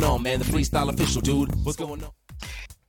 [0.00, 0.38] Going on, man?
[0.38, 1.54] The freestyle official, dude.
[1.62, 2.10] What's going on?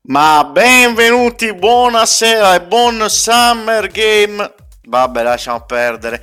[0.04, 4.54] Ma benvenuti, buonasera e buon Summer Game.
[4.84, 6.22] Vabbè, lasciamo perdere.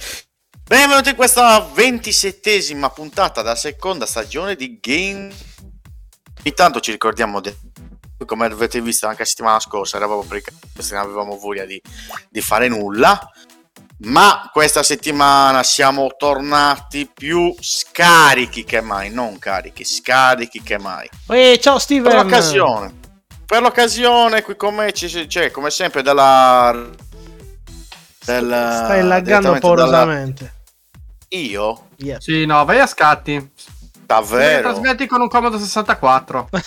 [0.65, 5.33] Benvenuti in questa ventisettesima puntata della seconda stagione di Game.
[6.43, 7.55] Intanto ci ricordiamo, di,
[8.25, 10.53] come avete visto anche la settimana scorsa, eravamo perché
[10.91, 11.81] non avevamo voglia di,
[12.29, 13.31] di fare nulla.
[14.01, 21.09] Ma questa settimana siamo tornati più scarichi che mai, non carichi, scarichi che mai.
[21.29, 22.13] Ehi, ciao Steven!
[22.13, 22.95] Per l'occasione,
[23.45, 26.73] per l'occasione qui con me c'è, c'è come sempre dalla...
[28.25, 30.45] Del, Stai laggando paurosamente.
[30.45, 31.89] dalla- Io?
[31.97, 32.23] Yes.
[32.23, 33.51] Sì, no, vai a scatti.
[34.05, 34.71] Davvero?
[34.71, 36.49] Trasmetti con un comodo 64.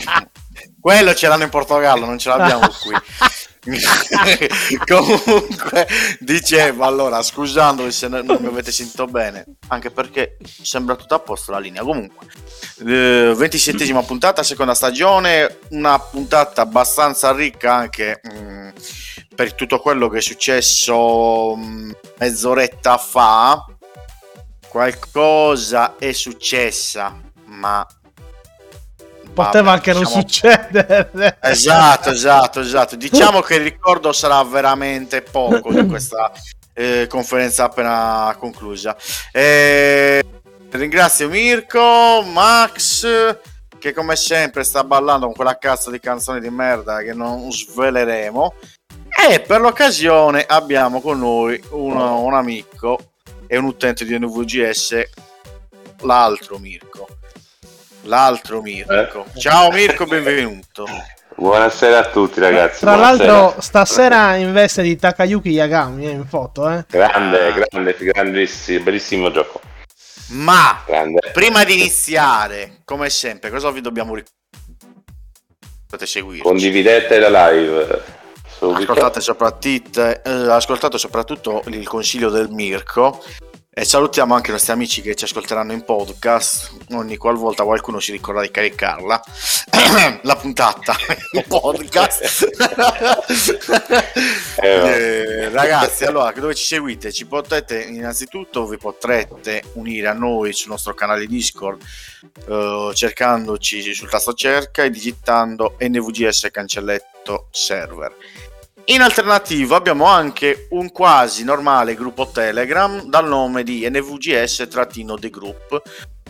[0.80, 2.94] Quello ce l'hanno in Portogallo, non ce l'abbiamo qui.
[4.86, 5.86] Comunque,
[6.18, 11.52] dicevo allora, scusandovi se non mi avete sentito bene, anche perché sembra tutto a posto
[11.52, 11.82] la linea.
[11.82, 12.26] Comunque,
[12.78, 18.68] eh, 27esima puntata, seconda stagione, una puntata abbastanza ricca anche mm,
[19.34, 23.64] per tutto quello che è successo mm, mezz'oretta fa.
[24.68, 27.84] Qualcosa è successa, ma
[29.32, 31.36] Poteva anche non diciamo- succedere.
[31.40, 32.96] Esatto, esatto, esatto.
[32.96, 36.30] Diciamo che il ricordo sarà veramente poco di questa
[36.74, 38.96] eh, conferenza appena conclusa.
[39.32, 40.22] Eh,
[40.70, 43.36] ringrazio Mirko, Max,
[43.78, 48.54] che come sempre sta ballando con quella cazzo di canzone di merda che non sveleremo.
[49.30, 53.12] E per l'occasione abbiamo con noi uno- un amico
[53.46, 55.02] e un utente di NVGS,
[56.02, 57.06] l'altro Mirko.
[58.02, 59.26] L'altro Mirko.
[59.36, 60.86] Ciao Mirko, benvenuto.
[61.36, 62.80] Buonasera a tutti ragazzi.
[62.80, 63.32] Tra buonasera.
[63.32, 66.84] l'altro, stasera in veste di Takayuki Yagami eh, in foto, eh.
[66.88, 69.60] grande, grande, grandissimo, bellissimo gioco.
[70.28, 71.30] Ma Grande.
[71.32, 74.38] prima di iniziare, come sempre, cosa vi dobbiamo ricordare?
[75.86, 76.42] Potete seguirci.
[76.42, 78.02] Condividete la live.
[78.46, 78.92] Subito.
[78.92, 83.22] Ascoltate soprattutto, eh, ascoltate soprattutto il consiglio del Mirko
[83.72, 86.72] e salutiamo anche i nostri amici che ci ascolteranno in podcast.
[86.90, 89.22] Ogni qualvolta qualcuno si ricorda di caricarla.
[90.22, 90.96] La puntata.
[91.32, 92.48] In podcast.
[94.62, 97.10] Eh, ragazzi allora dove ci seguite?
[97.10, 101.80] Ci potete innanzitutto vi potrete unire a noi sul nostro canale discord
[102.46, 108.14] eh, cercandoci sul tasto cerca e digitando nvgs cancelletto server
[108.90, 115.82] in alternativa abbiamo anche un quasi normale gruppo Telegram dal nome di NVGS-The Group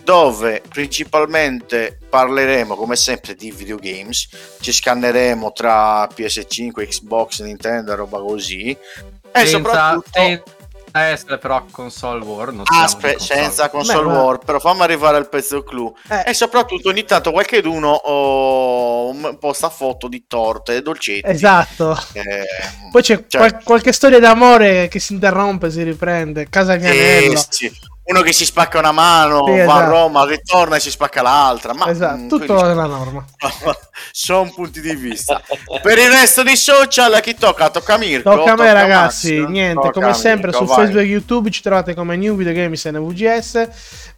[0.03, 4.28] dove principalmente parleremo come sempre di videogames,
[4.60, 8.70] ci scanneremo tra PS5, Xbox, Nintendo roba così.
[8.70, 10.59] E senza, soprattutto
[10.99, 12.53] essere però console war.
[12.53, 13.19] non di console.
[13.19, 15.95] senza console Beh, ma- war, però fammi arrivare al pezzo clou.
[16.09, 16.31] Eh.
[16.31, 21.23] E soprattutto ogni tanto qualcheduno oh, posta foto di torte e dolcetti.
[21.29, 21.97] Esatto.
[22.12, 22.45] Eh,
[22.91, 26.49] Poi c'è cioè- qual- qualche storia d'amore che si interrompe, si riprende.
[26.49, 27.32] Casa Vianello.
[27.32, 27.70] Eh, sì.
[28.11, 29.91] Uno che si spacca una mano, Sì, va a esatto.
[29.91, 31.75] Roma, ritorna e si spacca l'altra.
[31.75, 33.25] Ma esatto, mm, tutto quindi- nella norma.
[34.11, 35.41] sono punti di vista.
[35.81, 37.71] Per il resto di social, a chi tocca?
[37.71, 38.35] Tocca a Mirko.
[38.35, 39.37] Tocca a me, ragazzi.
[39.39, 39.49] Max?
[39.51, 40.77] Niente, Tocca come sempre Mirko, su vai.
[40.77, 43.69] Facebook e YouTube ci trovate come New Video Games NVGS.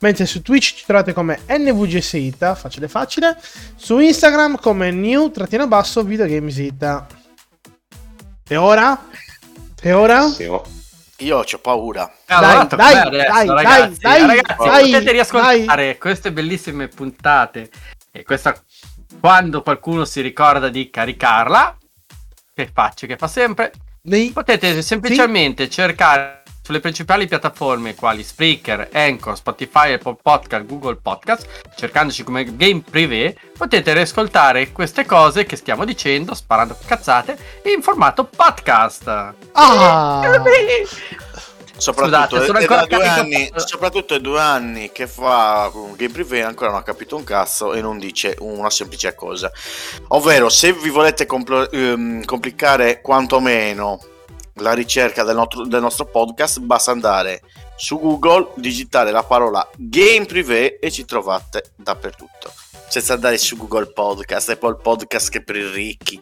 [0.00, 3.36] Mentre su Twitch ci trovate come NVGS Ita, facile facile.
[3.76, 7.06] Su Instagram come New-Basso Video Games Ita.
[8.48, 8.98] E ora?
[9.82, 10.20] E ora?
[10.20, 10.80] Benissimo.
[11.22, 12.10] Io ho paura.
[12.26, 14.00] Allora Dai, dai, dai, ragazzi.
[14.00, 17.70] dai, ragazzi, dai, potete riascoltare queste bellissime puntate
[18.10, 18.60] e questa
[19.20, 21.76] quando qualcuno si ricorda di caricarla
[22.54, 23.72] che faccio che fa sempre
[24.02, 31.46] Nei- potete semplicemente cercare sulle principali piattaforme quali Spreaker, Anchor, Spotify, Apple Podcast, Google Podcast,
[31.76, 37.36] cercandoci come Game Privé, potete riascoltare queste cose che stiamo dicendo, sparando cazzate,
[37.74, 39.34] in formato podcast.
[39.52, 40.20] Ah!
[41.82, 46.70] Soprattutto, Scusate, sono è, due anni, soprattutto è due anni che fa game privé ancora
[46.70, 49.50] non ha capito un cazzo e non dice una semplice cosa.
[50.08, 53.98] Ovvero, se vi volete compl- ehm, complicare quantomeno
[54.56, 57.42] la ricerca del, nostro- del nostro podcast, basta andare
[57.76, 62.52] su Google, digitare la parola game privé e ci trovate dappertutto.
[62.88, 66.20] Senza andare su Google Podcast, Apple Podcast che per i ricchi.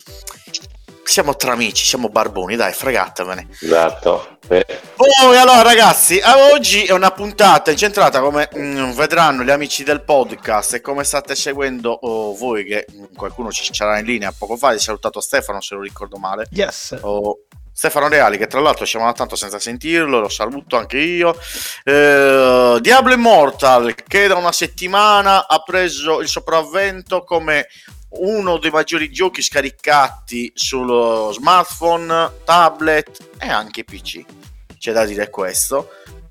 [1.03, 3.49] Siamo tra amici, siamo barboni, dai, fregatevene.
[3.61, 4.39] Esatto.
[4.49, 4.65] Eh,
[5.23, 6.21] Oh, e allora ragazzi,
[6.53, 11.35] oggi è una puntata incentrata come mm, vedranno gli amici del podcast e come state
[11.35, 15.61] seguendo oh, voi che mm, qualcuno ci sarà in linea poco fa, hai salutato Stefano
[15.61, 16.47] se non ricordo male.
[16.51, 16.97] Yes.
[17.01, 17.41] Oh,
[17.81, 21.35] Stefano Reali che tra l'altro siamo da tanto senza sentirlo, lo saluto anche io.
[21.83, 27.69] Eh, Diablo Immortal che da una settimana ha preso il sopravvento come
[28.19, 34.27] uno dei maggiori giochi scaricati sullo smartphone, tablet e anche PC.
[34.77, 35.89] C'è da dire questo.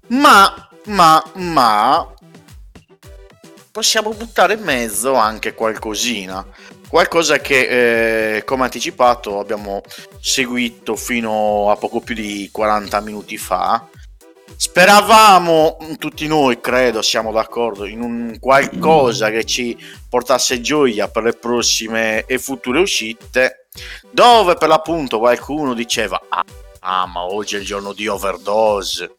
[0.10, 2.14] Ma, ma, ma
[3.72, 6.46] possiamo buttare in mezzo anche qualcosina.
[6.90, 9.84] Qualcosa che, eh, come anticipato, abbiamo
[10.20, 13.88] seguito fino a poco più di 40 minuti fa.
[14.56, 19.78] Speravamo, tutti noi credo siamo d'accordo, in un qualcosa che ci
[20.10, 23.68] portasse gioia per le prossime e future uscite,
[24.10, 26.44] dove per l'appunto qualcuno diceva ah,
[26.80, 29.16] ah, ma oggi è il giorno di Overdose,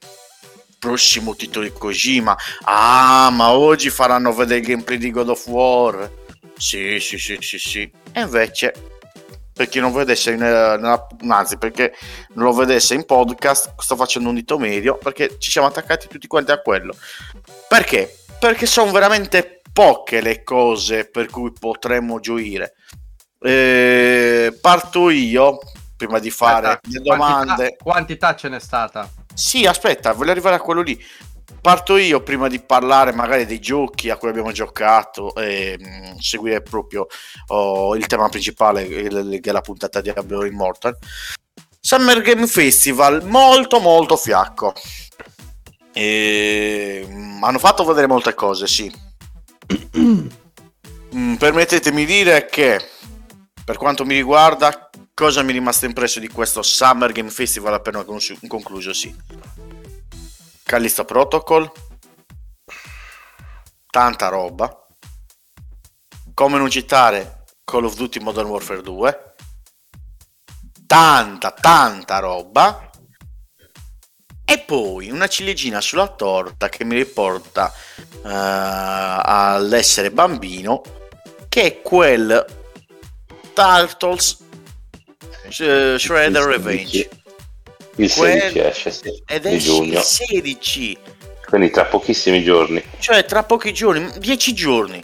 [0.77, 6.11] prossimo titolo di Kojima, ah ma oggi faranno vedere il gameplay di God of War,
[6.61, 8.73] sì sì sì sì sì, e invece
[9.53, 11.95] per chi non vedesse in, nella- anzi perché
[12.35, 16.27] non lo vedesse in podcast sto facendo un dito medio perché ci siamo attaccati tutti
[16.27, 16.95] quanti a quello
[17.69, 18.15] perché?
[18.39, 22.75] perché sono veramente poche le cose per cui potremmo gioire
[23.43, 25.59] Eh, parto io
[25.97, 29.09] prima di fare Aspetta, le domande Quantità, quantità ce n'è stata?
[29.33, 31.03] sì, aspetta, voglio arrivare a quello lì.
[31.61, 36.63] Parto io prima di parlare magari dei giochi a cui abbiamo giocato e mh, seguire
[36.63, 37.07] proprio
[37.49, 40.97] oh, il tema principale il- che è la puntata di Diablo Immortal.
[41.79, 44.73] Summer Game Festival, molto molto fiacco.
[45.93, 48.91] E, mh, hanno fatto vedere molte cose, sì.
[51.13, 52.81] Mm, permettetemi di dire che
[53.65, 58.05] per quanto mi riguarda, cosa mi è rimasto impresso di questo Summer Game Festival appena
[58.05, 58.93] conclu- concluso?
[58.93, 59.13] Sì.
[60.71, 61.69] Callisto Protocol,
[63.91, 64.87] tanta roba.
[66.33, 69.35] Come non citare Call of Duty Modern Warfare 2,
[70.87, 72.89] tanta, tanta roba.
[74.45, 77.73] E poi una ciliegina sulla torta che mi riporta
[78.25, 80.83] eh, all'essere bambino,
[81.49, 82.47] che è quel
[83.53, 84.39] Turtles
[85.59, 87.20] eh, Shredder Revenge.
[88.05, 89.99] Il Quel- 16 esce, sì, Ed è giugno.
[89.99, 90.99] il 16,
[91.47, 92.83] Quindi tra pochissimi giorni.
[92.99, 95.03] cioè tra pochi giorni, 10 giorni.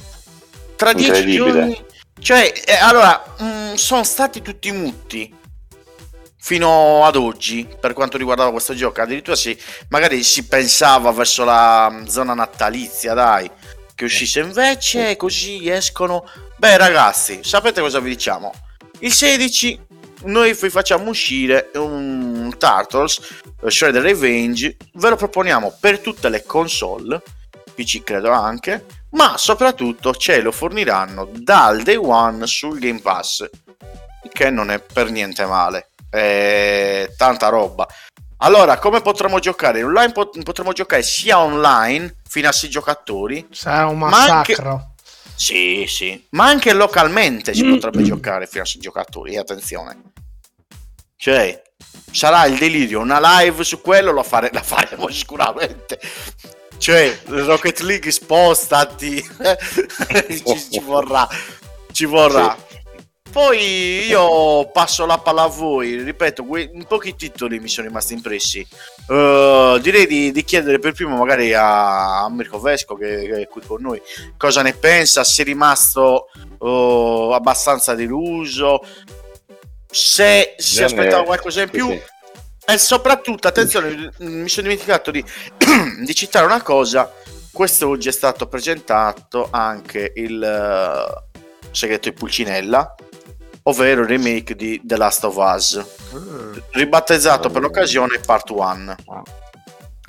[0.76, 1.50] Tra 10 Incredibile.
[1.52, 1.84] giorni,
[2.20, 5.34] cioè, eh, allora, mm, sono stati tutti muti
[6.38, 9.00] fino ad oggi per quanto riguardava questo gioco.
[9.00, 9.56] Addirittura si,
[9.88, 13.50] magari si pensava verso la mm, zona natalizia, dai,
[13.94, 16.24] che uscisse invece, così escono.
[16.56, 18.52] Beh, ragazzi, sapete cosa vi diciamo?
[19.00, 19.80] Il 16
[20.24, 23.20] noi vi facciamo uscire un Turtles
[23.62, 27.22] eh, Shredder Revenge, ve lo proponiamo per tutte le console,
[27.74, 33.48] PC credo anche, ma soprattutto ce lo forniranno dal day one sul Game Pass,
[34.32, 37.86] che non è per niente male, è tanta roba.
[38.40, 39.82] Allora, come potremo giocare?
[39.82, 44.94] Online pot- potremo giocare sia online fino a 6 giocatori, Sarà un Ma anche- massacro.
[45.34, 50.02] sì, sì, ma anche localmente si potrebbe giocare fino a 6 giocatori, attenzione.
[51.16, 51.62] Cioè,
[52.10, 56.00] sarà il delirio, una live su quello la, fare- la faremo sicuramente.
[56.78, 59.16] Cioè, Rocket League spostati,
[60.28, 61.26] ci, ci vorrà,
[61.92, 62.56] ci vorrà.
[63.30, 68.66] Poi io passo la palla a voi, ripeto, in pochi titoli mi sono rimasti impressi.
[69.08, 73.60] Eh, direi di, di chiedere per primo magari a, Mirko Vesco che, che è qui
[73.60, 74.00] con noi
[74.36, 76.28] cosa ne pensa, se è rimasto
[76.60, 78.80] eh, abbastanza deluso,
[79.90, 82.02] se si aspettava qualcosa in Sì, più sì.
[82.66, 85.24] e soprattutto, attenzione, mi sono dimenticato di,
[86.04, 87.12] di citare una cosa,
[87.52, 92.94] questo oggi è stato presentato anche il eh, segreto di Pulcinella,
[93.64, 95.84] ovvero il remake di The Last of Us,
[96.72, 98.96] ribattezzato per l'occasione Part 1.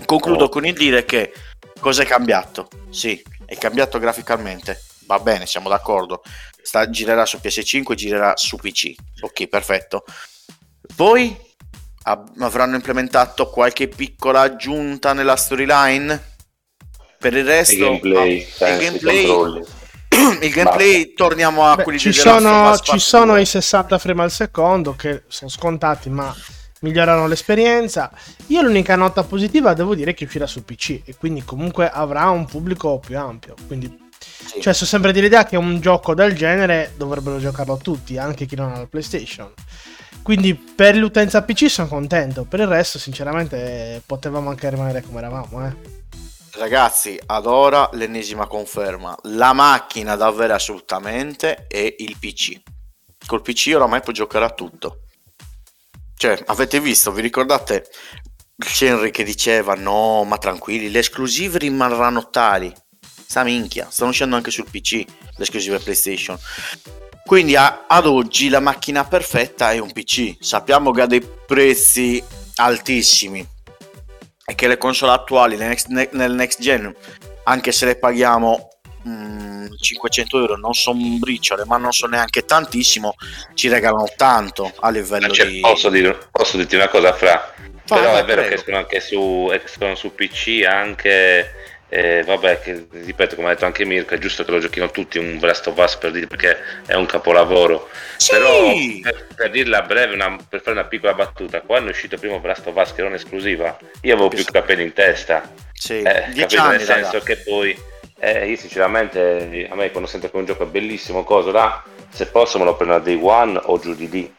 [0.05, 0.50] Concludo Oh.
[0.50, 1.34] con il dire che
[1.79, 2.67] cosa è cambiato?
[2.91, 4.81] Sì, è cambiato graficamente.
[5.08, 6.22] Va bene, siamo d'accordo.
[6.62, 8.94] Sta, girerà su PS5, girerà su PC.
[9.22, 10.04] Ok, perfetto.
[10.96, 11.36] Poi
[12.04, 16.36] ab- avranno implementato qualche piccola aggiunta nella storyline.
[17.20, 19.26] Per il resto, Il gameplay, ah, il gameplay,
[20.42, 23.42] il gameplay torniamo a Beh, quelli ci sono, ci sono 2.
[23.42, 26.36] i 60 frame al secondo che sono scontati, ma
[26.82, 28.12] migliorano l'esperienza.
[28.48, 32.46] Io l'unica nota positiva devo dire che uscirà su PC e quindi comunque avrà un
[32.46, 33.56] pubblico più ampio.
[33.66, 34.07] Quindi,
[34.58, 34.64] Sì.
[34.64, 38.72] cioè, sono sempre dell'idea che un gioco del genere dovrebbero giocarlo tutti, anche chi non
[38.72, 39.54] ha la PlayStation.
[40.22, 45.66] Quindi per l'utenza PC sono contento, per il resto sinceramente potevamo anche rimanere come eravamo.
[45.66, 45.76] Eh.
[46.58, 49.16] Ragazzi, ad ora l'ennesima conferma.
[49.24, 52.60] La macchina davvero assolutamente è il PC.
[53.26, 55.04] Col PC oramai puoi giocare a tutto.
[56.16, 57.86] Cioè, avete visto, vi ricordate
[58.80, 62.74] Henry che diceva no, ma tranquilli, le esclusive rimarranno tali.
[63.27, 65.03] Sta minchia, stanno uscendo anche sul PC
[65.36, 66.38] le esclusive PlayStation.
[67.25, 70.38] Quindi a- ad oggi la macchina perfetta è un PC.
[70.39, 72.24] Sappiamo che ha dei prezzi
[72.55, 73.46] altissimi
[74.46, 76.96] e che le console attuali nel next, ne- nel next gen,
[77.43, 78.69] anche se le paghiamo
[79.05, 83.15] mm, 500 euro, non sono briciole, ma non sono neanche tantissimo,
[83.53, 85.60] ci regalano tanto a livello c'è- di...
[85.60, 87.53] posso, dire- posso dirti una cosa, Fra?
[87.88, 88.48] Vai, Però è vero prego.
[88.50, 91.51] che escono anche su, escono su PC anche.
[91.89, 95.17] Eh, vabbè, che, ripeto, come ha detto anche Mirko, è giusto che lo giochino tutti
[95.17, 97.89] un Last of Us per dire perché è un capolavoro.
[98.17, 98.32] Sì!
[98.32, 102.17] Però per, per dirla a breve, una- per fare una piccola battuta, quando è uscito
[102.17, 105.50] primo Last of Us che non è esclusiva, io avevo più capelli in testa.
[105.74, 106.62] Sì, Eh, 10 capito?
[106.62, 107.24] anni, Nel senso raga.
[107.25, 107.79] che poi
[108.20, 112.25] eh, io sinceramente a me quando sento che un gioco è bellissimo cosa là se
[112.27, 114.36] posso me lo prendo a day one o giù di lì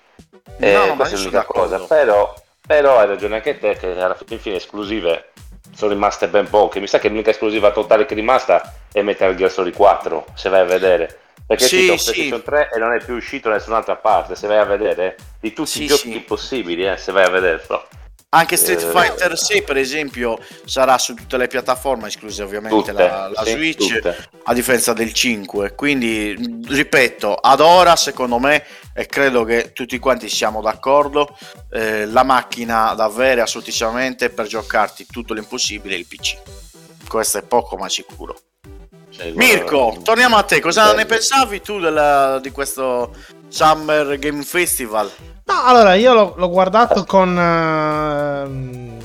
[0.58, 2.34] eh, No, questa è l'unica cosa però,
[2.66, 5.30] però hai ragione anche te che alla fine esclusive
[5.78, 9.32] sono rimaste ben poche mi sa che l'unica esclusiva totale che è rimasta è Metal
[9.36, 12.12] Gear Solid 4 se vai a vedere perché Sì, è uscito sì.
[12.12, 15.52] PlayStation 3 e non è più uscito da nessun'altra parte se vai a vedere di
[15.52, 16.18] tutti Sì, i giochi sì.
[16.18, 17.86] possibili eh, se vai a vederlo
[18.30, 22.92] Anche Street Eh, Fighter 6, per esempio, sarà su tutte le piattaforme, escluse ovviamente tutte,
[22.92, 24.28] la, la sì, Switch, tutte.
[24.44, 25.74] a differenza del 5.
[25.74, 31.38] Quindi, ripeto, ad ora, secondo me, e credo che tutti quanti siamo d'accordo,
[31.70, 36.36] eh, la macchina da avere assolutissimamente per giocarti tutto l'impossibile è il PC.
[37.08, 38.38] Questo è poco ma sicuro.
[39.08, 40.60] Cioè, Mirko, guarda- torniamo a te.
[40.60, 40.96] Cosa Bello.
[40.98, 43.14] ne pensavi tu della- di questo
[43.48, 45.10] Summer Game Festival?
[45.48, 48.98] No, allora io l'ho, l'ho guardato con ehm,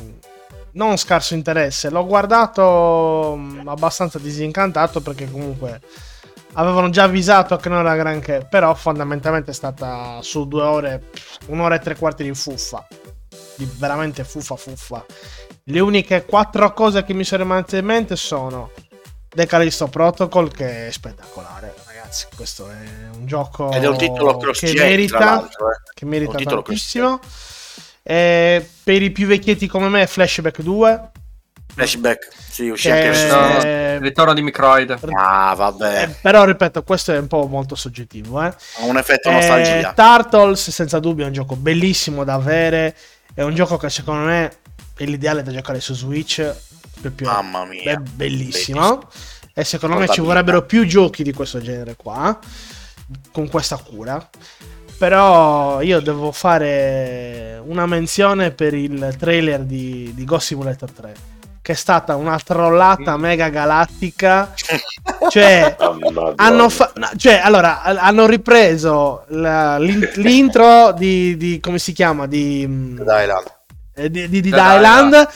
[0.73, 5.79] non scarso interesse, l'ho guardato mm, abbastanza disincantato perché comunque
[6.53, 11.03] avevano già avvisato che non era granché, però fondamentalmente è stata su due ore,
[11.47, 12.85] un'ora e tre quarti di fuffa,
[13.55, 15.05] di veramente fuffa fuffa.
[15.63, 18.71] Le uniche quattro cose che mi sono rimaste in mente sono
[19.29, 21.73] The Callisto Protocol che è spettacolare,
[22.13, 25.48] ragazzi, questo è un gioco Ed è un titolo che merita eh.
[25.93, 27.20] che merita Un titolo tantissimo.
[28.03, 31.12] E per i più vecchietti come me, Flashback 2.
[31.74, 35.00] Flashback, sì, uscì Che- anche Eh, il ritorno di Microid.
[35.17, 38.43] Ah, vabbè, eh, però ripeto, questo è un po' molto soggettivo.
[38.43, 38.48] Eh.
[38.48, 39.93] ha un effetto Eh, nostalgia.
[39.93, 42.96] Turtles, senza dubbio, è un gioco bellissimo da avere.
[43.34, 44.58] È un gioco che secondo me
[44.96, 46.53] è l'ideale da giocare su Switch.
[47.01, 47.93] Proprio Mamma mia.
[47.93, 49.10] è bellissimo.
[49.53, 52.38] E secondo me ci vorrebbero più giochi di questo genere qua.
[53.31, 54.27] Con questa cura.
[54.98, 61.13] Però io devo fare una menzione per il trailer di, di Ghost Simulator 3.
[61.62, 64.53] Che è stata una trollata mega galattica.
[65.29, 65.75] Cioè,
[66.36, 72.27] hanno, fa- no, cioè, allora, hanno ripreso la- l'in- l'intro di, di- come si chiama
[72.27, 73.41] di, mm, là.
[73.95, 75.29] eh, di, di, di Dead Island.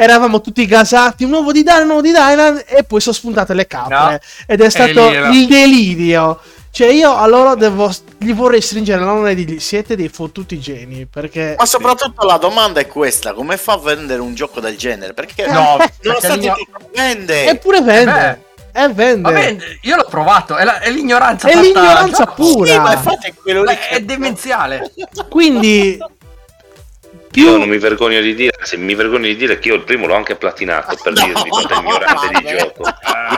[0.00, 3.52] Eravamo tutti gasati, un nuovo di Island, un nuovo di Island, e poi sono spuntate
[3.52, 4.10] le capre.
[4.12, 4.18] No.
[4.46, 6.38] Ed è stato era- il delirio.
[6.70, 10.60] Cioè, io a loro devo, gli vorrei stringere la mano e dirgli: Siete dei fottuti
[10.60, 11.06] geni.
[11.06, 15.14] Perché Ma soprattutto la domanda è questa: come fa a vendere un gioco del genere?
[15.14, 17.48] Perché No, nonostante tutto vende.
[17.48, 18.42] Eppure vende.
[18.70, 19.32] E vende.
[19.32, 22.72] Vabbè, io l'ho provato, è, la- è l'ignoranza È fatta- l'ignoranza no, pura.
[22.72, 24.92] Sì, ma infatti è quello lì è demenziale.
[25.28, 25.98] Quindi,
[27.38, 29.84] Io più, non mi vergogno di dire, anzi mi vergogno di dire che io il
[29.84, 32.56] primo l'ho anche platinato per No, dirvi quanto è ignorante di vabbè.
[32.58, 32.82] gioco.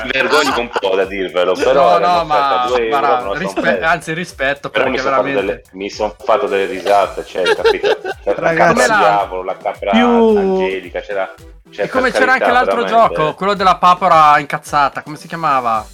[0.05, 3.39] Mi vergogno un po' da dirvelo, però no, no, ma a 2 euro, guarda, son
[3.39, 5.63] rispe- anzi rispetto Però mi perché sono, fatto veramente...
[5.71, 7.99] delle, mi son fatto delle risate, cioè, capito?
[8.25, 11.35] La Ragazzi, capra la- diavolo, la capra più- angelica, c'era...
[11.71, 13.15] cioè, E come c'era anche carità, l'altro veramente.
[13.17, 15.87] gioco, quello della papera incazzata, come si chiamava?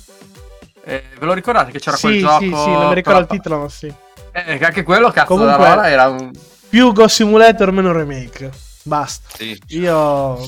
[0.85, 2.39] Eh, ve lo ricordate che c'era quel sì, gioco?
[2.41, 3.93] sì, sì, non mi ricordo il la titolo, ma sì.
[4.33, 6.31] Eh, anche quello, cazzo, Comunque- era un...
[6.77, 8.51] Più Ghost Simulator, meno remake.
[8.83, 9.39] Basta.
[9.39, 9.59] Sì.
[9.69, 10.47] Io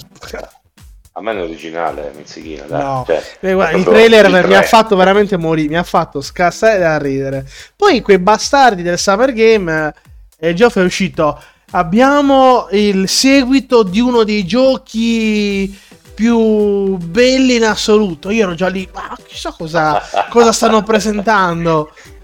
[1.12, 2.82] A me è originale, Mizzichino, dai.
[2.82, 3.04] No.
[3.06, 6.80] Cioè, Eh, guarda, il trailer il mi ha fatto veramente morire, mi ha fatto scassare
[6.80, 7.49] da ridere.
[7.75, 9.94] Poi quei bastardi del Summer Game,
[10.38, 15.75] eh, Geoff è uscito, abbiamo il seguito di uno dei giochi
[16.12, 18.28] più belli in assoluto.
[18.28, 21.90] Io ero già lì, ma chissà cosa, cosa stanno presentando.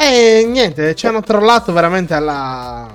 [0.00, 2.88] E niente, ci hanno trollato veramente alla...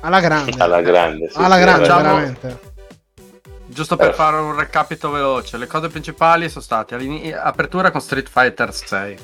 [0.00, 0.52] Alla grande.
[0.62, 1.28] Alla grande.
[1.30, 2.58] sì, alla sì, grande, Diciamo- veramente.
[3.70, 4.14] Giusto per Eh.
[4.14, 6.94] fare un recapito veloce, le cose principali sono state
[7.34, 9.16] apertura con Street Fighter 6,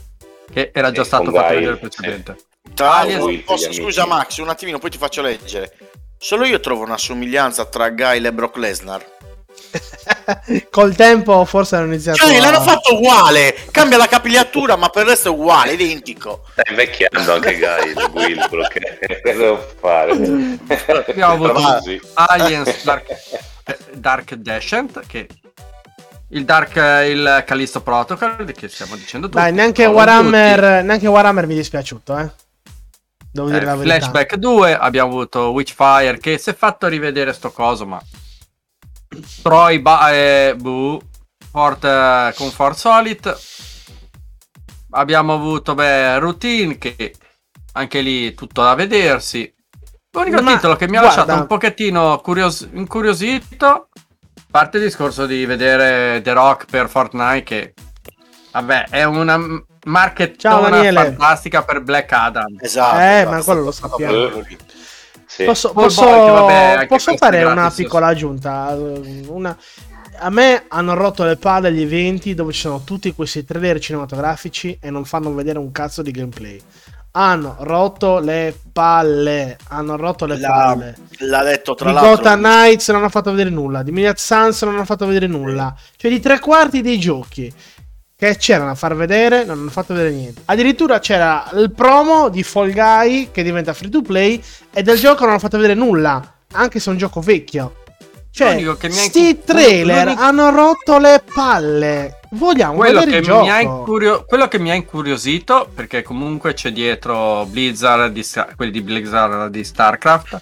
[0.52, 2.36] che era già Sì, stato fatto Guy, vedere precedente.
[2.74, 4.06] Tra Alien- l'altro, Will, posso- scusa.
[4.06, 5.72] Max, un attimino, poi ti faccio leggere.
[6.18, 9.04] Solo io trovo una somiglianza tra Guile e Brock Lesnar.
[10.70, 13.54] Col tempo forse hanno iniziato Cioè, a- l'hanno fatto uguale.
[13.70, 16.44] Cambia la capigliatura, ma per il resto è uguale, identico.
[16.52, 20.12] Sta invecchiando anche Guy, il Will, quello che devo fare.
[21.08, 21.82] Abbiamo avuto.
[22.14, 23.06] Aliens Dark,
[23.92, 25.28] Dark Descent, che
[26.28, 26.76] il Dark
[27.06, 29.40] il Callisto Protocol, che stiamo dicendo tutti.
[29.40, 32.30] Dai, neanche Warhammer, neanche Warhammer mi è dispiaciuto, eh.
[33.30, 33.96] Devo dire eh, la verità.
[33.96, 38.00] Flashback 2, abbiamo avuto Witchfire, che si è fatto rivedere sto coso, ma...
[39.42, 41.00] Troy, ba- eh, buh,
[41.50, 43.36] Fort, eh, con Fort Solid.
[44.90, 47.14] Abbiamo avuto, beh, Routine, che
[47.72, 49.52] anche lì tutto da vedersi.
[50.12, 53.86] L'unico Ma, titolo che mi ha guarda- lasciato un pochettino curios- incuriosito, a
[54.50, 57.74] parte il discorso di vedere The Rock per Fortnite, che
[58.52, 59.36] vabbè, è una
[59.86, 62.56] marchettona fantastica per Black Adam.
[62.60, 62.98] Esatto.
[63.00, 64.12] Eh, esatto, ma quello lo sta- sappiamo.
[65.34, 65.44] Sì.
[65.44, 67.76] Posso, posso- Boy, vabbè, posso fare una gratis.
[67.78, 68.76] piccola aggiunta?
[69.26, 69.56] Una-
[70.20, 74.78] A me hanno rotto le palle gli eventi dove ci sono tutti questi trailer cinematografici
[74.80, 76.60] e non fanno vedere un cazzo di gameplay.
[77.16, 79.56] Hanno rotto le palle.
[79.70, 80.96] Hanno rotto le La- palle.
[81.18, 82.14] L'ha detto tra Di l'altro.
[82.16, 83.82] Gotham Knights non hanno fatto vedere nulla.
[83.82, 85.74] Di Midnight Suns non hanno fatto vedere nulla.
[85.96, 87.52] Cioè, di tre quarti dei giochi
[88.32, 90.42] che c'erano a far vedere, non hanno fatto vedere niente.
[90.46, 95.20] Addirittura c'era il promo di Fall Guy che diventa free to play e del gioco
[95.22, 97.76] non hanno fatto vedere nulla, anche se è un gioco vecchio.
[98.30, 102.18] Cioè, ha sti trailer l'unico- hanno rotto le palle.
[102.30, 103.44] Vogliamo Quello vedere che, il gioco.
[103.44, 108.72] mi ha incurio- quello che mi ha incuriosito, perché comunque c'è dietro Blizzard, di quelli
[108.72, 110.40] di Blizzard di StarCraft,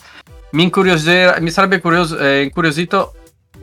[0.53, 3.15] mi, mi sarebbe curioso- eh, incuriosito,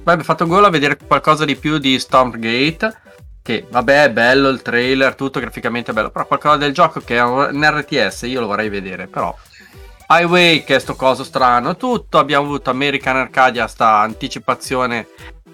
[0.04, 2.98] avrebbe fatto gola a vedere qualcosa di più di Stormgate,
[3.50, 7.18] che vabbè è bello il trailer, tutto graficamente è bello, però qualcosa del gioco che
[7.18, 9.36] è un RTS io lo vorrei vedere, però...
[10.12, 15.08] Highway che è sto coso strano, tutto, abbiamo avuto American Arcadia, sta anticipazione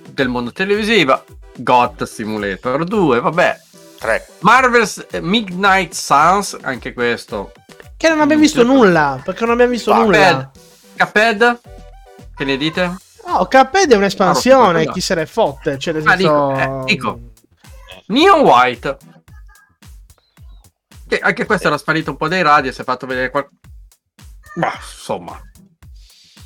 [0.10, 1.24] del mondo televisivo,
[1.56, 3.60] God Simulator 2, vabbè,
[3.98, 4.28] Tre.
[4.40, 7.54] Marvel's Midnight Suns, anche questo.
[7.96, 9.22] Che non abbiamo visto nulla.
[9.24, 10.32] Perché non abbiamo visto Cuphead.
[10.34, 10.52] nulla.
[10.98, 11.60] Cuphead,
[12.36, 12.96] che ne dite?
[13.26, 14.84] No, Cuphead è un'espansione.
[14.84, 15.78] Ah, chi se ne fotte.
[15.80, 16.52] Cioè, nel Ah, senso...
[16.54, 17.20] dico, eh, dico.
[18.08, 18.98] Neon White.
[21.08, 23.48] Che anche questo era sparito un po' dai radio, si è fatto vedere qual...
[24.56, 25.40] Ma insomma.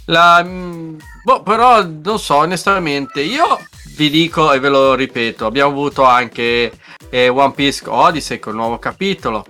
[0.05, 0.43] La...
[0.43, 3.59] mm, Boh, però non so, onestamente, io
[3.95, 6.71] vi dico e ve lo ripeto, abbiamo avuto anche
[7.09, 9.45] eh, One Piece Odyssey con il nuovo capitolo.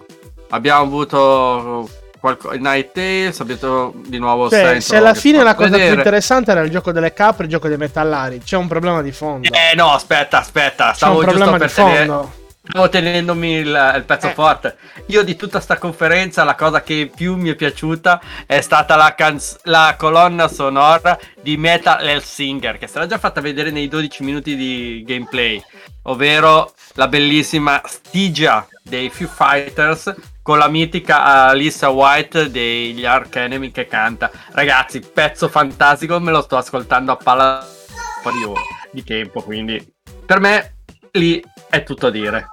[0.49, 1.89] Abbiamo avuto
[2.19, 2.51] qualco...
[2.51, 5.95] Night Tales, abbiamo di nuovo Cioè, Saints se alla fine la cosa più vedere.
[5.95, 8.39] interessante era il gioco delle capre e il gioco dei metallari.
[8.39, 9.47] C'è un problema di fondo.
[9.51, 12.37] Eh no, aspetta, aspetta, C'è un stavo giusto per tenere...
[12.71, 14.33] Stavo tenendomi il, il pezzo Eh.
[14.33, 14.77] forte.
[15.07, 19.15] Io di tutta sta conferenza la cosa che più mi è piaciuta è stata la,
[19.15, 24.55] canz- la colonna sonora di Metal Hellsinger, che sarà già fatta vedere nei 12 minuti
[24.55, 25.59] di gameplay,
[26.03, 30.13] ovvero la bellissima Stygia dei Foo Fighters
[30.49, 34.31] con la mitica Alissa White degli Ark Enemy che canta.
[34.49, 38.51] Ragazzi, pezzo fantastico, me lo sto ascoltando a palla un po' di,
[38.89, 39.93] di tempo, quindi
[40.25, 40.77] per me
[41.11, 42.49] lì è tutto a dire.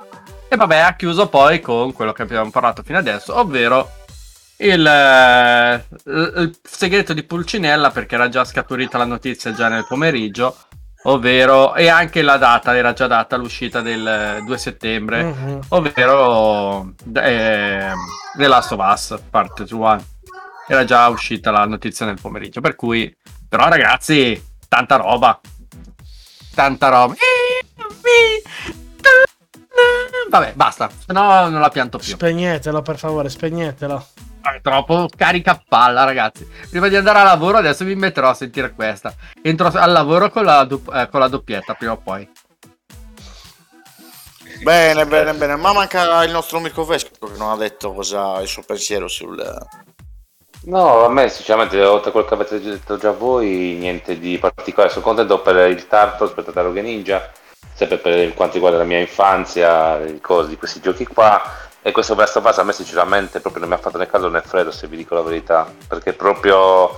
[0.46, 3.90] E vabbè, ha chiuso poi con quello che abbiamo parlato fino adesso, ovvero
[4.58, 10.54] il, eh, il segreto di Pulcinella, perché era già scaturita la notizia già nel pomeriggio,
[11.08, 15.60] ovvero, e anche la data, era già data l'uscita del eh, 2 settembre, Mhm.
[15.68, 17.92] ovvero eh,
[18.36, 20.04] The Last of Us Part 1.
[20.68, 23.14] Era già uscita la notizia nel pomeriggio, per cui,
[23.48, 25.40] però ragazzi, tanta roba.
[26.54, 27.14] Tanta roba.
[30.28, 32.08] Vabbè, basta, se no non la pianto più.
[32.14, 34.06] Spegnetelo, per favore, spegnetelo.
[34.54, 36.48] È troppo carica a palla, ragazzi.
[36.70, 39.14] Prima di andare a lavoro, adesso mi metterò a sentire questa.
[39.42, 42.28] Entro al lavoro con la, du- eh, con la doppietta prima o poi.
[44.62, 45.56] Bene, bene, bene.
[45.56, 49.42] Ma manca il nostro Mirko Vesco che non ha detto cosa il suo pensiero sul,
[50.66, 54.92] No, a me sinceramente, oltre a quello che avete detto già voi, niente di particolare.
[54.92, 57.30] Sono contento per il Tartos, per Tartarughe Ninja,
[57.72, 61.40] sempre per quanto riguarda la mia infanzia, le cose di questi giochi qua.
[61.86, 64.28] E questo Last of Us a me sinceramente proprio non mi ha fatto né caldo
[64.28, 65.72] né freddo, se vi dico la verità.
[65.86, 66.90] Perché proprio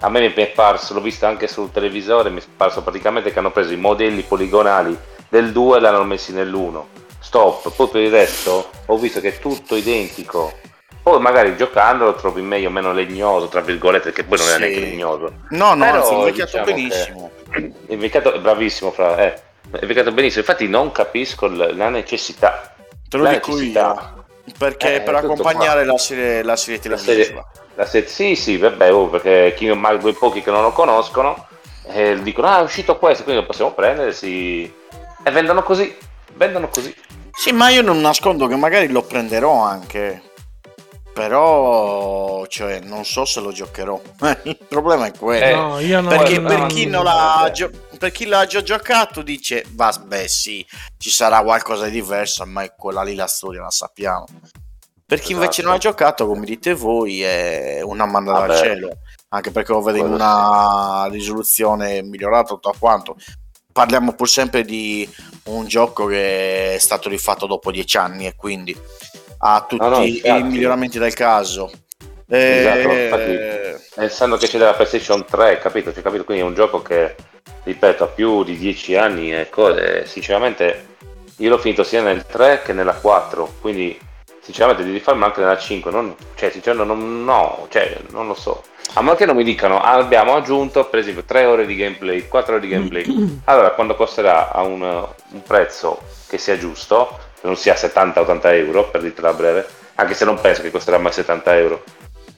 [0.00, 3.38] a me mi è parso, l'ho visto anche sul televisore, mi è parso praticamente che
[3.38, 6.82] hanno preso i modelli poligonali del 2 e l'hanno messi nell'1.
[7.20, 10.52] Stop, poi per il resto ho visto che è tutto identico.
[11.00, 14.58] Poi magari giocando lo trovi meglio meno legnoso, tra virgolette, perché poi non è Sì.
[14.58, 15.32] neanche legnoso.
[15.50, 17.30] No, no, Però, è invecchiato diciamo benissimo.
[17.48, 19.34] che- È invecchiato, bravissimo, fra, eh,
[19.70, 20.40] è invecchiato benissimo.
[20.44, 22.74] Infatti non capisco la necessità.
[23.08, 24.12] Te lo la dico necessità.
[24.16, 24.20] io.
[24.58, 27.24] Perché Eh, per accompagnare la serie, la serie La televisiva.
[27.24, 30.72] serie, la serie- sì, sì, vabbè, oh, perché chi, ma quei pochi che non lo
[30.72, 31.46] conoscono
[31.86, 34.64] eh, dicono ah è uscito questo, quindi lo possiamo prendere sì.
[35.24, 35.96] e vendono così,
[36.34, 36.94] vendono così.
[37.32, 40.22] Sì, ma io non nascondo che magari lo prenderò anche.
[41.12, 44.00] Però, cioè, non so se lo giocherò.
[44.44, 45.44] Il problema è quello.
[45.44, 47.70] Eh, No, io non Perché no, per no, chi, no, non no, l'ha no.
[48.02, 50.66] Per chi l'ha già giocato dice, vabbè sì,
[50.98, 54.26] ci sarà qualcosa di diverso, ma è quella lì la storia, la sappiamo.
[55.06, 55.66] Per chi invece Esatto.
[55.68, 58.58] non ha giocato, come dite voi, è una manda dal Vabbè.
[58.58, 58.90] cielo.
[59.28, 63.16] Anche perché lo vede in una risoluzione migliorata tutto quanto.
[63.70, 65.08] Parliamo pur sempre di
[65.44, 68.76] un gioco che è stato rifatto dopo dieci anni e quindi
[69.38, 71.70] ha tutti No, no, i miglioramenti del caso.
[72.34, 73.84] Esatto, Eh, infatti.
[73.94, 75.92] Pensando che c'è della PlayStation 3, capito?
[75.92, 76.24] Cioè, capito?
[76.24, 77.14] Quindi è un gioco che,
[77.64, 80.06] ripeto, ha più di 10 anni e cose.
[80.06, 80.86] Sinceramente,
[81.36, 83.56] io l'ho finito sia nel 3 che nella 4.
[83.60, 83.98] Quindi,
[84.40, 85.90] sinceramente, di rifarmi anche nella 5.
[85.90, 88.62] Non, cioè, sinceramente, non, no, cioè, non lo so.
[88.94, 92.28] A meno che non mi dicano, "Ah, abbiamo aggiunto per esempio 3 ore di gameplay,
[92.28, 93.04] 4 ore di gameplay.
[93.44, 98.88] Allora, quando costerà a un, un prezzo che sia giusto, che non sia 70-80 euro,
[98.88, 99.66] per dirtela a breve,
[99.96, 101.82] anche se non penso che costerà mai 70 euro.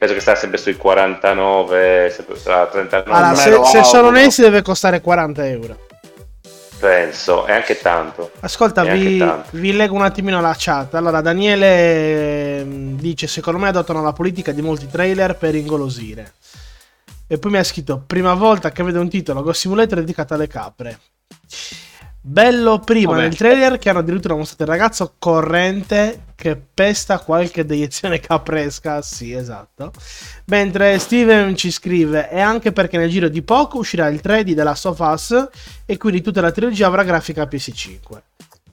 [0.05, 4.61] Penso che sta sempre sui 49, sempre tra 39, Allora, se, se sono onesti deve
[4.61, 5.79] costare 40 euro.
[6.79, 8.31] penso, è anche tanto.
[8.40, 9.49] Ascolta, vi, tanto.
[9.53, 10.93] vi leggo un attimino la chat.
[10.95, 16.35] Allora, Daniele ehm, dice: Secondo me adottano la politica di molti trailer per ingolosire.
[17.27, 20.49] E poi mi ha scritto: Prima volta che vedo un titolo Go Simulator dedicato alle
[20.49, 20.99] capre.
[22.26, 23.22] Bello prima Vabbè.
[23.22, 29.02] nel trailer che hanno addirittura mostrato il ragazzo corrente che pesta qualche deiezione capresca.
[29.02, 29.92] Sì, esatto.
[30.46, 34.54] Mentre Steven ci scrive: E anche perché nel giro di poco uscirà il 3 di
[34.54, 35.48] The Last of Us
[35.84, 37.98] e quindi tutta la trilogia avrà grafica PS5.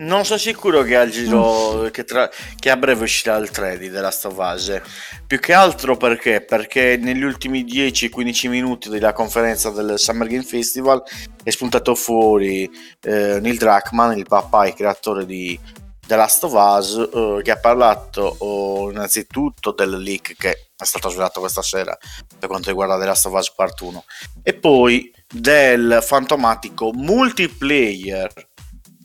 [0.01, 4.01] Non sono sicuro che, giro, che, tra- che a breve uscirà il 3 di The
[4.01, 4.81] Last of Us.
[5.27, 6.41] Più che altro perché?
[6.41, 11.03] Perché negli ultimi 10-15 minuti della conferenza del Summer Game Festival
[11.43, 12.67] è spuntato fuori
[13.01, 15.59] eh, Neil Druckmann, il papà e creatore di
[16.07, 21.09] The Last of Us, eh, che ha parlato oh, innanzitutto del leak che è stato
[21.09, 21.95] svelato questa sera
[22.39, 24.03] per quanto riguarda The Last of Us Part 1
[24.41, 28.49] e poi del fantomatico multiplayer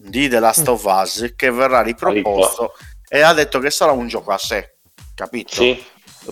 [0.09, 2.73] di The Last of Us che verrà riproposto
[3.09, 4.77] e ha detto che sarà un gioco a sé,
[5.14, 5.55] capito?
[5.55, 5.83] Sì,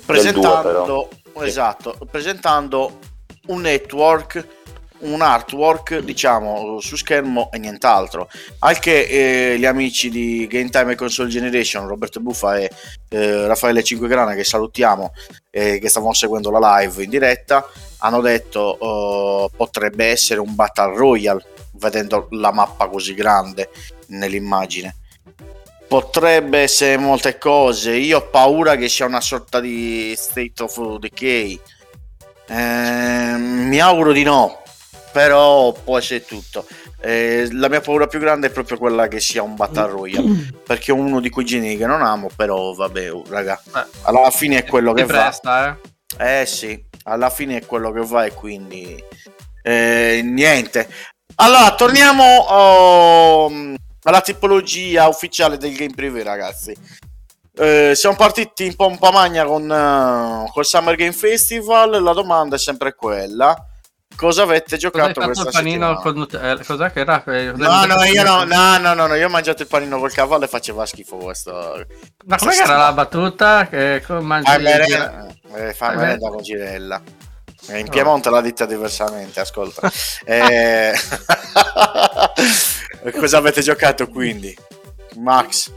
[0.05, 1.45] presentando, Sì.
[1.47, 2.99] esatto, presentando
[3.47, 4.47] un network,
[5.01, 8.29] un artwork, diciamo, su schermo e nient'altro.
[8.61, 12.71] Anche eh, gli amici di Game Time e Console Generation, Roberto Buffa e
[13.11, 15.13] eh, Raffaele Cinquegrana, che salutiamo,
[15.51, 20.97] eh, che stavano seguendo la live in diretta, hanno detto eh, potrebbe essere un Battle
[20.97, 23.71] Royale, vedendo la mappa così grande
[24.09, 24.97] nell'immagine.
[25.87, 27.93] Potrebbe essere molte cose.
[27.93, 31.61] Io ho paura che sia una sorta di state of decay.
[32.49, 34.63] Ehm, mi auguro di no,
[35.13, 36.67] però può essere tutto.
[37.01, 40.53] Eh, la mia paura più grande è proprio quella che sia un Battle Royale.
[40.67, 43.61] Perché è uno di quei generi che non amo, però vabbè, oh, raga.
[43.77, 43.85] Eh.
[44.03, 45.21] Alla fine è quello che Si va.
[45.21, 45.79] presta,
[46.19, 46.41] eh.
[46.41, 49.03] Eh sì, alla fine è quello che va e quindi
[49.63, 50.89] eh, niente.
[51.37, 53.53] Allora, torniamo oh,
[54.05, 56.77] alla tipologia ufficiale del game privé, ragazzi.
[57.57, 62.03] Eh, siamo partiti in pompa magna con eh, col Summer Game Festival.
[62.03, 63.55] La domanda è sempre quella:
[64.17, 65.95] cosa avete giocato fatto questa settimana?
[65.97, 67.23] con eh, Cos'è che era?
[67.25, 68.79] Eh, cos'hai No, no, io no, Nutella?
[68.79, 71.85] no, no, no, io ho mangiato il panino col cavallo e faceva schifo questo.
[72.27, 73.67] Ma com'è che era la battuta?
[73.69, 77.03] Che mangi Fai merenda, eh, fa Eh, merenda con Girella.
[77.69, 79.91] Eh, In Piemonte l'ha detta diversamente, ascolta.
[80.25, 80.93] Eh,
[83.19, 84.57] Cosa avete giocato quindi?
[85.17, 85.71] Max.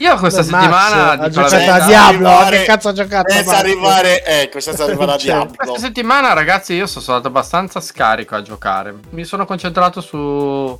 [0.00, 2.28] Io questa Beh, Max settimana dico la giocato a Diablo.
[2.28, 3.32] arrivare- Che cazzo ha giocato?
[3.32, 3.60] Senza Max?
[3.60, 5.54] arrivare, ecco, senza arrivare a Cioè, Diablo.
[5.56, 8.94] Questa settimana, ragazzi, io sono stato abbastanza scarico a giocare.
[9.10, 10.78] Mi sono concentrato su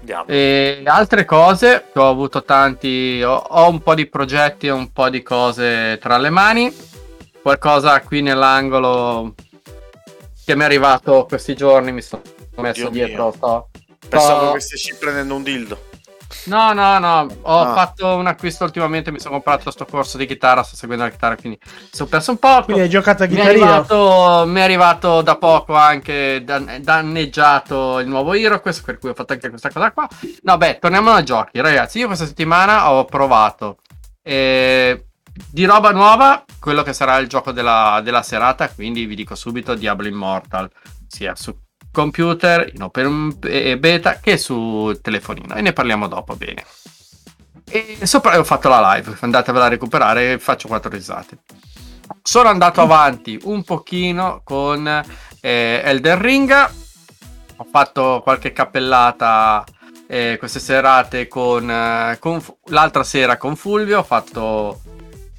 [0.00, 0.32] Diablo.
[0.34, 1.84] e altre cose.
[1.94, 3.22] Ho avuto tanti.
[3.22, 6.88] Ho, ho un po' di progetti e un po' di cose tra le mani.
[7.42, 9.34] Qualcosa qui nell'angolo
[10.44, 12.22] che mi è arrivato questi giorni, mi sono
[12.56, 13.22] messo Dio dietro.
[13.24, 13.32] mio.
[13.32, 13.68] sto-
[14.08, 15.84] Pensavo sto- che stessi prendendo un dildo.
[16.44, 17.74] No, no, no, ho Ah.
[17.74, 21.36] fatto un acquisto ultimamente, mi sono comprato sto corso di chitarra, sto seguendo la chitarra,
[21.36, 21.58] quindi
[21.90, 22.62] sono perso un po'.
[22.64, 27.98] Quindi hai giocato a Mi è, arrivato, mi è arrivato da poco anche dan- danneggiato
[27.98, 30.08] il nuovo HeroQuest, per cui ho fatto anche questa cosa qua.
[30.42, 31.98] No, beh, torniamo ai giochi, ragazzi.
[31.98, 33.76] Io questa settimana ho provato
[34.22, 35.06] eh,
[35.48, 39.74] di roba nuova quello che sarà il gioco della, della serata, quindi vi dico subito
[39.74, 40.70] Diablo Immortal,
[41.06, 41.56] sia su
[41.90, 46.64] computer in open beta che su telefonino e ne parliamo dopo bene.
[47.64, 51.38] E sopra ho fatto la live, andatevela a recuperare faccio quattro risate.
[52.22, 54.86] Sono andato avanti un pochino con
[55.40, 56.70] eh, Elden Ring.
[57.56, 59.64] Ho fatto qualche cappellata
[60.06, 64.00] eh, queste serate con, eh, con l'altra sera con Fulvio.
[64.00, 64.80] Ho fatto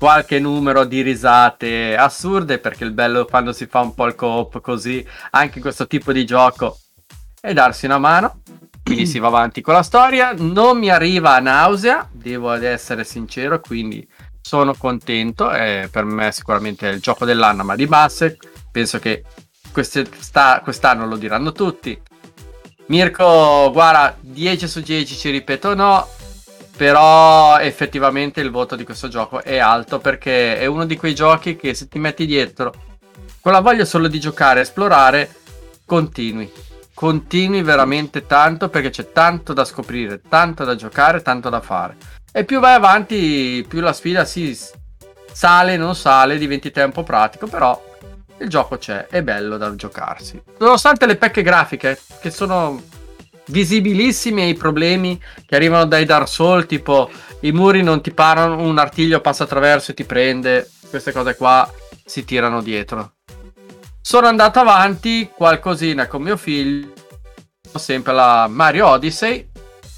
[0.01, 4.59] qualche numero di risate assurde perché il bello quando si fa un po' il coop
[4.59, 6.79] così, anche in questo tipo di gioco,
[7.39, 8.41] è darsi una mano.
[8.83, 10.33] Quindi si va avanti con la storia.
[10.35, 14.05] Non mi arriva a nausea, devo essere sincero, quindi
[14.41, 15.51] sono contento.
[15.53, 18.39] eh, per me sicuramente è il gioco dell'anno, ma di base
[18.71, 19.23] penso che
[19.71, 22.01] quest'anno lo diranno tutti.
[22.87, 26.07] Mirko, guarda, 10 su 10 ci ripeto no,
[26.75, 31.55] però effettivamente il voto di questo gioco è alto perché è uno di quei giochi
[31.55, 32.73] che se ti metti dietro
[33.41, 35.35] con la voglia solo di giocare e esplorare,
[35.85, 36.51] continui.
[36.93, 41.97] Continui veramente tanto perché c'è tanto da scoprire, tanto da giocare, tanto da fare.
[42.31, 44.55] E più vai avanti, più la sfida si
[45.31, 47.83] sale, non sale, diventi tempo pratico, però
[48.37, 50.39] il gioco c'è, è bello da giocarsi.
[50.59, 52.79] Nonostante le pecche grafiche, che sono
[53.47, 57.09] visibilissime, e i problemi che arrivano dai Dark Souls, tipo
[57.41, 61.69] i muri non ti parano, un artiglio passa attraverso e ti prende, queste cose qua
[62.05, 63.13] si tirano dietro.
[64.01, 66.93] Sono andato avanti qualcosina con mio figlio,
[67.75, 69.49] sempre la Mario Odyssey,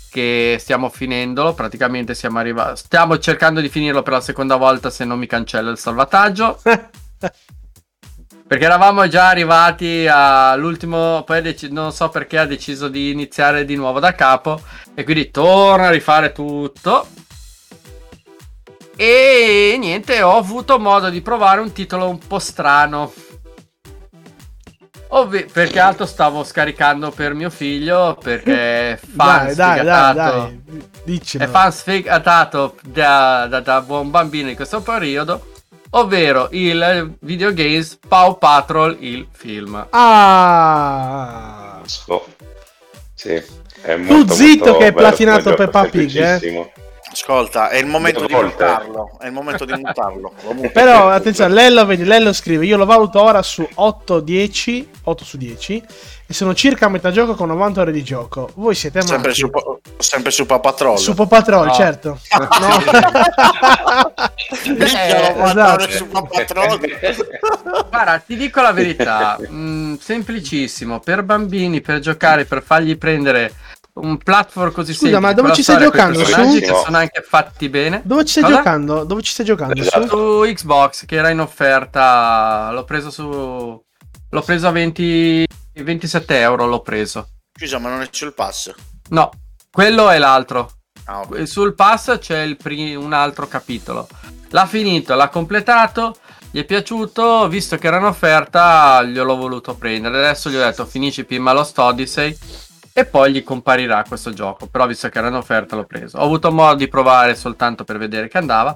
[0.09, 5.05] che stiamo finendolo, praticamente siamo arrivati, stiamo cercando di finirlo per la seconda volta se
[5.05, 6.61] non mi cancella il salvataggio.
[8.53, 13.75] Perché eravamo già arrivati all'ultimo, poi dec- non so perché ha deciso di iniziare di
[13.75, 14.61] nuovo da capo
[14.93, 17.07] e quindi torna a rifare tutto.
[18.95, 23.11] E niente, ho avuto modo di provare un titolo un po' strano.
[25.07, 30.63] Ovvi- perché altro stavo scaricando per mio figlio perché fan dai, dai, dai, dai.
[31.03, 31.43] Diccelo.
[31.43, 35.52] È fan sfegatato da, da- da buon bambino in questo periodo,
[35.95, 39.87] ovvero il videogames Paw Patrol, il film.
[39.89, 41.81] Ah.
[41.85, 42.25] So.
[43.13, 43.41] Sì.
[43.81, 46.71] È Tu zitto molto che hai bello platinato Peppa Pig, eh?
[47.13, 49.11] Ascolta, è il momento di mutarlo.
[49.19, 50.33] È il momento di mutarlo.
[50.73, 55.37] Però attenzione, Lello, vedi, Lello scrive, io lo valuto ora su 8, 10, 8 su
[55.37, 55.83] 10
[56.25, 58.49] e sono circa a metà gioco con 90 ore di gioco.
[58.55, 59.39] Voi siete sempre, matti.
[59.39, 59.51] su,
[59.99, 60.97] sempre su Paw Patrol.
[60.97, 61.73] Su Paw Patrol, No.
[61.73, 62.19] certo.
[62.59, 62.79] No.
[64.65, 65.91] Eh, 90 ore esatto.
[65.91, 66.79] su Paw Patrol.
[67.89, 73.53] Guarda, ti dico la verità, mm, semplicissimo, per bambini, per giocare, per fargli prendere
[73.95, 75.19] un platform così Scusa, semplice.
[75.19, 76.23] ma dove ci stai giocando?
[76.25, 76.59] Su?
[76.59, 78.01] che sono anche fatti bene.
[78.03, 78.55] Dove ci stai Cosa?
[78.55, 79.03] giocando?
[79.03, 79.79] Dove ci stai giocando?
[79.79, 80.07] Esatto.
[80.07, 80.43] Su?
[80.43, 83.81] Su Xbox che era in offerta, l'ho preso su...
[84.29, 87.27] L'ho preso a 20, 27 euro, l'ho preso.
[87.55, 88.73] Scusa, ma non è sul pass.
[89.09, 89.29] No,
[89.69, 90.71] quello è l'altro.
[91.05, 91.47] Ah, ok.
[91.47, 94.07] Sul pass c'è il pri- un altro capitolo.
[94.49, 96.15] L'ha finito, l'ha completato,
[96.49, 100.17] gli è piaciuto, visto che era in offerta, gliel'ho voluto prendere.
[100.17, 102.35] Adesso gli ho detto finisci prima Lost Odyssey
[102.93, 104.67] e poi gli comparirà questo gioco.
[104.67, 106.17] Però visto che era in offerta l'ho preso.
[106.19, 108.75] Ho avuto modo di provare soltanto per vedere che andava.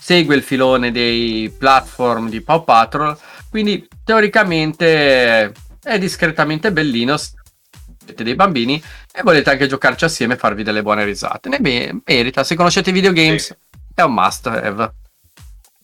[0.00, 3.16] Segue il filone dei platform di Paw Patrol,
[3.50, 7.16] quindi teoricamente è discretamente bellino.
[7.16, 11.48] Siete dei bambini e volete anche giocarci assieme e farvi delle buone risate.
[11.48, 12.42] Ne me- merita.
[12.42, 13.54] Se conoscete i videogames, Sì.
[13.94, 14.92] è un must have.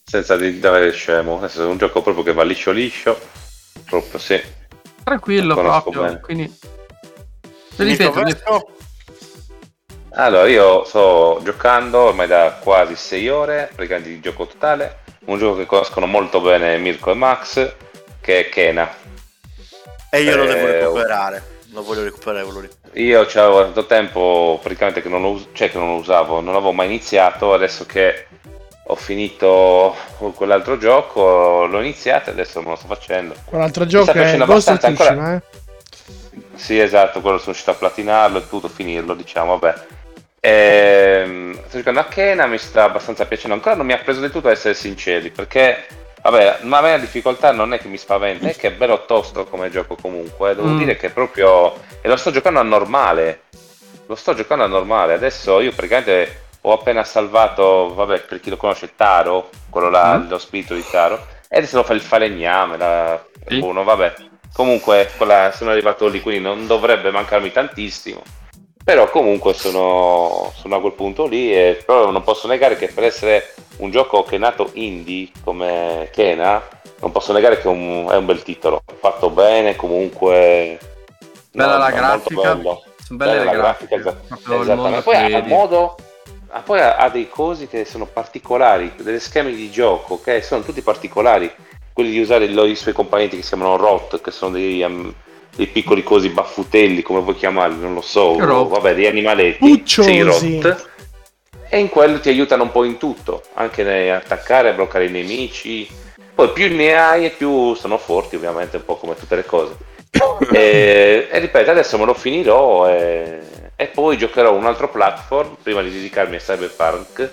[0.03, 1.41] Senza di dare scemo.
[1.47, 3.21] È un gioco proprio che va liscio liscio.
[3.85, 4.41] Proprio sì.
[5.05, 6.03] Tranquillo proprio.
[6.03, 6.21] bene.
[6.21, 6.53] Quindi,
[7.85, 8.71] ripeto, Vesco?
[10.12, 15.01] Allora, io sto giocando ormai da quasi 6 ore, praticamente di gioco totale.
[15.27, 17.75] Un gioco che conoscono molto bene Mirko e Max,
[18.21, 18.88] che è Kena.
[20.11, 21.43] E io lo devo Eh, recuperare.
[21.73, 22.69] Lo voglio recuperare quello lì.
[23.05, 26.55] Io c'avevo tanto tempo praticamente che non lo, us- cioè che non lo usavo, non
[26.55, 28.27] l'avevo mai iniziato, adesso che
[28.87, 29.95] ho finito
[30.35, 33.35] quell'altro gioco, l'ho iniziato e adesso me lo sto facendo.
[33.45, 35.43] Quell'altro gioco sta è Ghost of abbastanza Tsushima, eh?
[36.59, 39.81] Sì, esatto, quello sono riuscito a platinarlo e tutto, finirlo, diciamo, vabbè.
[40.40, 44.31] Ehm, sto giocando a Kena, mi sta abbastanza piacendo ancora, non mi ha preso del
[44.31, 45.87] tutto a essere sinceri, perché
[46.21, 49.07] Vabbè, ma a me la difficoltà non è che mi spaventa, è che è bello
[49.07, 50.55] tosto come gioco comunque.
[50.57, 50.77] Devo Mm.
[50.79, 51.75] dire che proprio.
[52.03, 53.42] E lo sto giocando a normale.
[54.07, 55.14] Lo sto giocando a normale.
[55.14, 60.29] Adesso io praticamente ho appena salvato, vabbè, per chi lo conosce, Taro, quello là, Mm.
[60.29, 61.25] lo spirito di Taro.
[61.49, 63.25] E adesso lo fa il falegname, la...
[63.47, 63.61] Sì.
[63.61, 64.14] uno, vabbè.
[64.53, 68.23] Comunque, quella- sono arrivato lì, quindi non dovrebbe mancarmi tantissimo.
[68.83, 73.05] Però comunque sono, sono a quel punto lì e però non posso negare che per
[73.05, 76.67] essere un gioco che è nato indie come Kena,
[77.01, 78.83] non posso negare che è un, è un bel titolo.
[78.99, 80.79] Fatto bene, comunque...
[81.53, 82.43] Bella no, la grafica.
[82.43, 82.81] Sono
[83.11, 83.97] belle Bella le la grafiche.
[83.99, 85.49] grafica, mondo Poi vedi.
[85.49, 85.97] modo...
[86.49, 90.63] ah, poi ha, ha dei cosi che sono particolari, delle schemi di gioco che sono
[90.63, 91.55] tutti particolari.
[91.99, 95.13] Quelli di usare i, suoi componenti che si chiamano Rot, che sono dei, um,
[95.57, 98.69] dei piccoli cosi baffutelli, come vuoi chiamarli, non lo so, Rot.
[98.69, 99.59] vabbè, dei animaletti.
[99.59, 100.13] Pucciosi.
[100.13, 100.89] Sì, Rot.
[101.69, 105.89] E in quello ti aiutano un po' in tutto, anche nell'attaccare, a bloccare i nemici.
[106.37, 109.75] Poi più ne hai e più sono forti, ovviamente, un po' come tutte le cose.
[110.55, 113.41] e, e ripeto, adesso me lo finirò e,
[113.75, 117.33] e poi giocherò un altro platform prima di dedicarmi a Cyberpunk.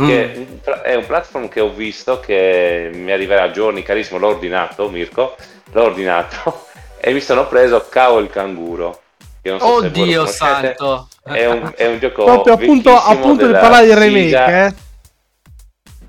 [0.00, 0.06] Mm.
[0.06, 0.46] Che
[0.82, 5.36] è un platform che ho visto che mi arriverà a giorni, carissimo, l'ho ordinato, Mirko,
[5.72, 6.66] l'ho ordinato
[6.98, 9.00] e mi sono preso Cao il canguro.
[9.42, 11.08] che non so Oddio santo.
[11.24, 14.74] È un, è un gioco Proprio appunto, appunto di parlare di Siga- remake,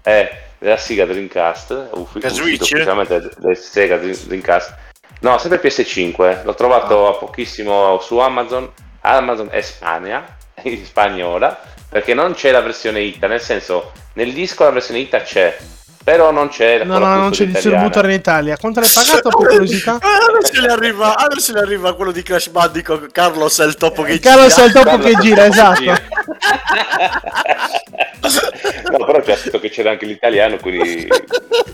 [0.03, 0.11] eh.
[0.19, 2.61] eh, della Sega Dreamcast, uffi- uscito Switch?
[2.61, 4.75] ufficialmente del Sega Dream- Dreamcast.
[5.19, 10.25] No, sempre PS5, l'ho trovato a pochissimo su Amazon, Amazon Espagna,
[10.63, 11.59] in spagnola,
[11.93, 15.55] perché non c'è la versione ITA, nel senso, nel disco la versione ITA c'è,
[16.03, 18.57] però non c'è la No, no, non c'è il distributore in Italia.
[18.57, 19.99] Quanto l'hai pagato per curiosità?
[20.01, 24.01] Ah, Adesso gli arriva, adesso gli arriva quello di Crash Bandicoot, Carlos è il topo
[24.01, 24.79] che Carlos è gira.
[24.79, 25.83] il topo che gira, esatto.
[28.97, 31.07] no, però c'è scritto che c'era anche l'italiano, quindi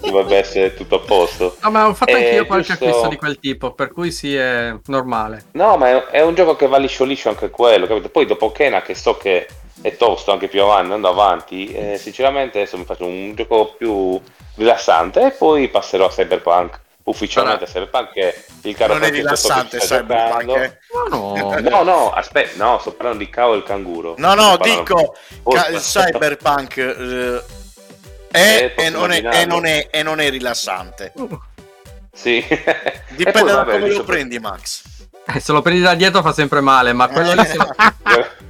[0.01, 1.57] dovrebbe essere tutto a posto.
[1.61, 4.35] No, ma ho fatto Eh, anch'io qualche giusto- acquisto di quel tipo, per cui sì,
[4.35, 5.45] è normale.
[5.53, 8.09] No, ma è, è un gioco che va liscio liscio anche quello, capito?
[8.09, 9.47] Poi dopo Kena, che so che
[9.81, 14.19] è tosto anche più avanti, andando avanti, eh, sinceramente adesso mi faccio un gioco più
[14.55, 16.79] rilassante e poi passerò a Cyberpunk.
[17.03, 20.49] Ufficialmente a Cyberpunk che il caro Non è rilassante Cyberpunk.
[20.55, 20.77] eh.
[21.09, 21.59] No, no.
[21.59, 24.13] No, no, aspetta, no, sto parlando di Cao il canguro.
[24.17, 25.71] No, no, dico, ca-.
[25.79, 27.43] Cyberpunk eh,
[28.29, 31.13] è, Eh, e, non è, e non è- e non è rilassante.
[32.13, 32.45] Sì.
[32.47, 34.83] E Dipende poi, da vabbè, come lo prendi, Max.
[35.33, 37.57] Eh, se lo prendi da dietro fa sempre male, ma quello lì se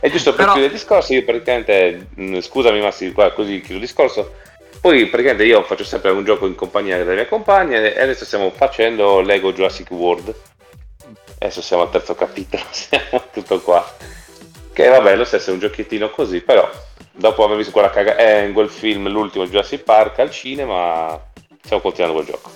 [0.00, 3.74] è giusto per Però- chiudere il discorso, io praticamente, mh, scusami Massi, qua così chiudo
[3.74, 4.34] il discorso,
[4.80, 8.50] poi praticamente io faccio sempre un gioco in compagnia delle mie compagne e adesso stiamo
[8.50, 10.34] facendo Lego Jurassic World.
[11.38, 13.96] Adesso siamo al terzo capitolo, siamo tutto qua.
[14.72, 16.68] Che vabbè, lo stesso è un giochettino così, però
[17.12, 21.20] dopo aver visto quella caga- eh, quel film, l'ultimo Jurassic Park al cinema,
[21.62, 22.50] stiamo continuando quel gioco.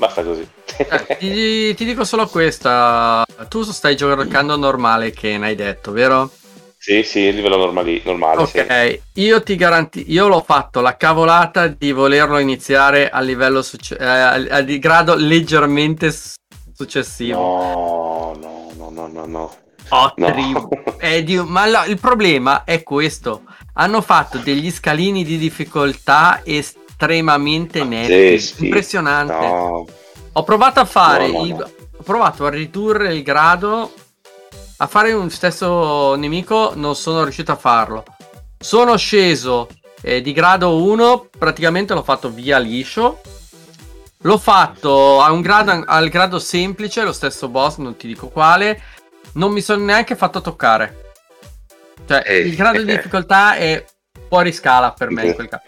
[0.00, 0.48] Basta così.
[0.78, 3.22] Eh, ti, ti dico solo questa.
[3.50, 6.30] Tu stai giocando normale, che ne hai detto, vero?
[6.78, 8.46] sì, sì, il livello normali- normale.
[8.46, 8.60] sì.
[8.60, 13.98] Ok, io ti garantisco, io l'ho fatto la cavolata di volerlo iniziare a livello succe-
[13.98, 16.10] eh, a, di grado leggermente
[16.74, 17.38] successivo.
[17.38, 19.54] No, no, no, no, no, no.
[19.90, 20.68] Ottimo.
[21.02, 23.42] Eh, Dio, ma la- il problema è questo:
[23.74, 26.40] hanno fatto degli scalini di difficoltà
[27.04, 28.64] estremamente netti, Sì, sì.
[28.66, 29.32] impressionante.
[29.32, 29.86] No.
[30.32, 31.64] Ho provato a fare, No, no, i- no.
[31.96, 33.92] ho provato a ridurre il grado,
[34.76, 38.04] a fare un stesso nemico, non sono riuscito a farlo.
[38.58, 39.68] Sono sceso
[40.02, 43.20] eh, di grado 1, praticamente l'ho fatto via liscio.
[44.24, 48.82] L'ho fatto a un grado, al grado semplice, lo stesso boss, non ti dico quale.
[49.32, 51.12] Non mi sono neanche fatto toccare.
[52.06, 52.96] Cioè, Eh, il grado di eh.
[52.96, 53.82] difficoltà è
[54.28, 55.64] fuori scala per me in quel caso.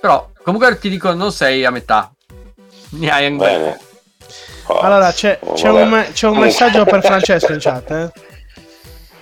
[0.00, 2.12] Però, comunque ti dico, non sei a metà.
[2.90, 3.30] Ne hai.
[3.30, 3.78] Bene.
[4.66, 7.90] Oh, Allora, c'è, oh, c'è un, c'è un messaggio per Francesco in chat.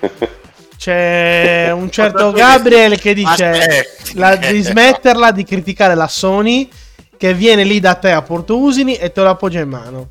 [0.01, 0.35] eh.
[0.77, 6.69] C'è un certo Gabriel che dice la- di smetterla di criticare la Sony
[7.17, 10.11] che viene lì da te a Porto Usini e te lo appoggia in mano.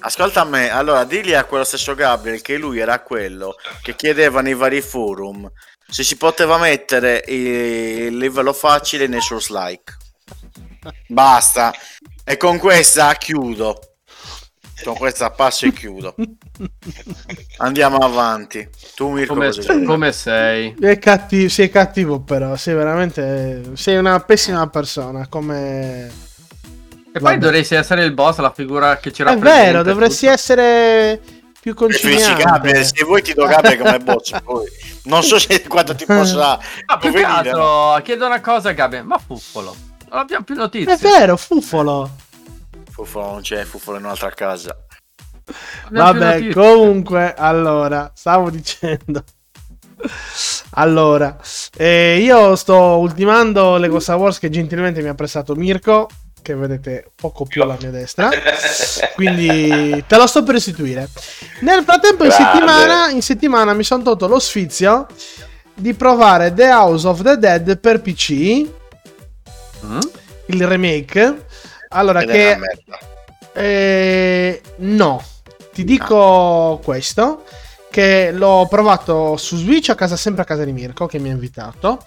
[0.00, 4.42] Ascolta a me, allora digli a quello stesso Gabriel che lui era quello che chiedeva
[4.42, 5.50] nei vari forum
[5.88, 9.96] se si poteva mettere il livello facile nei Souls like.
[11.08, 11.72] Basta.
[12.24, 13.78] E con questa chiudo.
[14.84, 16.14] Con questa passo e chiudo.
[17.58, 18.68] Andiamo avanti.
[18.96, 20.74] Tu Mirko Come, come sei?
[20.80, 27.38] È cattivo, sei cattivo però, sei veramente sei una pessima persona come E poi Vabbè.
[27.38, 29.62] dovresti essere il boss, la figura che ci È rappresenta.
[29.62, 30.32] vero, e dovresti tutto.
[30.32, 31.20] essere
[31.60, 32.84] più Gabriel, conciliante.
[32.84, 34.66] se vuoi ti do Gabriel come boss poi.
[35.04, 39.06] Non so se quanto ti possa Ah, più che altro chiedo una cosa, Gabriele.
[39.06, 39.76] Ma Fuffolo,
[40.12, 40.96] Non abbiamo più È notizie.
[40.98, 42.10] vero, Fufolo.
[42.90, 44.76] Fufolo non c'è, Fufolo è in un'altra casa.
[45.90, 49.24] Vabbè, comunque, allora, stavo dicendo.
[50.72, 51.38] Allora,
[51.76, 56.08] eh, io sto ultimando Lego Star Wars che gentilmente mi ha prestato Mirko,
[56.42, 58.28] che vedete poco più alla mia destra.
[59.14, 61.08] Quindi te lo sto per restituire.
[61.60, 65.06] Nel frattempo, in settimana, in settimana mi sono tolto lo sfizio
[65.74, 68.68] di provare The House of the Dead per PC,
[69.84, 69.98] Mm?
[70.46, 71.46] il remake.
[71.88, 72.58] Allora, Ed che
[73.54, 75.22] eh, no,
[75.72, 77.44] ti dico questo.
[77.90, 81.32] Che l'ho provato su Switch a casa, sempre a casa di Mirko, che mi ha
[81.32, 82.02] invitato.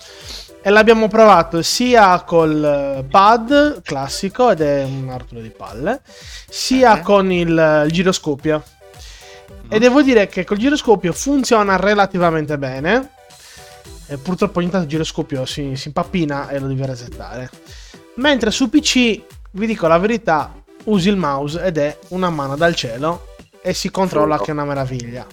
[0.63, 6.01] E l'abbiamo provato sia col pad classico, ed è un arturo di palle,
[6.49, 7.01] sia Ok.
[7.03, 8.63] con il, il giroscopio.
[9.69, 13.11] E devo dire che col giroscopio funziona relativamente bene.
[14.07, 17.49] E purtroppo ogni tanto il giroscopio si, si impappina e lo devi resettare.
[18.15, 20.53] Mentre su PC, vi dico la verità,
[20.85, 24.65] usi il mouse ed è una mano dal cielo e si controlla che è una
[24.65, 25.25] meraviglia.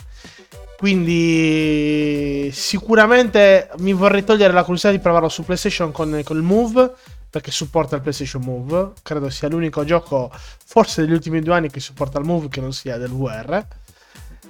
[0.76, 6.92] Quindi sicuramente mi vorrei togliere la curiosità di provarlo su PlayStation con, con il Move
[7.32, 8.92] perché supporta il PlayStation Move.
[9.02, 12.72] Credo sia l'unico gioco, forse degli ultimi due anni, che supporta il Move che non
[12.72, 13.64] sia del VR.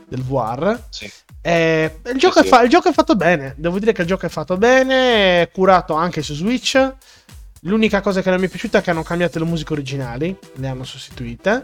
[0.08, 0.80] Del VR.
[0.88, 1.08] Sì.
[1.44, 2.46] Eh, il, gioco sì.
[2.46, 3.54] è fa- il gioco è fatto bene.
[3.56, 5.42] Devo dire che il gioco è fatto bene.
[5.42, 6.92] È curato anche su Switch.
[7.62, 10.68] L'unica cosa che non mi è piaciuta è che hanno cambiato le musiche originali, le
[10.68, 11.62] hanno sostituite.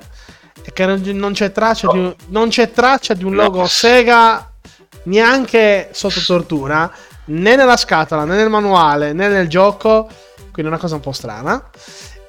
[0.62, 1.92] E che non, non c'è traccia, No.
[1.92, 3.42] di, un, non c'è traccia di un No.
[3.42, 4.50] logo Sega
[5.04, 6.92] neanche sotto tortura,
[7.26, 10.08] né nella scatola, né nel manuale, né nel gioco.
[10.52, 11.70] Quindi è una cosa un po' strana.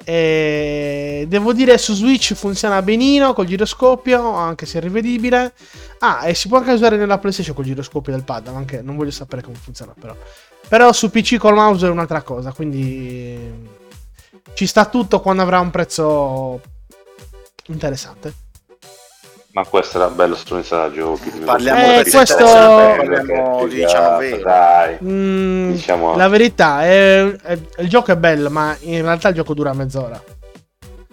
[0.02, 5.52] E devo dire su Switch funziona benino col giroscopio, anche se è rivedibile.
[6.02, 8.96] Ah, e si può anche usare nella PlayStation col giroscopio del pad, ma anche non
[8.96, 10.16] voglio sapere come funziona però.
[10.68, 13.68] Però su PC col mouse è un'altra cosa, quindi
[14.54, 16.60] ci sta tutto quando avrà un prezzo
[17.66, 18.32] interessante.
[19.52, 21.28] Ma questo era bello strunizzato giochi.
[21.30, 24.42] Parliamo Eh, di questo- parliamo di diciamo vero.
[24.42, 29.34] Dai, Mm, diciamo La verità è, è- il gioco è bello, ma in realtà il
[29.34, 30.22] gioco dura mezz'ora.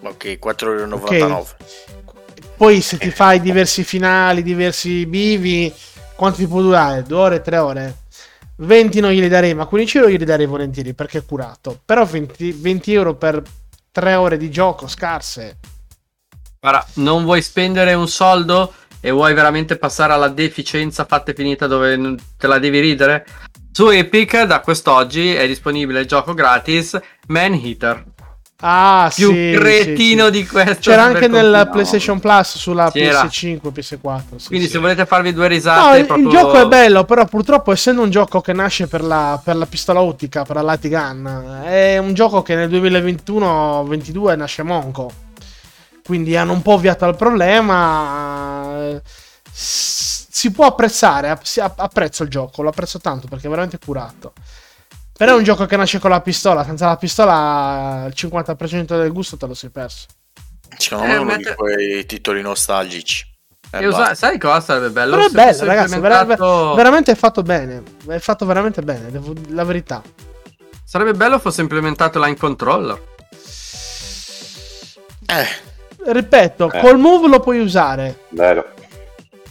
[0.03, 1.47] Ok, 4,99€.
[2.57, 5.71] Poi se ti fai diversi finali, diversi bivi,
[6.15, 7.03] quanto ti può durare?
[7.03, 7.97] Due ore, tre ore?
[8.55, 11.79] 20 non glieli darei, ma 15 euro glieli darei volentieri perché è curato.
[11.85, 13.43] Però 20, 20 euro per
[13.91, 15.59] 3 ore di gioco scarse.
[16.59, 21.67] Guarda, non vuoi spendere un soldo e vuoi veramente passare alla deficienza fatta e finita
[21.67, 23.23] dove te la devi ridere?
[23.71, 28.03] Su Epic da quest'oggi è disponibile il gioco gratis Man Eater.
[28.59, 30.39] Ah, Più sì, cretino sì, sì.
[30.39, 30.89] di questo.
[30.89, 31.69] C'era anche nel.
[31.71, 33.23] PlayStation Plus sulla C'era.
[33.23, 34.37] PS5, PS4.
[34.37, 35.99] sì, Quindi se volete farvi due No, risate...
[35.99, 39.39] il, proprio- il gioco è bello, però purtroppo essendo un gioco che nasce per la,
[39.43, 44.63] per la pistola ottica, per la light gun, è un gioco che nel 2021-22 nasce
[44.63, 45.11] monco.
[46.03, 48.99] Quindi hanno un po' ovviato al problema.
[49.51, 51.29] Si può apprezzare,
[51.75, 54.33] apprezzo il gioco, lo apprezzo tanto perché è veramente curato.
[55.17, 59.11] Però è un gioco che nasce con la pistola, senza la pistola il 50% del
[59.11, 60.05] gusto te lo sei perso.
[60.77, 63.25] Secondo Eh, me è uno mette- di quei titoli nostalgici.
[63.71, 64.15] Eh, basta.
[64.15, 65.15] sai cosa sarebbe bello?
[65.15, 67.83] Però è bello, ragazzi, implementato- veramente è fatto bene.
[68.07, 70.01] È fatto veramente bene, devo- la verità.
[70.85, 73.01] Sarebbe bello fosse implementato line controller.
[75.25, 75.65] Eh,
[76.09, 76.79] Ripeto, Eh.
[76.79, 78.19] col move lo puoi usare.
[78.29, 78.73] vero.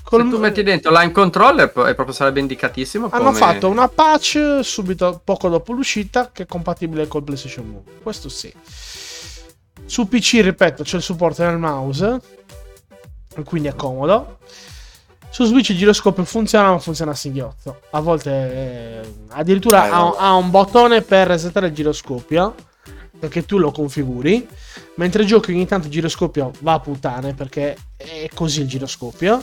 [0.08, 3.08] Col Se tu metti dentro line controller proprio sarebbe indicatissimo.
[3.10, 7.98] Hanno come- fatto una patch subito poco dopo l'uscita che è compatibile col PlayStation Move.
[8.04, 8.52] Questo sì.
[9.84, 12.20] Su PC, ripeto, c'è il supporto nel mouse.
[13.34, 14.38] e Quindi è comodo.
[15.28, 17.80] Su Switch il giroscopio funziona, ma funziona a singhiozzo.
[17.90, 19.00] A volte eh,
[19.30, 22.54] addirittura ha, ha un bottone per resettare il giroscopio.
[23.18, 24.46] Perché tu lo configuri.
[24.94, 29.42] Mentre giochi ogni tanto il giroscopio va a puttane perché è così il giroscopio.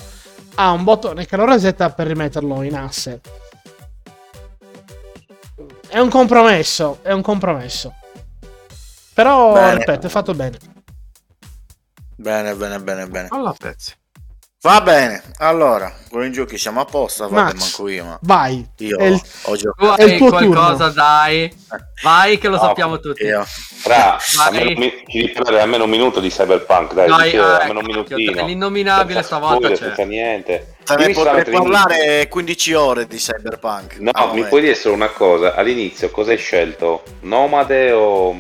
[0.56, 3.22] Ha un bottone che lo resetta per rimetterlo in asse.
[5.88, 7.94] È un compromesso, è un compromesso.
[9.14, 9.78] Però, Bene.
[9.78, 10.58] ripeto, è fatto bene.
[12.16, 13.28] bene, bene, bene, bene.
[13.32, 13.94] Alla pezzi.
[14.66, 17.54] Va bene, allora, con i giochi siamo a posto, vabbè, Max.
[17.60, 18.66] manco io, ma Vai.
[18.78, 19.98] io È il- ho giocato.
[19.98, 20.92] È il hai tuo qualcosa, turno.
[20.94, 21.54] dai.
[22.02, 23.24] Vai che lo No, sappiamo tutti.
[23.24, 23.44] Io.
[23.46, 24.48] Fra, Vai.
[24.48, 27.40] almeno, un mi- ci devi parlare almeno un minuto di Cyberpunk, dai, Dai, dici, eh,
[27.42, 28.46] almeno un minutino.
[28.46, 29.84] l'innominabile Senza stavolta spoiler, c'è.
[29.86, 30.76] Senza niente.
[30.88, 33.98] Ne Dimmi potrei parlare 15 ore di Cyberpunk.
[33.98, 34.48] No, mi momento.
[34.48, 37.04] puoi dire solo una cosa, all'inizio cosa hai scelto?
[37.24, 38.34] Nomade o,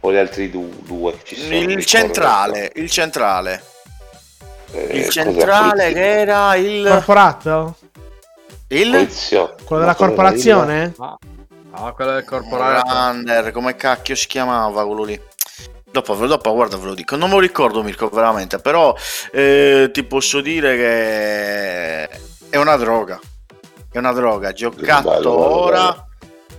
[0.00, 1.54] o gli altri du- due che ci sono?
[1.54, 3.62] Il centrale, il centrale.
[4.72, 5.10] Eh, Il cos'è?
[5.10, 6.86] centrale che era il...
[6.86, 7.76] Corporato?
[8.68, 8.90] il...
[8.90, 9.64] Poliziotto.
[9.64, 10.82] Quello della corporazione?
[10.96, 11.18] Il-
[11.72, 12.82] No, quello del corporale.
[12.84, 15.20] Runner, come cacchio si chiamava quello lì?
[15.88, 17.14] Dopo, dopo, guarda, ve lo dico.
[17.14, 18.58] Non me lo ricordo, Mirko, veramente.
[18.58, 18.94] Però
[19.30, 22.04] eh, ti posso dire che
[22.50, 23.20] è una droga.
[23.90, 24.52] È una droga.
[24.52, 25.80] Giocato bello, ora.
[25.92, 26.06] bello.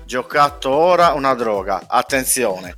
[0.05, 1.83] Giocato ora, una droga.
[1.87, 2.77] Attenzione.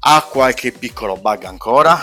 [0.00, 2.00] Ha qualche piccolo bug ancora.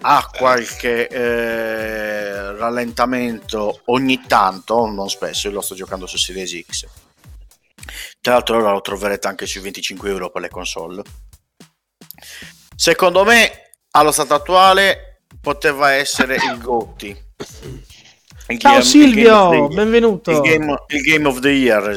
[0.00, 5.48] Ha qualche eh, rallentamento ogni tanto, non spesso.
[5.48, 6.86] Io lo sto giocando su Series X.
[8.20, 11.02] Tra l'altro, ora lo troverete anche sui 25 euro per le console.
[12.76, 17.24] Secondo me, allo stato attuale, poteva essere il Gotti.
[18.48, 19.68] Il Ciao game- il Silvio, year.
[19.68, 20.30] benvenuto.
[20.30, 21.96] Il game, il game of the year,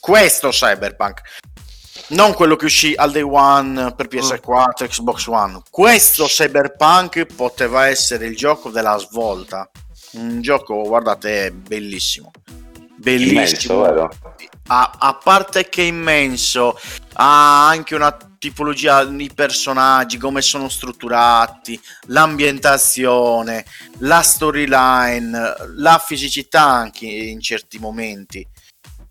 [0.00, 1.20] questo Cyberpunk.
[2.08, 5.62] Non quello che uscì al day one per PS4, Xbox One.
[5.70, 9.68] Questo Cyberpunk poteva essere il gioco della svolta.
[10.12, 12.30] Un gioco, guardate, bellissimo.
[12.98, 14.08] Bellissimo Immenso,
[14.68, 16.78] a, a parte che è immenso,
[17.14, 23.66] ha anche una tipologia di personaggi, come sono strutturati, l'ambientazione,
[23.98, 28.46] la storyline, la fisicità anche in certi momenti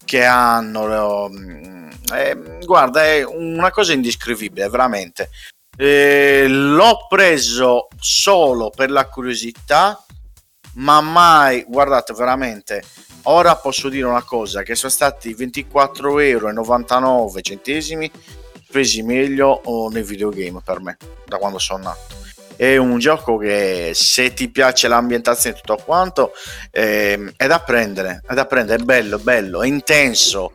[0.06, 1.30] che hanno.
[1.30, 5.30] mm, eh, guarda, è una cosa indescrivibile, veramente.
[5.78, 10.01] Eh, l'ho preso solo per la curiosità,
[10.76, 12.82] ma mai, guardate, veramente
[13.28, 16.47] Ora posso dire una cosa, che sono stati 24,99 euro
[18.70, 22.16] presi meglio oh, nei videogame per me, da quando sono nato.
[22.56, 26.32] È un gioco che se ti piace l'ambientazione e tutto quanto
[26.72, 30.51] ehm, è da prendere, è da prendere, è bello, bello, è intenso.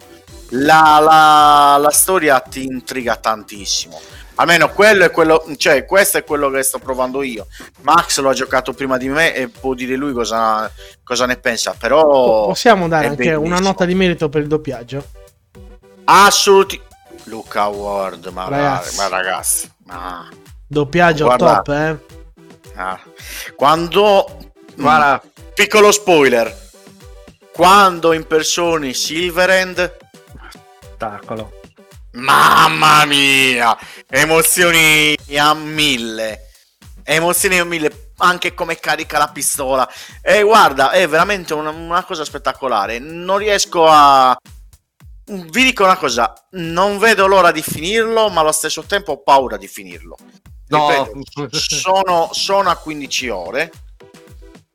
[0.53, 4.01] La, la- la storia ti intriga tantissimo.
[4.37, 7.47] Almeno quello è quello, cioè questo è quello che sto provando io.
[7.83, 10.71] Max lo ha giocato prima di me e può dire lui cosa,
[11.05, 13.43] cosa ne pensa, però Possiamo dare anche bellissimo.
[13.45, 15.05] una nota di merito per il doppiaggio.
[16.05, 16.81] assoluti
[17.25, 18.97] Luca Ward, ma Ragazzi.
[18.97, 20.29] ma ragazzi, ma,
[20.73, 21.63] Doppiaggio Guarda.
[21.63, 21.99] top, eh.
[22.77, 23.01] ah.
[23.57, 25.21] quando Guarda,
[25.53, 26.71] piccolo spoiler,
[27.53, 29.97] quando impersoni Silverend,
[30.49, 31.51] spettacolo.
[32.13, 33.77] mamma mia,
[34.09, 36.51] emozioni a mille,
[37.03, 39.91] emozioni a mille, anche come carica la pistola.
[40.23, 43.01] E guarda, è veramente una, una cosa spettacolare.
[43.01, 44.37] Non riesco a.
[45.25, 49.57] Vi dico una cosa, non vedo l'ora di finirlo, ma allo stesso tempo ho paura
[49.57, 50.17] di finirlo.
[50.71, 51.11] No.
[51.13, 53.71] Ripeto, sono, sono a 15 ore.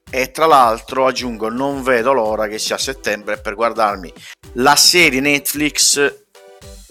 [0.09, 4.13] E tra l'altro aggiungo, non vedo l'ora che sia settembre per guardarmi
[4.53, 6.23] la serie Netflix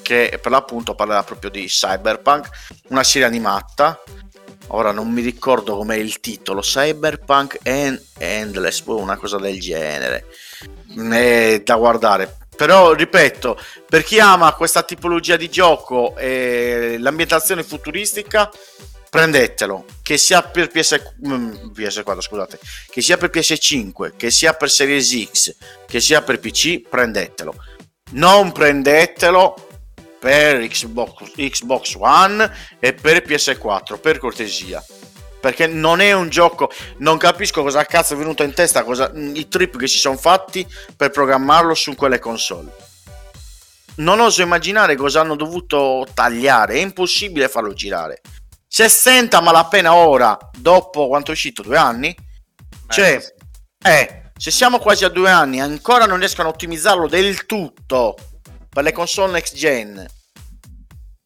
[0.02, 2.48] che per l'appunto parlerà proprio di Cyberpunk,
[2.88, 4.00] una serie animata.
[4.68, 10.26] Ora non mi ricordo com'è il titolo, Cyberpunk and Endless, boh, una cosa del genere.
[10.94, 12.36] È da guardare.
[12.54, 18.50] Però ripeto, per chi ama questa tipologia di gioco e l'ambientazione futuristica,
[19.14, 19.84] prendetelo.
[20.02, 22.58] Che sia per PS, mm, PS4, scusate,
[22.90, 25.54] che sia per PS5, che sia per Series X,
[25.86, 27.54] che sia per PC, prendetelo.
[28.10, 29.68] Non prendetelo
[30.18, 32.50] per Xbox, Xbox One
[32.80, 34.84] e per PS4, per cortesia.
[35.40, 39.46] Perché non è un gioco, non capisco cosa cazzo è venuto in testa, cosa, i
[39.46, 42.72] trip che si sono fatti per programmarlo su quelle console.
[43.96, 48.20] Non oso immaginare cosa hanno dovuto tagliare, è impossibile farlo girare.
[48.76, 51.62] 60 malapena ora, dopo quanto è uscito?
[51.62, 52.12] Due anni?
[52.88, 53.22] Cioè,
[53.80, 58.16] eh, se siamo quasi a due anni e ancora non riescono a ottimizzarlo del tutto
[58.68, 60.04] per le console next gen,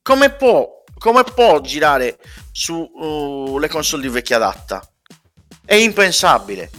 [0.03, 0.69] come può,
[0.99, 2.19] come può girare
[2.53, 4.87] sulle console di vecchia data?
[5.65, 6.71] È impensabile,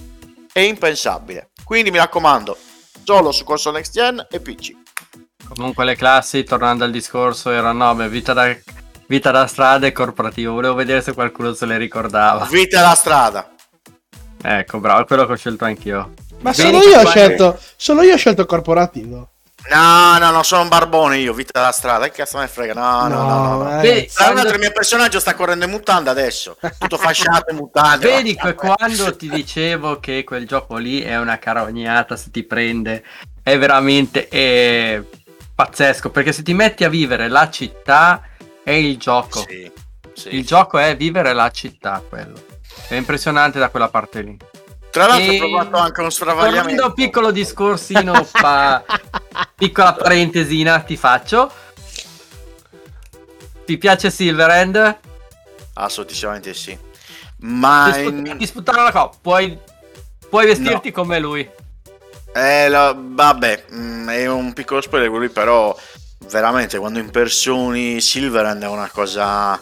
[0.53, 1.49] è impensabile.
[1.63, 2.55] Quindi mi raccomando,
[3.03, 4.73] solo su console next gen e PC.
[5.51, 8.55] Comunque le classi, tornando al discorso, erano no, beh, vita da,
[9.09, 10.53] vita da strada e corporativo.
[10.53, 12.45] Volevo vedere se qualcuno se le ricordava.
[12.45, 13.49] Vita alla strada.
[14.41, 16.13] Ecco, bravo, quello che ho scelto anch'io.
[16.41, 19.29] Ma solo io ho che- scelto, solo io ho scelto il corporativo.
[19.71, 22.05] No, no, no, sono un barbone io, vita alla strada.
[22.05, 22.73] Che cazzo me ne frega?
[22.73, 23.27] No, no, no.
[23.57, 23.79] no, no.
[23.79, 27.51] eh, Vedi, Tra l'altro quando- il mio personaggio sta correndo in mutanda adesso, tutto fasciato
[27.51, 28.07] in mutande.
[28.07, 33.03] Vedi che quando ti dicevo che quel gioco lì è una carognata se ti prende,
[33.43, 35.01] è veramente è
[35.53, 38.21] pazzesco, perché se ti metti a vivere la città
[38.69, 39.39] è il gioco.
[39.47, 39.71] Sì,
[40.13, 40.35] sì.
[40.35, 42.39] Il gioco è vivere la città, quello.
[42.87, 44.37] È impressionante da quella parte lì.
[44.91, 46.83] Tra l'altro E- ho provato anche uno Tornando sfravagliamento.
[46.83, 48.83] a un piccolo discorsino, fa...
[49.55, 51.51] piccola parentesina ti faccio.
[53.65, 54.97] Ti piace Silverhand?
[55.73, 56.77] Assolutamente sì.
[57.41, 59.57] Ma Ti, in- la coppa, puoi,
[60.29, 61.47] puoi vestirti come lui.
[62.33, 65.75] eh, la- vabbè, mm, è un piccolo spoiler lì, però
[66.27, 69.59] veramente quando impersoni Silverhand è una cosa...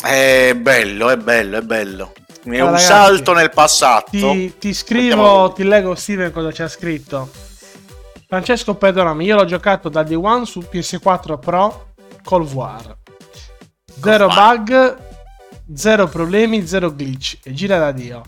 [0.00, 2.12] È bello, è bello, è bello.
[2.44, 4.10] È Ah, un ragazzi, salto nel passato.
[4.10, 7.28] Ti, ti scrivo, ti leggo Steven cosa c'è scritto.
[8.28, 11.92] Francesco, perdonami, io l'ho giocato da Day One su PS4 Pro
[12.22, 12.96] Cold War.
[14.00, 14.96] Zero bug,
[15.74, 17.38] zero problemi, zero glitch.
[17.42, 18.22] E gira da Dio.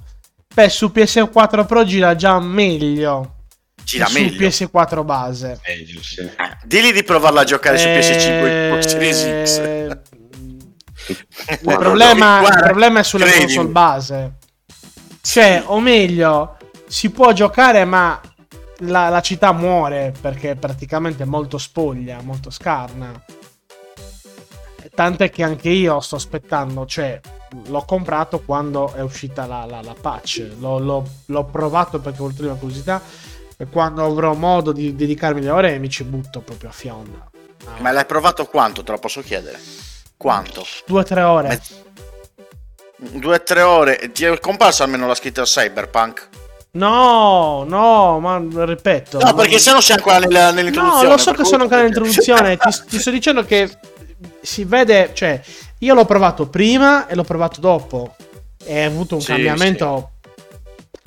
[0.53, 3.37] Beh, su PS4 Pro gira già meglio.
[3.85, 4.51] Gira che meglio.
[4.51, 5.61] Su PS4 base.
[5.67, 6.21] Meglio, sì.
[6.21, 6.33] Eh,
[6.65, 9.59] Digli di provarla a giocare su PS5 e Eh, Xbox Series X.
[11.09, 13.45] Il problema, guarda, il problema è sulle credimi.
[13.47, 14.33] console base.
[15.23, 16.57] Cioè, o meglio,
[16.87, 18.21] si può giocare, ma
[18.85, 23.23] la, la città muore perché è praticamente molto spoglia, molto scarna.
[24.95, 27.21] Tant'è che anche io sto aspettando, cioè,
[27.67, 30.47] l'ho comprato quando è uscita la, la- la patch.
[30.59, 33.01] L'ho, l'ho- l'ho provato perché ho avuto una curiosità.
[33.61, 37.31] E quando avrò modo di dedicarmi le ore, mi ci butto proprio a fionda.
[37.67, 38.83] Ah, Ma l'hai provato quanto?
[38.83, 39.61] Te lo posso chiedere?
[40.17, 40.65] Quanto?
[40.87, 41.49] Due o tre ore.
[41.49, 41.75] Mezz-
[42.97, 44.11] Due o tre ore.
[44.13, 46.29] Ti è comparsa almeno la scritta Cyberpunk?
[46.73, 49.19] No, no, ma ripeto.
[49.19, 51.03] No, perché se no sei ancora nella- nell'introduzione.
[51.05, 52.57] No, lo so che sono ancora nell'introduzione.
[52.57, 53.71] ti, ti sto dicendo che
[54.41, 55.39] si vede, cioè,
[55.81, 58.15] io l'ho provato prima e l'ho provato dopo.
[58.65, 60.13] E ha avuto un Sì, cambiamento.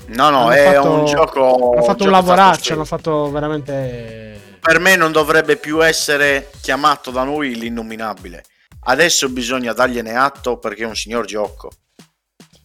[0.08, 1.72] No, no, Hanno è fatto- un gioco.
[1.72, 4.58] Hanno fatto gioco un lavoraccio, hanno fatto veramente.
[4.60, 8.44] Per me non dovrebbe più essere chiamato da noi l'innominabile.
[8.86, 11.72] Adesso bisogna dargliene atto perché è un signor gioco.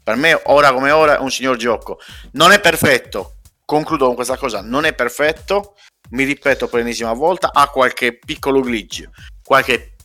[0.02, 1.98] Per me, ora come ora, è un signor gioco.
[2.32, 3.36] Non è perfetto.
[3.64, 4.62] Concludo con questa cosa.
[4.62, 5.74] Non è perfetto.
[6.10, 7.50] Mi ripeto per l'ennesima volta.
[7.52, 9.08] Ha qualche piccolo glitch.
[9.44, 9.96] Qualche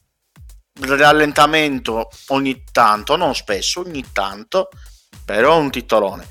[0.81, 3.15] rallentamento ogni tanto.
[3.15, 4.69] Non spesso, ogni tanto.
[5.23, 6.27] Però è un titolone.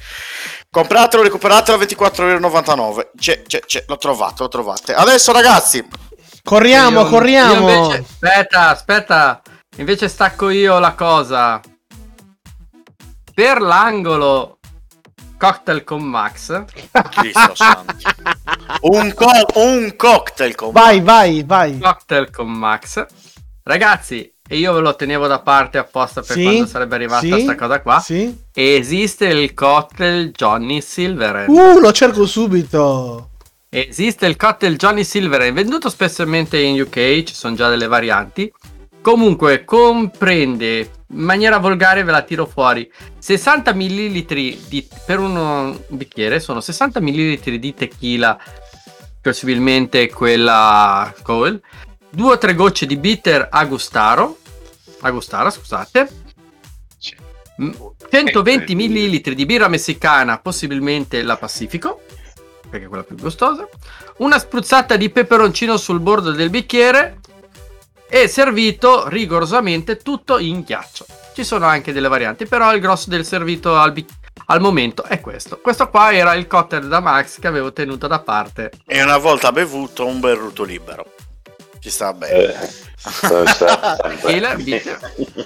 [0.83, 3.09] Compratelo, recuperatelo a 24,99€.
[3.15, 3.85] C'è, c'è, c'è.
[3.87, 4.95] L'ho trovato, lo trovate.
[4.95, 5.87] Adesso, ragazzi.
[6.43, 7.69] Corriamo, Io- corriamo.
[7.69, 9.43] io invece- aspetta, aspetta.
[9.77, 11.61] Invece stacco io la cosa.
[13.35, 14.59] Per l'angolo
[15.37, 16.65] cocktail con Max.
[17.11, 17.95] Cristo santo.
[18.81, 21.79] Un, co- un cocktail con Vai, vai, vai.
[21.79, 23.05] Cocktail con Max.
[23.63, 27.31] Ragazzi, e io ve lo tenevo da parte apposta per Sì, quando sarebbe arrivata sì,
[27.31, 28.01] questa cosa qua.
[28.01, 28.37] Sì.
[28.53, 31.47] Esiste il cocktail Johnny Silver.
[31.49, 33.31] Uh, lo cerco subito.
[33.71, 38.53] Esiste il cocktail Johnny Silver, è venduto spessamente in UK, ci sono già delle varianti.
[39.01, 46.41] Comunque comprende, in maniera volgare ve la tiro fuori, 60 ml di, per uno bicchiere,
[46.41, 48.39] sono 60 ml di tequila,
[49.23, 51.59] possibilmente quella Cole,
[52.11, 54.41] 2 o 3 gocce di bitter Agustaro,
[55.03, 56.09] Agustara scusate,
[56.99, 57.17] Sì.
[57.63, 57.71] Mm,
[58.11, 62.03] 120 ml di birra messicana, possibilmente la Pacifico,
[62.69, 63.69] perché è quella più gustosa,
[64.19, 67.19] una spruzzata di peperoncino sul bordo del bicchiere
[68.09, 71.05] e servito rigorosamente tutto in ghiaccio.
[71.35, 74.13] Ci sono anche delle varianti, però il grosso del servito al, bic-
[74.47, 75.59] al momento è questo.
[75.61, 78.71] Questo qua era il cocktail da Max che avevo tenuto da parte.
[78.87, 81.07] E una volta bevuto un bel rutto libero.
[81.81, 82.61] Ci sta bene.
[82.61, 82.69] Eh,
[83.29, 83.97] dove sta?
[84.31, 84.99] Il bitter.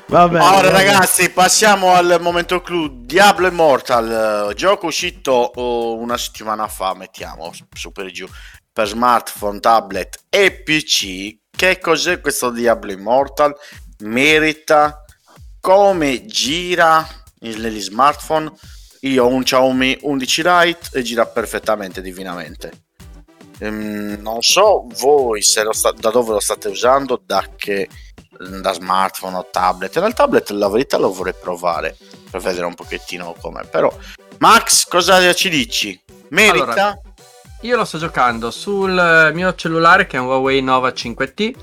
[0.08, 0.44] Va bene.
[0.44, 0.70] Ora va bene.
[0.70, 7.52] ragazzi passiamo al momento clou Diablo Immortal eh, Gioco uscito oh, una settimana fa Mettiamo
[7.72, 8.26] su per giù
[8.72, 13.54] Per smartphone, tablet e PC Che cos'è questo Diablo Immortal?
[14.00, 15.04] Merita
[15.60, 17.06] Come gira
[17.40, 18.52] negli smartphone
[19.00, 22.85] Io ho un Xiaomi 11 Lite E gira perfettamente divinamente
[23.58, 27.88] Ehm, Non so voi sta- da dove lo state usando Da che
[28.38, 29.98] da smartphone o tablet.
[29.98, 31.96] Nel tablet la verità lo vorrei provare
[32.30, 33.64] per vedere un pochettino com'è.
[33.64, 33.90] Però,
[34.38, 35.98] Max, cosa ci dici?
[36.28, 36.64] Merita?
[36.64, 37.00] Allora,
[37.62, 41.54] Io lo sto giocando sul mio cellulare che è un Huawei Nova 5T,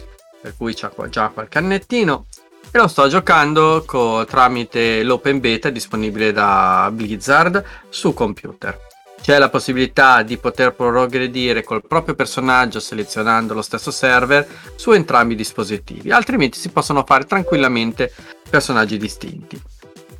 [0.42, 2.26] per cui qua- già qualche annettino.
[2.72, 8.80] E lo sto giocando co- tramite l'open beta disponibile da Blizzard su computer.
[9.24, 14.46] C'è la possibilità di poter progredire col proprio personaggio selezionando lo stesso server
[14.76, 18.14] su entrambi i dispositivi, altrimenti si possono fare tranquillamente
[18.50, 19.58] personaggi distinti.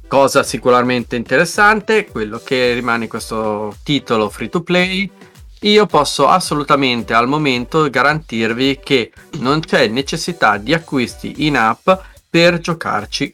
[0.08, 5.12] Cosa sicuramente interessante, quello che rimane in questo titolo free to play,
[5.60, 11.90] io posso assolutamente al momento garantirvi che non c'è necessità di acquisti in app
[12.30, 13.34] per giocarci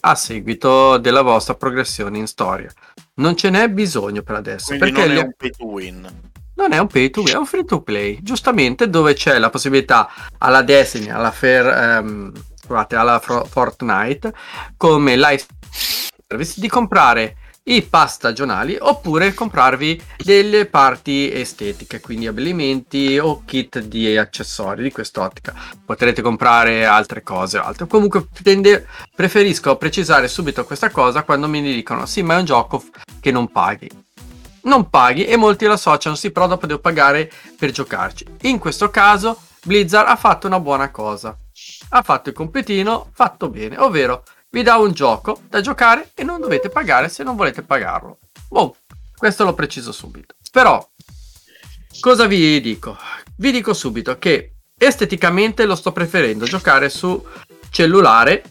[0.00, 2.72] a seguito della vostra progressione in storia.
[3.20, 4.76] Non ce n'è bisogno per adesso.
[4.76, 6.30] Quindi perché non è un pay to win.
[6.54, 9.50] non è un pay to win, è un free to play, giustamente dove c'è la
[9.50, 10.08] possibilità
[10.38, 14.32] alla Destiny, alla Fair, ehm, scusate, alla Fortnite
[14.76, 15.44] come live
[16.26, 23.80] service di comprare i pass stagionali oppure comprarvi delle parti estetiche, quindi abbellimenti o kit
[23.80, 25.54] di accessori di quest'ottica.
[25.84, 27.86] Potrete comprare altre cose o altro.
[27.86, 32.82] Comunque tende, preferisco precisare subito questa cosa quando mi dicono sì, ma è un gioco
[33.20, 33.88] che non paghi.
[34.62, 38.26] Non paghi e molti lo associano, sì, però dopo devo pagare per giocarci.
[38.42, 41.36] In questo caso Blizzard ha fatto una buona cosa.
[41.90, 46.40] Ha fatto il compitino fatto bene, ovvero vi dà un gioco da giocare e non
[46.40, 48.18] dovete pagare se non volete pagarlo.
[48.48, 48.76] Boh,
[49.16, 50.34] questo lo preciso subito.
[50.50, 50.86] Però,
[52.00, 52.96] cosa vi dico?
[53.36, 57.24] Vi dico subito che esteticamente lo sto preferendo giocare su
[57.70, 58.42] cellulare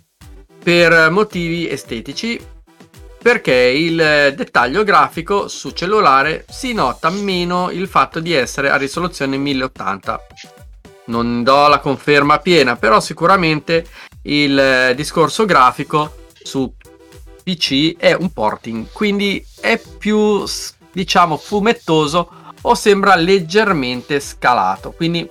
[0.62, 2.40] per motivi estetici
[3.22, 3.98] perché il
[4.36, 10.22] dettaglio grafico su cellulare si nota meno il fatto di essere a risoluzione 1080
[11.10, 13.86] non do la conferma piena, però sicuramente
[14.24, 16.74] il eh, discorso grafico su
[17.44, 20.44] PC è un porting, quindi è più
[20.92, 22.30] diciamo fumettoso
[22.62, 25.28] o sembra leggermente scalato, quindi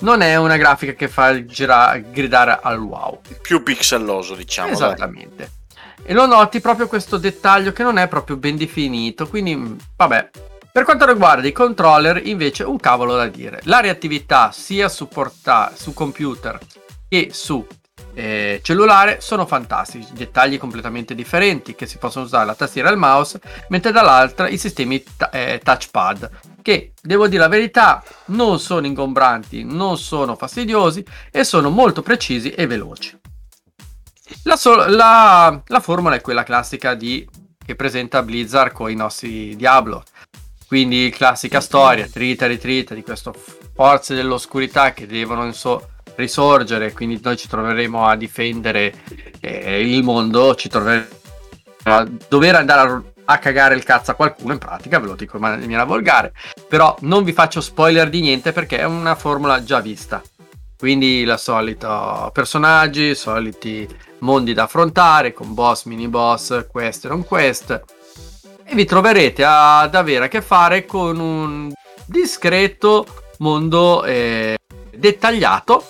[0.00, 3.20] non è una grafica che fa girare, gridare al wow.
[3.40, 4.72] Più pixelloso, diciamo.
[4.72, 5.36] Esattamente.
[5.36, 6.04] Dai.
[6.04, 10.30] E lo noti proprio questo dettaglio che non è proprio ben definito, quindi vabbè,
[10.72, 13.60] per quanto riguarda i controller, invece, un cavolo da dire.
[13.64, 16.58] La reattività sia su, porta- su computer
[17.08, 17.64] che su
[18.14, 22.98] eh, cellulare sono fantastici, dettagli completamente differenti che si possono usare la tastiera e il
[22.98, 26.30] mouse, mentre dall'altra i sistemi t- eh, touchpad
[26.62, 32.50] che devo dire la verità non sono ingombranti, non sono fastidiosi e sono molto precisi
[32.50, 33.18] e veloci.
[34.44, 37.28] La, so- la-, la formula è quella classica di,
[37.62, 40.04] che presenta Blizzard con i nostri Diablo,
[40.66, 43.30] quindi classica storia, trita e ritrita di queste
[43.74, 48.94] forze dell'oscurità che devono inso- risorgere, quindi noi ci troveremo a difendere
[49.40, 51.06] eh, il mondo, ci troveremo
[51.84, 55.36] a dover andare a, a, cagare il cazzo a qualcuno, in pratica, ve lo dico
[55.36, 56.32] in maniera volgare,
[56.68, 60.22] però non vi faccio spoiler di niente perché è una formula già vista.
[60.76, 63.88] Quindi la solita personaggi, soliti
[64.18, 67.84] mondi da affrontare con boss, mini boss, quest e non quest
[68.72, 71.72] e vi troverete ad avere a che fare con un
[72.06, 73.06] discreto
[73.38, 74.56] mondo eh,
[74.94, 75.84] dettagliato,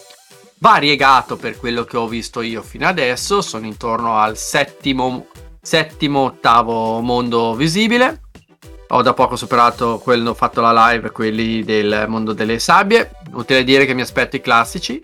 [0.62, 5.26] variegato per quello che ho visto io fino adesso, sono intorno al settimo,
[5.60, 8.20] settimo ottavo mondo visibile.
[8.90, 13.10] Ho da poco superato quello, fatto la live, quelli del mondo delle sabbie.
[13.32, 15.02] Utile dire che mi aspetto i classici,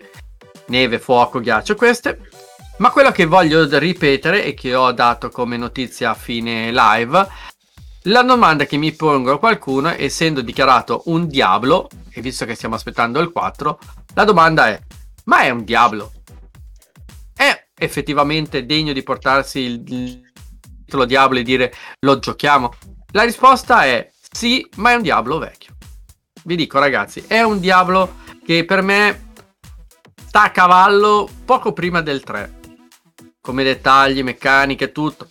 [0.67, 2.29] neve, fuoco, ghiaccio, queste.
[2.77, 7.27] Ma quello che voglio ripetere e che ho dato come notizia a fine live
[8.03, 13.19] la domanda che mi pongo qualcuno, essendo dichiarato un diavolo, e visto che stiamo aspettando
[13.19, 13.79] il 4,
[14.13, 14.79] la domanda è:
[15.29, 16.11] ma è un diavolo?
[17.35, 20.21] È effettivamente degno di portarsi il,
[20.83, 22.73] titolo diavolo e dire lo giochiamo?
[23.11, 25.75] La risposta è sì, ma è un diavolo vecchio.
[26.43, 29.33] Vi dico ragazzi, è un diavolo che per me
[30.25, 32.57] sta a cavallo poco prima del 3.
[33.39, 35.29] Come dettagli, meccaniche, tutto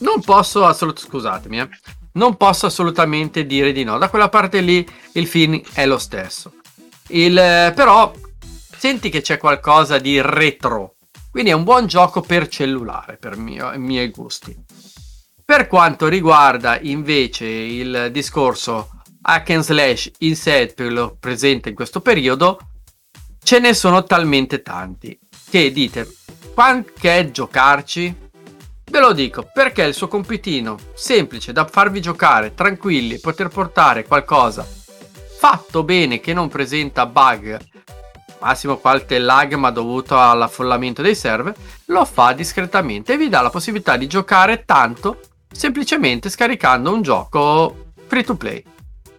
[0.00, 1.68] non posso assolutamente, scusatemi, eh,
[2.12, 3.98] non posso assolutamente dire di no.
[3.98, 6.54] Da quella parte lì il film è lo stesso.
[7.08, 8.12] Il, eh, però
[8.80, 10.94] senti che c'è qualcosa di retro.
[11.30, 14.56] Quindi è un buon gioco per cellulare, per mio, i miei gusti.
[15.44, 18.88] Per quanto riguarda invece il discorso
[19.20, 20.74] hack and slash in set
[21.20, 22.58] presente in questo periodo,
[23.42, 25.18] ce ne sono talmente tanti
[25.50, 26.08] che dite,
[26.98, 28.16] che è giocarci?
[28.90, 34.66] Ve lo dico perché il suo compitino semplice da farvi giocare tranquilli poter portare qualcosa
[35.40, 37.58] fatto bene che non presenta bug,
[38.40, 41.54] massimo qualche lag ma dovuto all'affollamento dei server,
[41.86, 45.20] lo fa discretamente e vi dà la possibilità di giocare tanto
[45.52, 48.62] semplicemente scaricando un gioco free to play.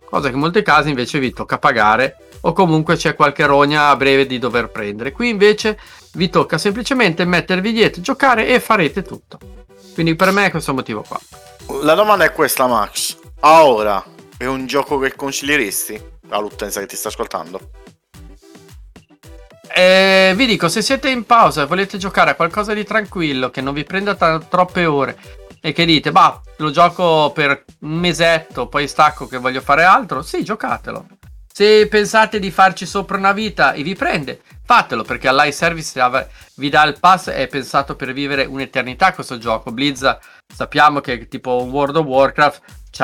[0.06, 3.96] Cosa che in molti casi invece vi tocca pagare o comunque c'è qualche rogna a
[3.96, 5.12] breve di dover prendere.
[5.12, 5.80] Qui invece
[6.14, 9.38] vi tocca semplicemente mettervi dietro, giocare e farete tutto.
[9.94, 11.20] Quindi per me è questo motivo qua.
[11.82, 13.18] La domanda è questa, Max.
[13.42, 14.04] A ora
[14.38, 17.81] è un gioco che consiglieresti all'utenza che ti sta ascoltando?
[19.74, 23.62] Eh, vi dico, se siete in pausa e volete giocare a qualcosa di tranquillo, che
[23.62, 25.18] non vi prenda t- troppe ore
[25.62, 30.22] e che dite, bah, lo gioco per un mesetto, poi stacco che voglio fare altro,
[30.22, 31.06] sì, giocatelo.
[31.54, 35.94] Se pensate di farci sopra una vita e vi prende, fatelo perché all'I Service
[36.56, 39.72] vi dà il pass, è pensato per vivere un'eternità questo gioco.
[39.72, 40.06] Blizz
[40.54, 43.04] sappiamo che tipo World of Warcraft ci,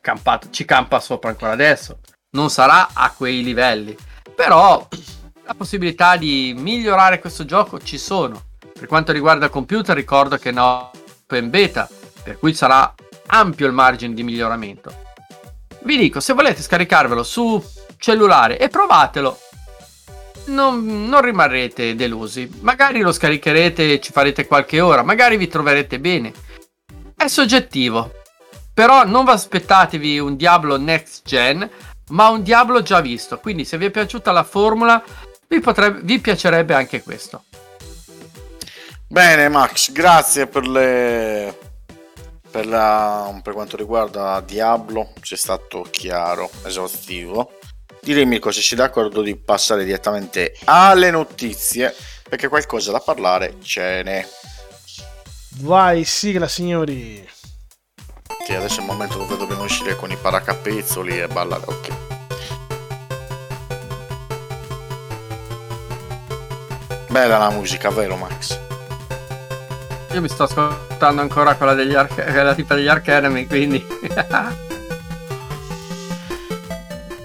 [0.00, 1.98] campato, ci campa sopra ancora adesso.
[2.30, 3.96] Non sarà a quei livelli,
[4.34, 4.86] però
[5.50, 8.40] la possibilità di migliorare questo gioco ci sono.
[8.72, 10.92] Per quanto riguarda il computer ricordo che no
[11.24, 11.88] open beta
[12.22, 12.94] per cui sarà
[13.26, 14.94] ampio il margine di miglioramento.
[15.82, 17.60] Vi dico, se volete scaricarvelo su
[17.96, 19.38] cellulare e provatelo,
[20.46, 22.48] non, non, rimarrete delusi.
[22.60, 26.32] Magari lo scaricherete e ci farete qualche ora, magari vi troverete bene.
[27.16, 28.12] È soggettivo.
[28.72, 31.68] Però non vi aspettatevi un Diablo next gen,
[32.10, 33.38] ma un Diablo già visto.
[33.38, 35.02] Quindi se vi è piaciuta la formula,
[35.50, 37.44] vi, potrebbe, vi piacerebbe anche questo.
[39.08, 41.58] Bene Max, grazie per le...
[42.48, 43.38] Per, la...
[43.42, 47.58] per quanto riguarda Diablo, sei stato chiaro, esaustivo.
[48.00, 51.94] Direi Mirko se sei d'accordo di passare direttamente alle notizie,
[52.28, 54.26] perché qualcosa da parlare ce n'è.
[55.58, 57.28] Vai, sigla signori.
[58.46, 62.19] Che adesso è il momento dove dobbiamo uscire con i paracapezzoli e ballare, ok.
[67.10, 68.56] Bella la musica, vero Max?
[70.12, 73.84] Io mi sto ascoltando ancora quella degli Arch- quella tipa degli Ark Enemy, quindi...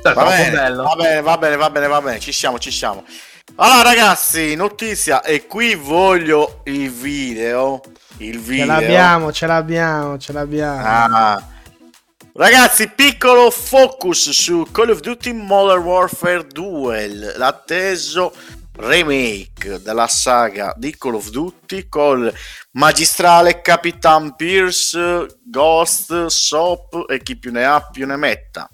[0.01, 3.05] va bene, va bene, va bene, va bene, va bene, ci siamo, ci siamo.
[3.57, 7.79] Allora ragazzi, notizia, e qui voglio il video.
[8.17, 8.65] Il video.
[8.65, 10.81] Ce l'abbiamo, ce l'abbiamo, ce l'abbiamo.
[10.83, 11.43] Ah.
[12.33, 18.33] Ragazzi, piccolo focus su Call of Duty Modern Warfare 2, l'atteso
[18.77, 22.33] remake della saga di Call of Duty col
[22.71, 28.69] magistrale Capitan Pierce, Ghost, Sop e chi più ne ha più ne metta.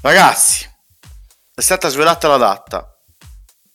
[0.00, 0.68] Ragazzi,
[1.54, 2.90] è stata svelata la data.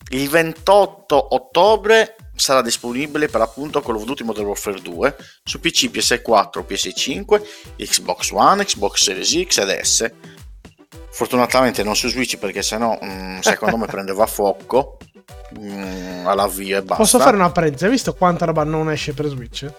[0.09, 5.85] Il 28 ottobre sarà disponibile per appunto Call of Duty Modern Warfare 2 su PC,
[5.85, 7.41] PS4, PS5,
[7.77, 10.11] Xbox One, Xbox Series X ed S.
[11.21, 14.97] Fortunatamente non su Switch perché sennò mh, secondo me prendeva fuoco
[15.51, 16.95] mh, all'avvio e basta.
[16.95, 17.83] Posso fare una parentesi?
[17.85, 19.71] Hai visto quanta roba non esce per Switch?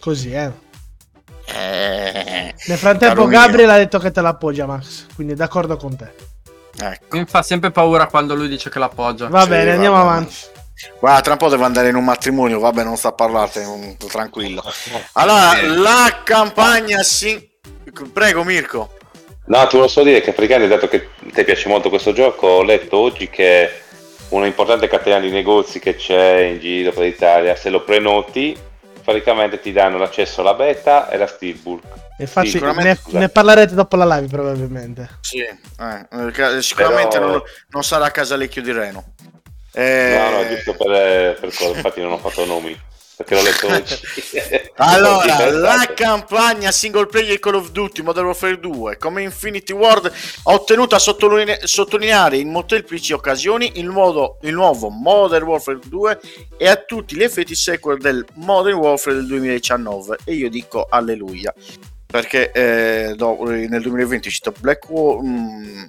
[0.00, 0.50] Così, eh.
[1.44, 3.26] Eh, Nel frattempo.
[3.26, 6.10] Gabriel ha detto che te l'appoggia Max, quindi d'accordo con te.
[6.80, 7.18] Ecco.
[7.18, 9.28] Mi fa sempre paura quando lui dice che l'appoggia.
[9.28, 10.08] Va Sì, bene, va andiamo bene.
[10.08, 10.34] avanti.
[10.98, 13.48] Guarda, tra un po' devo andare in un matrimonio, vabbè, non sta a
[14.08, 14.62] tranquillo.
[15.12, 17.47] Allora, la campagna si...
[18.06, 18.92] Prego Mirko.
[19.46, 22.62] No, ti volevo solo dire che praticamente, dato che ti piace molto questo gioco, ho
[22.62, 23.70] letto oggi che
[24.30, 28.54] una importante catena di negozi che c'è in giro per l'Italia, se lo prenoti,
[29.02, 31.82] praticamente ti danno l'accesso alla beta e la Steelbook.
[32.18, 35.08] Infatti, sicuramente- ne, ne parlerete dopo la live, probabilmente.
[35.22, 39.14] Sì, eh, eh, sicuramente Però- non, non sarà a Casalecchio di Reno.
[39.72, 42.76] Eh, No, no, giusto per, per quello, infatti non ho fatto nomi,
[43.18, 43.98] perché l'ho letto oggi.
[44.76, 50.52] Allora, la campagna single player Call of Duty Modern Warfare 2 come Infinity Ward ha
[50.52, 56.20] ottenuto a sottoline- sottolineare in molteplici occasioni il, modo- il nuovo Modern Warfare 2
[56.56, 61.52] e a tutti gli effetti sequel del Modern Warfare del 2019 e io dico alleluia.
[62.06, 65.84] Perché eh, do- nel 2020 è uscito Black War mm,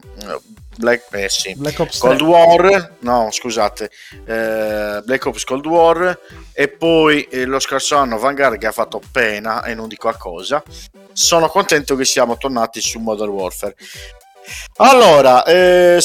[0.79, 1.53] Black, eh, sì.
[1.55, 2.07] Black Ops 3.
[2.07, 3.91] Cold War, no scusate,
[4.25, 6.17] eh, Black Ops Cold War
[6.53, 10.15] e poi eh, lo scorso anno Vanguard che ha fatto pena e non dico a
[10.15, 10.63] cosa.
[11.11, 13.75] Sono contento che siamo tornati su Modern Warfare.
[14.77, 15.99] Allora, eh,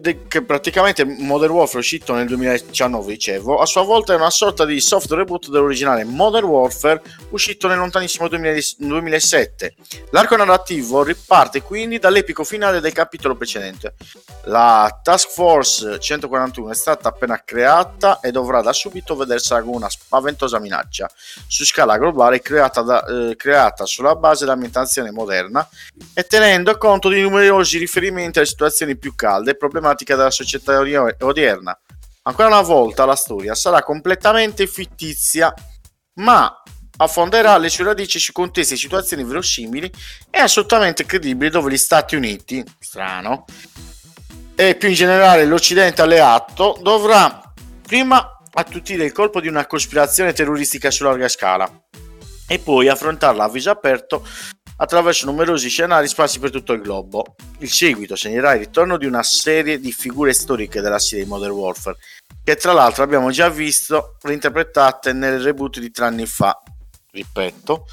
[0.00, 4.64] de- che praticamente Modern Warfare uscito nel 2019, dicevo, a sua volta è una sorta
[4.64, 9.74] di soft reboot dell'originale Modern Warfare uscito nel lontanissimo 2000 2007.
[10.10, 13.94] L'arco narrativo riparte quindi dall'epico finale del capitolo precedente.
[14.44, 19.90] La Task Force 141 è stata appena creata e dovrà da subito vedersela come una
[19.90, 21.10] spaventosa minaccia
[21.46, 25.66] su scala globale creata, da- eh, creata sulla base dell'ambientazione moderna
[26.14, 31.78] e tenendo conto di numerosi riferimenti alle situazioni più calde e problematiche della società odierna.
[32.22, 35.52] Ancora una volta la storia sarà completamente fittizia,
[36.14, 36.62] ma
[37.00, 39.90] affonderà le sue radici su contesti e situazioni verosimili
[40.30, 43.44] e assolutamente credibili dove gli Stati Uniti, strano,
[44.54, 47.40] e più in generale l'Occidente alleato dovrà
[47.80, 51.70] prima attutire il colpo di una cospirazione terroristica su larga scala
[52.48, 54.26] e poi affrontarla a viso aperto
[54.80, 57.36] attraverso numerosi scenari sparsi per tutto il globo.
[57.58, 61.98] Il seguito segnerà il ritorno di una serie di figure storiche della serie Modern Warfare,
[62.42, 66.60] che tra l'altro abbiamo già visto reinterpretate nel reboot di tre anni fa.
[67.10, 67.86] Ripeto,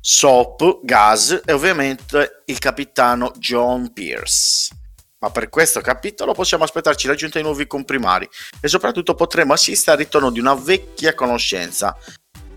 [0.00, 4.76] Soap, Gas e ovviamente il capitano John Pierce.
[5.20, 8.28] Ma per questo capitolo possiamo aspettarci l'aggiunta di nuovi comprimari
[8.60, 11.96] e soprattutto potremo assistere al ritorno di una vecchia conoscenza,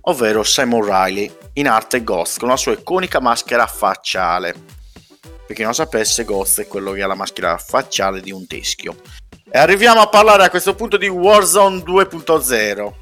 [0.01, 4.53] ovvero Simon Riley in arte Ghost con la sua iconica maschera facciale.
[5.45, 8.95] Per chi non sapesse, Ghost è quello che ha la maschera facciale di un teschio.
[9.49, 12.93] E arriviamo a parlare a questo punto di Warzone 2.0.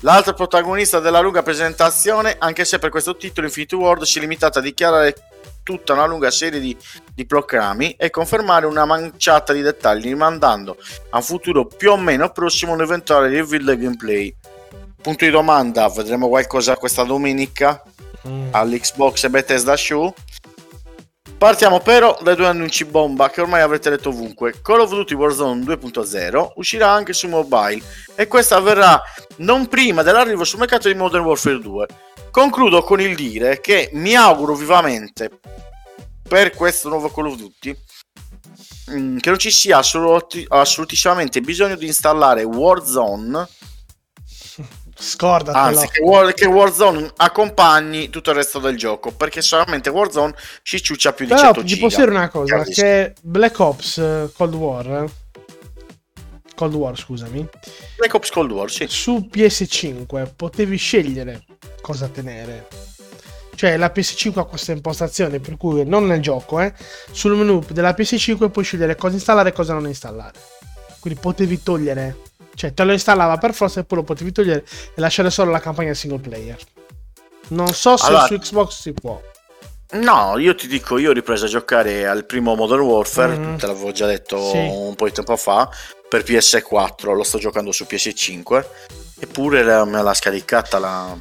[0.00, 4.58] L'altro protagonista della lunga presentazione, anche se per questo titolo Infinity World si è limitato
[4.58, 5.14] a dichiarare
[5.68, 6.74] tutta una lunga serie di,
[7.14, 10.78] di proclami e confermare una manciata di dettagli, rimandando
[11.10, 14.34] a un futuro più o meno prossimo un eventuale reveal del gameplay.
[15.08, 17.82] Punto di domanda, vedremo qualcosa questa domenica
[18.28, 18.48] Mm.
[18.50, 20.12] all'Xbox e Bethesda Show.
[21.38, 24.60] Partiamo però dai due annunci bomba che ormai avrete letto ovunque.
[24.60, 27.82] Call of Duty Warzone 2.0 uscirà anche su mobile
[28.14, 29.00] e questo avverrà
[29.36, 31.86] non prima dell'arrivo sul mercato di Modern Warfare 2.
[32.30, 35.30] Concludo con il dire che mi auguro vivamente
[36.28, 37.74] per questo nuovo Call of Duty
[38.90, 43.48] mm, che non ci sia assoluti- assolutissimamente bisogno di installare Warzone
[45.00, 45.64] Scordatelo.
[45.64, 49.12] Anzi, che, War- che Warzone accompagni tutto il resto del gioco.
[49.12, 51.80] Perché solamente Warzone ci ciuccia più di Però 100 ti giga.
[51.80, 55.04] posso dire una cosa: che Black Ops eh, Cold War.
[56.54, 57.48] Cold War, scusami.
[57.96, 58.86] Black Ops Cold War, sì.
[58.88, 61.44] Su PS5 potevi scegliere
[61.80, 62.66] cosa tenere.
[63.54, 66.72] Cioè, la PS5 ha questa impostazione per cui non nel gioco, eh,
[67.10, 70.38] sul menu della PS5 puoi scegliere cosa installare e cosa non installare.
[71.00, 72.16] Quindi potevi togliere,
[72.58, 75.60] cioè te lo installava per forza e poi lo potevi togliere e lasciare solo la
[75.60, 76.58] campagna single player.
[77.50, 79.20] Non so se Allora- su Xbox si può.
[79.92, 83.56] No, io ti dico, io ho ripreso a giocare al primo Modern Warfare, Mhm.
[83.58, 84.56] te l'avevo già detto Sì.
[84.58, 85.70] un po' di tempo fa,
[86.08, 88.66] per PS4, lo sto giocando su PS5,
[89.20, 91.16] eppure la- me l'ha scaricata la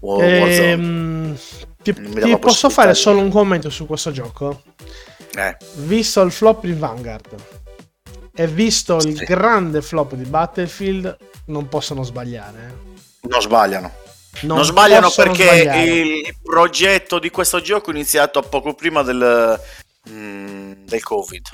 [0.00, 0.70] Wa- Warzone.
[0.70, 1.38] Ehm,
[1.82, 4.62] ti ti posso fare solo un commento su questo gioco?
[5.36, 7.26] Eh, Visto il flop di Vanguard
[8.34, 9.24] e visto il Sì.
[9.24, 11.16] grande flop di Battlefield,
[11.46, 12.58] non possono sbagliare.
[12.58, 13.28] eh.
[13.28, 13.92] non sbagliano.
[14.42, 15.84] Non, Non, sbagliano perché sbagliare.
[15.84, 19.58] il progetto di questo gioco è iniziato poco prima del,
[20.10, 21.46] mm, del Covid.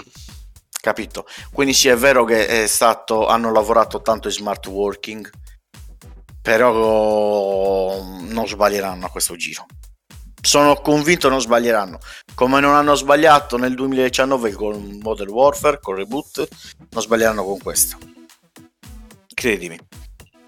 [0.80, 1.26] Capito?
[1.52, 5.30] Quindi sì, è vero che è stato, hanno lavorato tanto in smart working,
[6.42, 9.66] però non sbaglieranno a questo giro.
[10.42, 11.98] Sono convinto non sbaglieranno.
[12.34, 16.48] Come non hanno sbagliato nel 2019 con Modern Warfare, con Reboot,
[16.90, 17.98] non sbaglieranno con questo.
[19.34, 19.78] Credimi.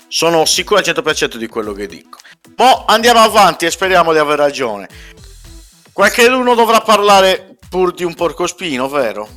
[0.09, 2.19] Sono sicuro al 100% di quello che dico.
[2.57, 4.89] Mo andiamo avanti e speriamo di aver ragione.
[5.93, 9.29] Qualcuno dovrà parlare pur di un porcospino, vero?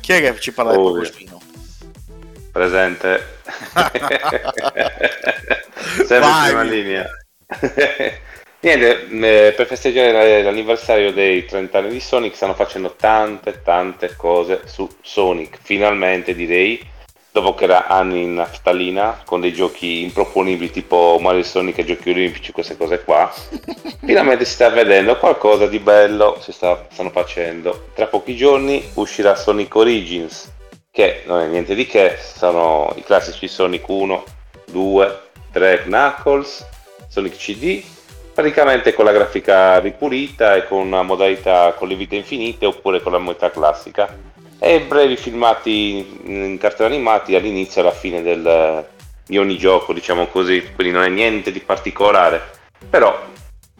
[0.00, 0.92] Chi è che ci parla di Ovvio.
[0.92, 1.40] porcospino?
[2.50, 3.40] Presente.
[6.06, 7.06] Sempre Vai, in prima linea.
[8.60, 14.62] Niente, eh, per festeggiare l'anniversario dei 30 anni di Sonic stanno facendo tante tante cose
[14.64, 16.84] su Sonic, finalmente direi,
[17.30, 22.10] dopo che era anni in naftalina con dei giochi improponibili tipo Mario Sonic e giochi
[22.10, 23.32] olimpici, queste cose qua,
[24.04, 27.90] finalmente si sta vedendo qualcosa di bello, si sta, stanno facendo.
[27.94, 30.50] Tra pochi giorni uscirà Sonic Origins,
[30.90, 34.24] che non è niente di che, sono i classici Sonic 1,
[34.72, 35.20] 2,
[35.52, 36.66] 3 Knuckles,
[37.08, 37.82] Sonic CD,
[38.38, 43.10] praticamente con la grafica ripulita e con una modalità con le vite infinite oppure con
[43.10, 44.16] la modalità classica.
[44.60, 48.86] E brevi filmati in cartoni animati all'inizio e alla fine del-
[49.26, 52.40] di ogni gioco, diciamo così, quindi non è niente di particolare,
[52.88, 53.18] però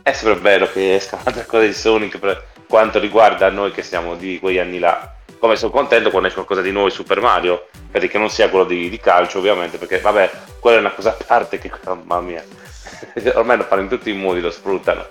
[0.03, 4.17] è sempre bello che esca un'altra cosa di Sonic per quanto riguarda noi che siamo
[4.17, 5.15] di quegli anni là.
[5.39, 8.89] Come sono contento quando esce qualcosa di nuovo Super Mario, perché non sia quello di,
[8.89, 12.45] di calcio ovviamente, perché vabbè, quella è una cosa a parte che, mamma mia,
[13.35, 15.07] ormai lo fanno in tutti i modi, lo sfruttano.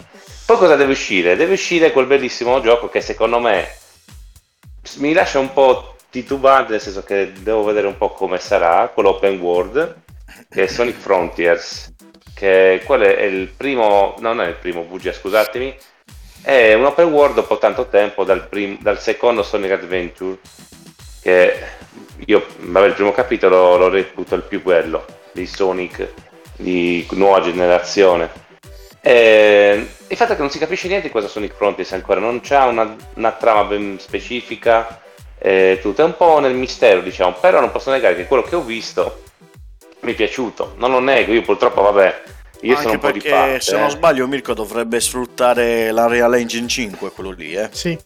[0.46, 1.36] Poi cosa deve uscire?
[1.36, 3.68] Deve uscire quel bellissimo gioco che secondo me
[4.96, 9.10] mi lascia un po' titubante, nel senso che devo vedere un po' come sarà, quello
[9.10, 9.96] open world,
[10.50, 11.94] che è Sonic Frontiers,
[12.34, 15.76] che quello è il primo, non è il primo VGA, scusatemi,
[16.42, 20.38] è un open world dopo tanto tempo dal, prim- dal secondo Sonic Adventure,
[21.22, 21.62] che
[22.26, 26.14] io, vabbè, il primo capitolo lo reputo il più bello di Sonic
[26.58, 28.30] di nuova generazione.
[29.02, 32.42] E il fatto è che non si capisce niente di cosa Sonic Frontiers ancora, non
[32.42, 35.02] c'ha una, una trama ben specifica,
[35.38, 38.56] eh, tutto è un po' nel mistero, diciamo, però non posso negare che quello che
[38.56, 39.24] ho visto
[40.02, 42.22] mi è piaciuto, non lo nego, io purtroppo, vabbè,
[42.62, 43.60] io Anche sono un po' di perché parte.
[43.62, 43.80] se eh.
[43.80, 47.70] non sbaglio Mirko dovrebbe sfruttare la Real Engine 5, quello lì, eh.
[47.72, 47.98] Sì.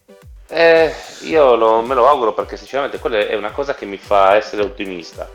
[0.48, 0.92] Eh,
[1.22, 4.62] io lo- me lo auguro perché sinceramente quella è una cosa che mi fa essere
[4.62, 5.28] ottimista.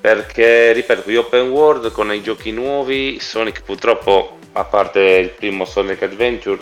[0.00, 5.64] Perché, ripeto, gli open world con i giochi nuovi, Sonic purtroppo, a parte il primo
[5.66, 6.58] Sonic Adventure,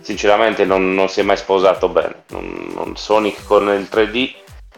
[0.00, 2.24] sinceramente non, non si è mai sposato bene.
[2.30, 4.34] Non- non- Sonic con il 3D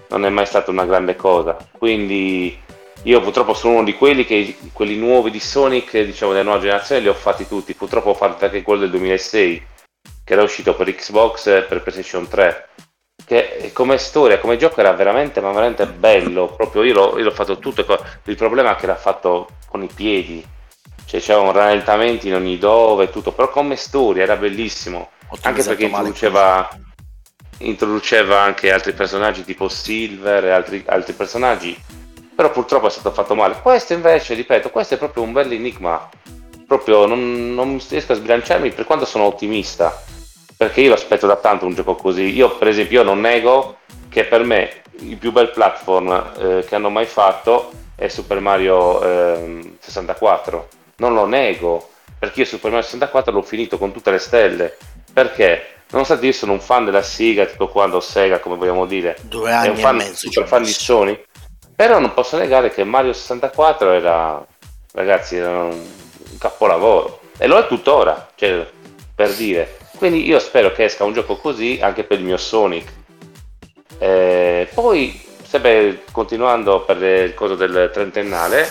[0.09, 1.57] non è mai stata una grande cosa.
[1.77, 2.57] Quindi
[3.05, 7.01] io purtroppo sono uno di quelli che quelli nuovi di Sonic, diciamo della nuova generazione,
[7.01, 7.75] li ho fatti tutti.
[7.75, 9.67] Purtroppo ho fatto anche quello del 2006
[10.25, 12.69] che era uscito per Xbox e per PlayStation 3
[13.25, 16.55] che come storia, come gioco era veramente, ma veramente bello.
[16.55, 17.85] Proprio io l'ho, io l'ho fatto tutto.
[18.25, 20.45] Il problema è che l'ha fatto con i piedi,
[21.07, 23.33] cioè c'erano rallentamenti in ogni dove, tutto.
[23.33, 25.11] Però come storia era bellissimo.
[25.43, 26.69] Anche perché introduceva,
[27.59, 31.77] introduceva anche altri personaggi tipo Silver e altri, altri personaggi.
[32.35, 33.61] Però purtroppo è stato fatto male.
[33.63, 36.09] Questo invece, ripeto, questo è proprio un bel enigma.
[36.67, 40.03] Proprio non, non riesco a sbilanciarmi per quanto sono ottimista.
[40.57, 42.35] Perché io lo aspetto da tanto un gioco così.
[42.35, 43.79] Io, per esempio, io non nego
[44.09, 49.03] che per me il più bel platform eh, che hanno mai fatto è Super Mario
[49.03, 50.69] ehm, 64.
[50.97, 54.77] Non lo nego, perché io Super Mario 64 l'ho finito con tutte le stelle.
[55.13, 55.69] Perché?
[55.91, 59.53] Nonostante io sono un fan della Sega, tipo quando Sega, come vogliamo dire, Due è
[59.53, 60.27] anni un fan, e mezzo.
[60.27, 60.73] super ho fan di.
[60.73, 61.25] Sony.
[61.77, 64.45] Però non posso negare che Mario 64 era,
[64.93, 67.21] ragazzi, era un capolavoro.
[67.37, 68.67] E lo è tuttora, cioè,
[69.15, 69.83] per dire.
[70.05, 72.93] Quindi io spero che esca un gioco così anche per il mio Sonic.
[73.97, 78.69] Eh, poi, sempre continuando per il coso del trentennale,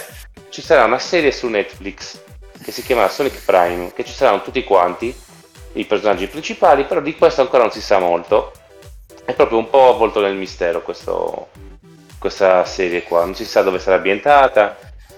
[0.49, 2.21] ci sarà una serie su Netflix
[2.63, 5.11] che si chiama Sonic Prime, che ci saranno tutti quanti
[5.71, 8.51] i personaggi principali, però di questo ancora non si sa molto.
[9.25, 11.47] È proprio un po' avvolto nel mistero questo,
[12.19, 14.77] questa serie qua, non si sa dove sarà ambientata.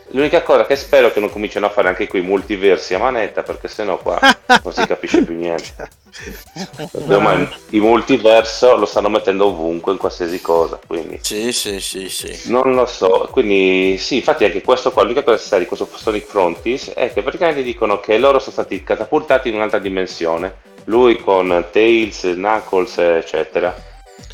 [0.10, 3.42] L'unica cosa che spero è che non cominciano a fare anche qui multiversi a manetta,
[3.44, 4.20] perché sennò qua
[4.64, 5.90] non si capisce più niente.
[7.10, 12.50] Ormai il multiverso lo stanno mettendo ovunque, in qualsiasi cosa, quindi Sì, sì, sì, sì.
[12.52, 13.28] non lo so.
[13.32, 17.12] Quindi sì, infatti anche questo qua, l'unica cosa che sa di questo Sonic Frontis è
[17.12, 20.74] che praticamente dicono che loro sono stati catapultati in un'altra dimensione.
[20.86, 23.76] Lui con Tails, Knuckles, eccetera.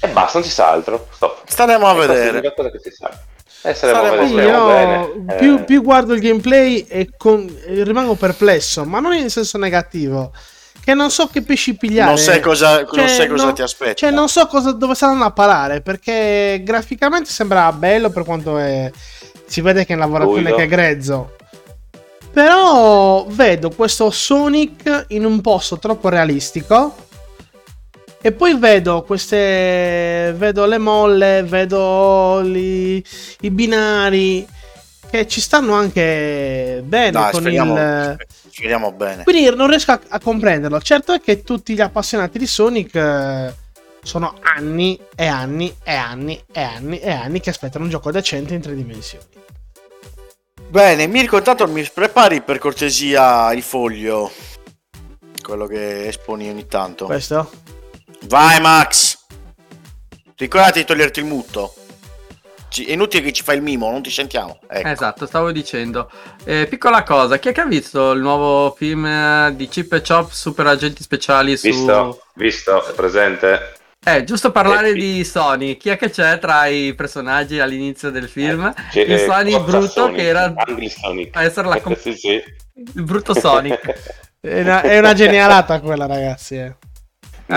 [0.01, 1.07] E basta, non si sa altro.
[1.11, 1.43] Stop.
[1.45, 2.29] Staremo a E è vedere.
[2.31, 3.09] l'unica cosa che si sa.
[3.63, 5.35] E saremo Io bene.
[5.37, 9.57] più, Eh, più guardo il gameplay e con- e rimango perplesso, ma non in senso
[9.57, 10.31] negativo.
[10.83, 12.09] Che non so che pesci pigliare.
[12.09, 13.93] Non sai cosa, non Cioè, sai cosa no- ti aspetta.
[13.93, 15.81] Cioè, non so cosa, dove saranno a parare.
[15.81, 18.89] Perché graficamente sembra bello per quanto è.
[19.45, 20.55] Si vede che è in lavorazione Fluido.
[20.57, 21.35] che è grezzo.
[22.33, 26.95] Però vedo questo Sonic in un posto troppo realistico.
[28.21, 30.33] E poi vedo queste.
[30.35, 33.03] Vedo le molle, vedo li-
[33.41, 34.47] i binari.
[35.09, 38.17] Che ci stanno anche bene Dai, con speriamo, il.
[38.49, 39.23] speriamo bene.
[39.23, 40.79] Quindi non riesco a, a comprenderlo.
[40.79, 43.53] Certo è che tutti gli appassionati di Sonic eh,
[44.01, 48.53] sono anni e anni e anni e anni e anni che aspettano un gioco decente
[48.53, 49.25] in tre dimensioni.
[50.69, 54.31] Bene, Mirko, intanto mi prepari per cortesia il foglio.
[55.41, 57.03] Quello che esponi ogni tanto.
[57.05, 57.49] Questo?
[58.27, 59.17] Vai, Max.
[60.37, 61.73] Ricordati di toglierti il muto.
[62.73, 64.59] È inutile che ci fai il mimo, non ti sentiamo.
[64.67, 64.87] Ecco.
[64.87, 66.09] Esatto, stavo dicendo.
[66.45, 70.01] Eh, piccola cosa, chi è che ha visto il nuovo film eh, di Chip e
[70.01, 71.67] Chop Super Agenti Speciali su...
[71.67, 73.73] Visto, visto, è presente.
[74.03, 78.27] Eh, giusto parlare Eh, di Sony, chi è che c'è tra i personaggi all'inizio del
[78.29, 78.73] film?
[78.89, 80.53] C'è- il eh, Sony brutto Sonic, che era
[80.89, 81.35] Sonic.
[81.35, 82.29] a essere la com- sì, sì.
[82.73, 84.19] il brutto Sonic.
[84.41, 86.55] È una, è una genialata quella, ragazzi.
[86.57, 86.75] eh.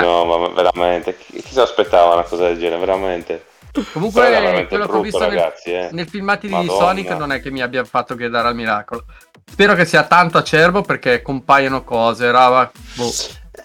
[0.00, 3.46] No, ma veramente, chi, chi si aspettava una cosa del genere, veramente?
[3.92, 5.88] Comunque veramente quello che ho brutto, visto nel, ragazzi, eh.
[5.90, 6.66] nel filmati di.
[6.66, 9.04] Sonic non è che mi abbia fatto gridare al miracolo.
[9.50, 12.70] Spero che sia tanto acerbo perché compaiono cose, roba...
[12.94, 13.10] boh.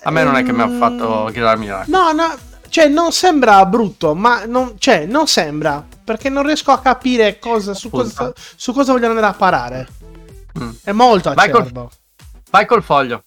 [0.03, 1.97] A me non è che mi ha fatto gridare al miracolo.
[1.97, 2.35] No, no,
[2.69, 5.85] cioè non sembra brutto, ma non, cioè, non sembra.
[6.03, 9.87] Perché non riesco a capire cosa, su, cosa, su cosa vogliono andare a parare.
[10.59, 10.69] Mm.
[10.83, 11.91] È molto Vai col- acerbo.
[12.49, 13.23] Vai col foglio.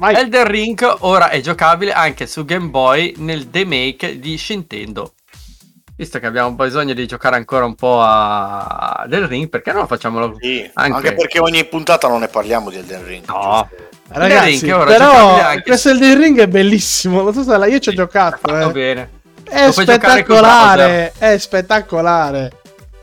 [0.00, 0.14] Vai.
[0.14, 5.12] Elden Ring ora è giocabile anche su Game Boy nel remake di Shintendo.
[5.94, 9.86] Visto che abbiamo bisogno di giocare ancora un po' a Elden Ring, perché non lo
[9.86, 10.34] facciamo?
[10.40, 11.12] Sì, Anche- anche...
[11.12, 13.26] perché ogni puntata non ne parliamo di Elden Ring.
[13.26, 13.68] No.
[13.70, 13.88] giusto?
[14.18, 17.20] Ragazzi, Ring, ora però anche questo Elden Ring è bellissimo.
[17.20, 18.38] Lo so se la- io ci ho giocato.
[18.40, 18.72] Fatto eh.
[18.72, 19.10] bene.
[19.44, 21.12] È Lo spettacolare.
[21.18, 22.52] È spettacolare.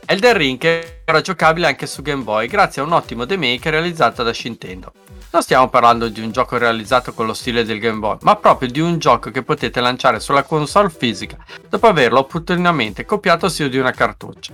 [0.04, 4.24] Elden Ring è ora giocabile anche su Game Boy grazie a un ottimo remake realizzato
[4.24, 4.92] da Shintendo.
[5.30, 8.70] Non stiamo parlando di un gioco realizzato con lo stile del Game Boy, ma proprio
[8.70, 11.38] di un gioco che potete lanciare sulla console fisica
[11.68, 14.54] dopo averlo opportunamente copiato su di una cartuccia.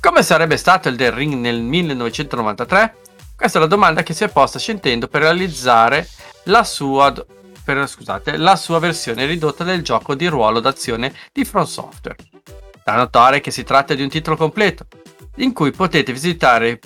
[0.00, 2.96] Come sarebbe stato Elden Ring nel 1993?
[3.36, 6.08] Questa è la domanda che si è posta Shintendo per realizzare
[6.44, 7.12] la sua,
[7.62, 12.16] per, scusate, la sua versione ridotta del gioco di ruolo d'azione di From Software.
[12.82, 14.86] Da notare che si tratta di un titolo completo,
[15.36, 16.80] in cui potete visitare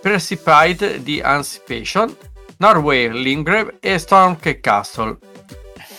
[0.00, 2.16] Precipice di Anticipation,
[2.62, 5.18] Norway Lingrave e Stormcake Castle.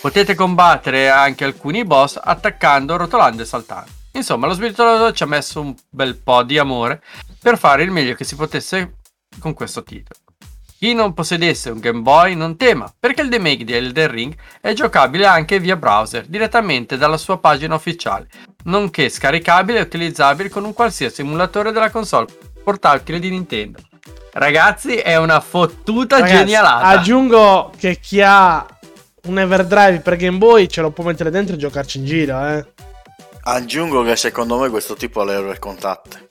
[0.00, 3.90] Potete combattere anche alcuni boss attaccando, rotolando e saltando.
[4.12, 7.02] Insomma, lo sviluppatore ci ha messo un bel po' di amore
[7.38, 8.94] per fare il meglio che si potesse
[9.38, 10.20] con questo titolo.
[10.78, 14.72] Chi non possedesse un Game Boy non tema, perché il remake di Elden Ring è
[14.72, 18.26] giocabile anche via browser, direttamente dalla sua pagina ufficiale,
[18.64, 22.28] nonché scaricabile e utilizzabile con un qualsiasi emulatore della console
[22.62, 23.80] portatile di Nintendo.
[24.36, 26.86] Ragazzi, è una fottuta Ragazzi, genialata.
[26.86, 28.66] Aggiungo che chi ha
[29.26, 32.66] un Everdrive per Game Boy ce lo può mettere dentro e giocarci in giro, eh.
[33.44, 36.28] Aggiungo che secondo me questo tipo ha le ore contatte.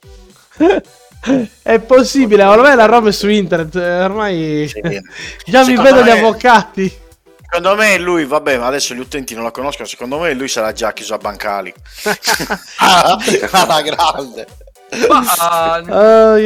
[1.62, 4.82] È possibile, ormai la roba è su internet, eh, ormai Sì.
[5.50, 6.98] già mi vedo gli me- avvocati.
[7.40, 10.72] Secondo me lui, vabbè, ma adesso gli utenti non la conoscono, secondo me lui sarà
[10.72, 11.72] già chiuso a Bancali.
[13.52, 14.46] Alla grande.
[15.08, 16.36] Ma, ah,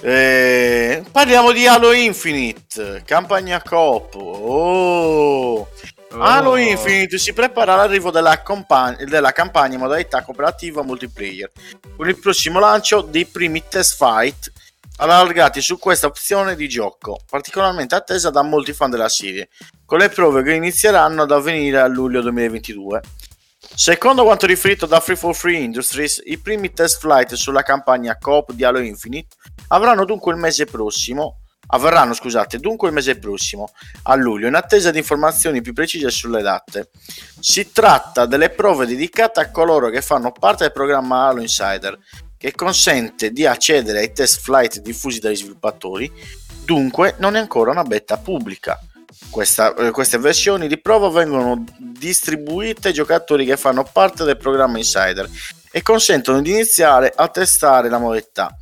[0.00, 4.14] Eh, parliamo di Halo Infinite, campagna coop.
[4.16, 5.68] Oh.
[6.16, 6.56] Halo Oh.
[6.56, 11.50] Infinite si prepara all'arrivo della, compa- della campagna in modalità cooperativa multiplayer
[11.96, 14.52] con il prossimo lancio dei primi test fight
[14.98, 19.48] allargati su questa opzione di gioco, particolarmente attesa da molti fan della serie,
[19.84, 23.00] con le prove che inizieranno ad avvenire a luglio 2022.
[23.76, 28.52] Secondo quanto riferito da Free for Free Industries, i primi test flight sulla campagna coop
[28.52, 29.34] di Halo Infinite
[29.68, 33.70] avranno dunque il mese prossimo avverranno scusate dunque il mese prossimo
[34.04, 36.90] a luglio in attesa di informazioni più precise sulle date.
[37.40, 41.98] Si tratta delle prove dedicate a coloro che fanno parte del programma Halo Insider
[42.36, 46.12] che consente di accedere ai test flight diffusi dagli sviluppatori
[46.64, 48.78] dunque non è ancora una beta pubblica
[49.30, 54.78] questa- eh, queste versioni di prova vengono distribuite ai giocatori che fanno parte del programma
[54.78, 55.28] Insider
[55.70, 58.56] e consentono di iniziare a testare la modalità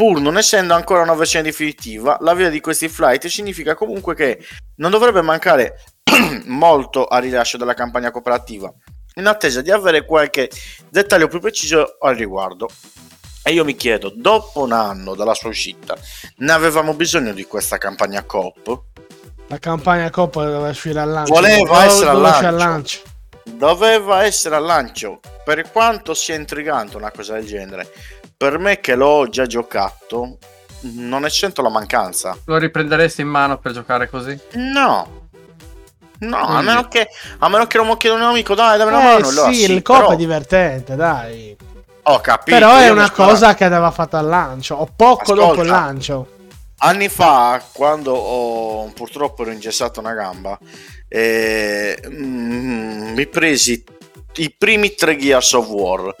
[0.00, 4.42] pur non essendo ancora una versione definitiva, l'avvio di questi flight significa comunque che
[4.76, 5.76] non dovrebbe mancare
[6.46, 8.72] molto al rilascio della campagna cooperativa,
[9.16, 10.50] in attesa di avere qualche
[10.88, 12.70] dettaglio più preciso al riguardo.
[13.42, 15.94] E io mi chiedo, dopo un anno dalla sua uscita,
[16.36, 18.89] ne avevamo bisogno di questa campagna coop?
[19.50, 21.34] La campagna Coppa doveva uscire al lancio.
[21.34, 23.00] Voleva essere al uscire lancio.
[23.50, 25.18] Doveva essere al lancio.
[25.44, 27.90] Per quanto sia intrigante una cosa del genere,
[28.36, 30.38] per me che l'ho già giocato,
[30.82, 32.38] non ne sento la mancanza.
[32.44, 34.38] Lo riprenderesti in mano per giocare così?
[34.52, 35.18] No.
[36.20, 37.08] No, a meno, che,
[37.38, 39.28] a meno che non mi chieda un amico, dai, dammi una Eh mano.
[39.28, 41.56] allora sì, sì, il Coppa però- è divertente, dai.
[42.04, 42.56] Ho capito.
[42.56, 45.44] Però è una cosa che andava fatta al lancio, o poco Ascolta.
[45.44, 46.26] dopo il lancio.
[46.82, 50.58] Anni fa, quando ho purtroppo ero ingessato una gamba,
[51.08, 53.84] eh, mm, mi presi
[54.36, 56.14] i primi tre Gears of War.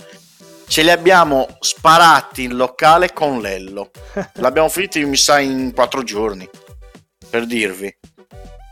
[0.68, 3.90] Ce li abbiamo sparati in locale con Lello.
[4.34, 6.46] L'abbiamo finiti, mi sa, in quattro giorni.
[7.30, 7.96] Per dirvi.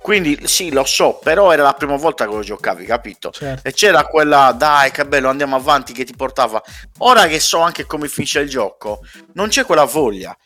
[0.01, 3.31] Quindi sì, lo so, però era la prima volta che lo giocavi, capito?
[3.31, 3.67] Certo.
[3.67, 6.63] E c'era quella, dai, che bello, andiamo avanti, che ti portava.
[6.99, 9.01] Ora che so anche come finisce il gioco,
[9.35, 10.37] non c'è quella voglia.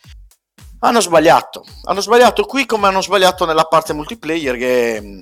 [0.84, 1.64] Hanno sbagliato.
[1.84, 5.20] Hanno sbagliato qui come hanno sbagliato nella parte multiplayer che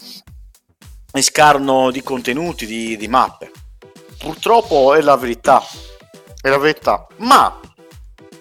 [1.12, 3.51] è scarno di contenuti, di, di mappe.
[4.19, 5.62] Purtroppo è la verità.
[6.41, 7.07] È la verità.
[7.19, 7.61] Ma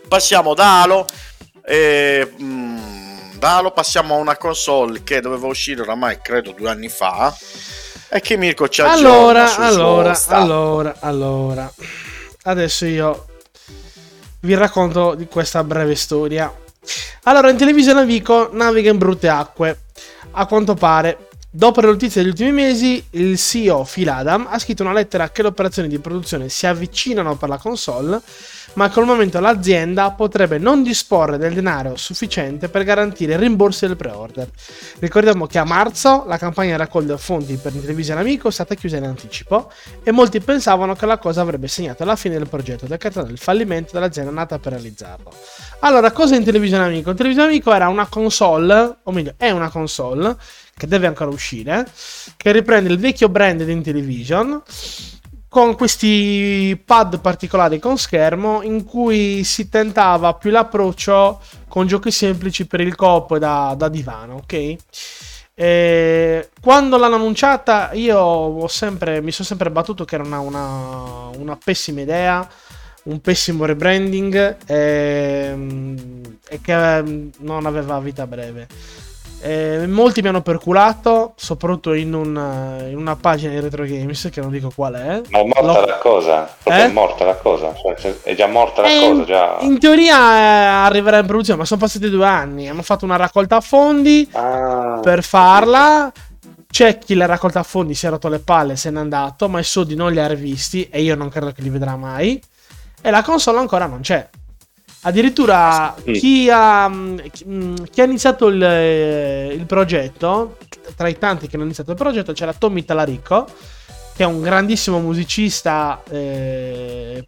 [0.07, 1.05] passiamo da Halo.
[1.65, 6.87] E, mh, da Halo passiamo a una console che doveva uscire oramai credo due anni
[6.87, 7.35] fa.
[8.07, 11.73] E che Mirko ci aggiorna Allora, allora, allora, allora.
[12.43, 13.25] Adesso io
[14.39, 16.67] vi racconto di questa breve storia.
[17.23, 19.81] Allora, in televisione Vico naviga in brutte acque.
[20.31, 24.83] A quanto pare, dopo le notizie degli ultimi mesi, il CEO Phil Adam ha scritto
[24.83, 28.21] una lettera che le operazioni di produzione si avvicinano per la console,
[28.73, 33.95] ma al momento l'azienda potrebbe non disporre del denaro sufficiente per garantire il rimborso del
[33.95, 34.49] pre-order.
[34.99, 39.05] Ricordiamo che a marzo la campagna raccolta fondi per Intellivision Amico è stata chiusa in
[39.05, 39.71] anticipo
[40.03, 43.91] e molti pensavano che la cosa avrebbe segnato la fine del progetto, decretando il fallimento
[43.93, 45.31] dell'azienda nata per realizzarlo.
[45.79, 47.09] Allora, cosa è Intellivision Amico?
[47.09, 50.35] Intellivision Amico era una console, o meglio, è una console
[50.75, 51.85] che deve ancora uscire,
[52.37, 54.61] che riprende il vecchio brand di Intellivision
[55.49, 62.67] con questi pad particolari con schermo in cui si tentava più l'approccio con giochi semplici
[62.67, 64.75] per il coop da, da divano, ok?
[65.55, 71.57] E quando l'hanno annunciata io sempre, mi sono sempre battuto che era una, una- una
[71.61, 72.47] pessima idea,
[73.03, 78.67] un pessimo rebranding ehm, e che ehm, non aveva vita breve.
[79.41, 84.41] Eh, molti mi hanno perculato, soprattutto in, un- in una pagina di Retro Games, che
[84.41, 85.21] non dico qual è.
[85.29, 86.55] Ma è morta L'ho- la cosa?
[86.63, 86.71] Eh?
[86.71, 87.73] è morta la cosa?
[87.97, 89.23] Cioè, è già morta la Eh, cosa?
[89.23, 89.57] Già...
[89.61, 92.67] In teoria eh, arriverà in produzione, ma sono passati due anni.
[92.67, 96.11] Hanno fatto una raccolta fondi Ah, per farla.
[96.71, 99.63] C'è chi l'ha raccolta fondi, si è rotto le palle, se n'è andato, ma i
[99.63, 102.39] soldi non li ha rivisti e io non credo che li vedrà mai.
[103.01, 104.27] e la console ancora non c'è.
[105.01, 106.11] Addirittura Sì.
[106.13, 107.21] chi, ha, mh,
[107.89, 110.57] chi- ha iniziato il, eh, il progetto,
[110.95, 113.47] tra i tanti che hanno iniziato il progetto, c'era Tommy Talarico,
[114.15, 117.25] che è un grandissimo musicista eh,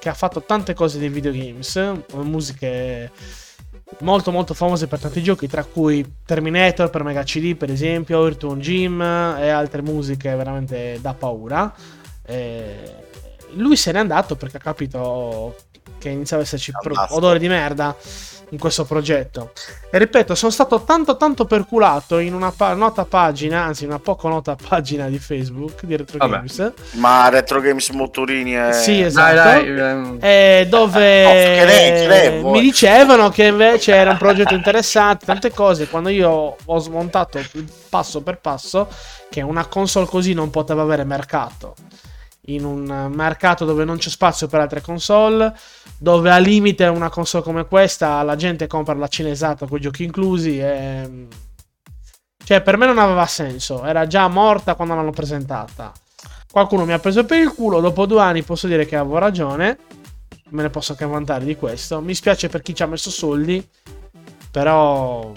[0.00, 1.80] che ha fatto tante cose dei videogames,
[2.14, 3.10] musiche
[4.00, 8.58] molto molto famose per tanti giochi, tra cui Terminator per Mega CD per esempio, Earthworm
[8.58, 11.72] Jim e altre musiche veramente da paura.
[12.26, 13.04] Eh,
[13.52, 15.54] lui se n'è andato perché ha capito
[15.98, 17.94] che iniziava ad esserci pro- odore di merda
[18.50, 19.50] in questo progetto.
[19.90, 24.28] E ripeto, sono stato tanto tanto perculato in una pa- nota pagina, anzi una poco
[24.28, 26.36] nota pagina di Facebook di Retro Vabbè.
[26.36, 26.72] Games.
[26.92, 28.72] Ma Retro Games Motorini è...
[28.72, 29.34] Sì, Dai, esatto.
[29.34, 29.66] dai.
[29.80, 34.54] ehm, Eh, dove Oh, che lei, che lei mi dicevano che invece era un progetto
[34.54, 35.88] interessante, tante cose.
[35.88, 37.40] Quando io ho smontato
[37.88, 38.86] passo per passo
[39.28, 41.74] che una console così non poteva avere mercato.
[42.46, 45.52] In un mercato dove non c'è spazio per altre console,
[45.98, 50.04] dove al limite una console come questa la gente compra la cinesata con i giochi
[50.04, 50.60] inclusi.
[50.60, 51.26] E...
[52.44, 53.84] Cioè, per me non aveva senso.
[53.84, 55.92] Era già morta quando l'hanno presentata.
[56.48, 57.80] Qualcuno mi ha preso per il culo.
[57.80, 59.78] Dopo due anni posso dire che avevo ragione.
[60.50, 62.00] Me ne posso anche vantare di questo.
[62.00, 63.68] Mi spiace per chi ci ha messo soldi.
[64.52, 65.32] Però.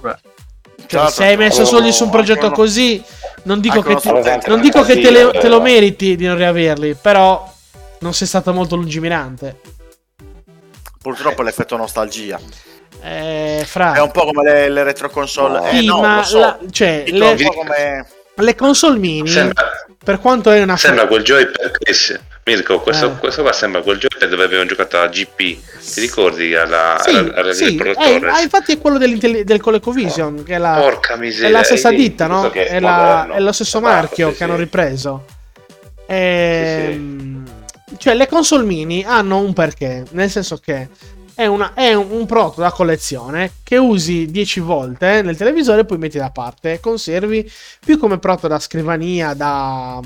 [0.00, 0.18] vabbè.
[0.86, 3.00] Cioè, se hai messo soldi su un progetto così.
[3.44, 4.10] Non dico che, ti-
[4.46, 5.62] non dico che te, le- te lo eh.
[5.62, 6.96] meriti di non riaverli.
[7.00, 7.48] Però.
[8.02, 9.60] Non sei stato molto lungimirante.
[11.02, 12.38] Purtroppo l'effetto nostalgia.
[13.02, 13.94] Eh, fra.
[13.94, 15.68] È un po' come le, le retro console.
[15.70, 16.38] Eh, Sì, no, ma so.
[16.38, 18.06] la- cioè, Dico, le, come...
[18.34, 19.28] le console mini.
[19.28, 19.70] Sembra,
[20.02, 20.76] Per quanto è una.
[20.76, 22.18] sembra quel joypad, Chris.
[22.50, 23.16] Mirko, questo, Eh.
[23.18, 25.36] questo qua sembra quel joypad dove abbiamo giocato a GP.
[25.36, 26.54] Ti ricordi?
[26.54, 27.76] Alla, Sì, alla, alla sì.
[27.76, 31.50] Eh, ah, infatti è quello del ColecoVision, che è la, Porca è miseria.
[31.50, 32.50] la stessa ditta, no?
[32.50, 34.60] che È, la- è lo stesso Esatto, marchio sì, che hanno sì.
[34.60, 35.24] ripreso.
[36.06, 37.44] Ehm,
[37.98, 40.88] Cioè, le console mini hanno un perché, nel senso che
[41.34, 45.84] è, una- è un, un prodotto da collezione che usi 10 volte nel televisore e
[45.84, 47.50] poi metti da parte e conservi
[47.84, 50.00] più come prodotto da scrivania, da,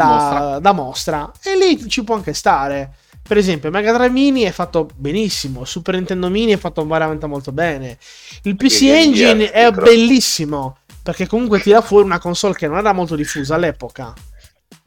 [0.00, 0.58] Da mostra.
[0.58, 1.32] da mostra.
[1.42, 2.94] E lì ci può anche stare.
[3.26, 7.52] Per esempio, Mega Drive Mini è fatto benissimo, Super Nintendo Mini è fatto veramente molto
[7.52, 7.96] bene.
[8.42, 9.82] Il PC Game Engine è micro.
[9.84, 14.12] bellissimo perché comunque tira fuori una console che non era molto diffusa all'epoca.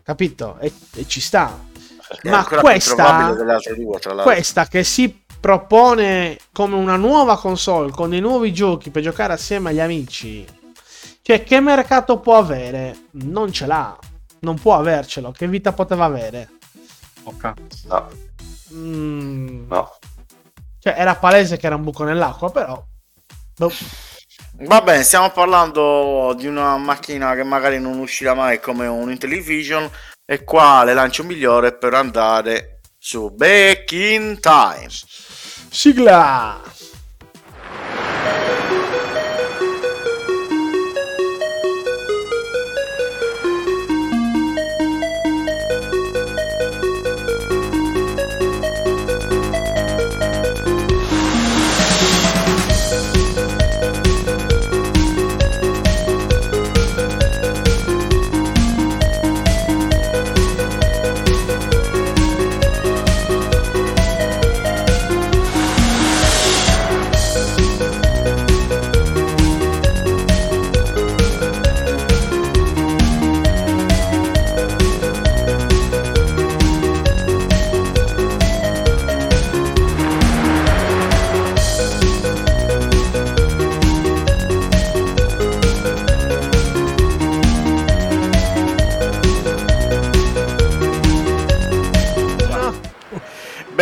[0.04, 0.58] Capito?
[0.60, 1.66] E, e ci sta.
[2.22, 3.34] È Ma ancora più questa-
[3.76, 4.22] due.
[4.24, 9.70] Questa che si propone come una nuova console con dei nuovi giochi per giocare assieme
[9.72, 10.46] agli amici.
[11.22, 12.96] Cioè, che mercato può avere?
[13.12, 13.98] Non ce l'ha.
[14.40, 15.32] Non può avercelo.
[15.32, 16.50] Che vita poteva avere?
[17.24, 17.54] Ok.
[17.88, 18.10] No,
[18.74, 19.98] Mm, no.
[20.80, 22.84] Cioè, era palese che era un buco nell'acqua, però.
[23.58, 23.72] boh.
[24.60, 29.90] Va bene, stiamo parlando di una macchina che magari non uscirà mai come un Intellivision
[30.26, 34.88] e qua le lancio migliore per andare su Back in Time.
[35.70, 36.60] Sigla!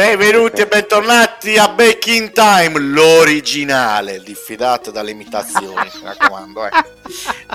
[0.08, 6.64] Benvenuti e bentornati a Back in Time, l'originale, diffidato dalle imitazioni, mi raccomando.
[6.68, 6.70] Eh.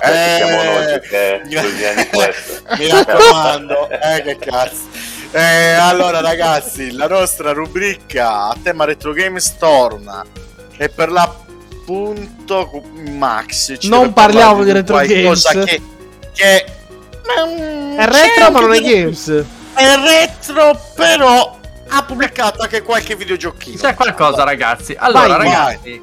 [0.03, 2.61] Eh, siamo noi Eh, che studiamo questo.
[2.77, 4.81] mi raccomando, eh, che cazzo.
[5.31, 10.21] Eh, allora ragazzi, la nostra rubrica a tema Retro Games torna
[10.75, 15.47] e per l'appunto Max ci Non parliamo di Retro Games.
[15.47, 15.81] che,
[16.33, 16.65] che
[17.95, 19.29] È retro, ma non è games.
[19.73, 21.59] è retro però
[21.93, 24.93] ha pubblicato anche qualche videogiochino C'è qualcosa, ragazzi.
[24.97, 26.01] Allora, Vai, ragazzi.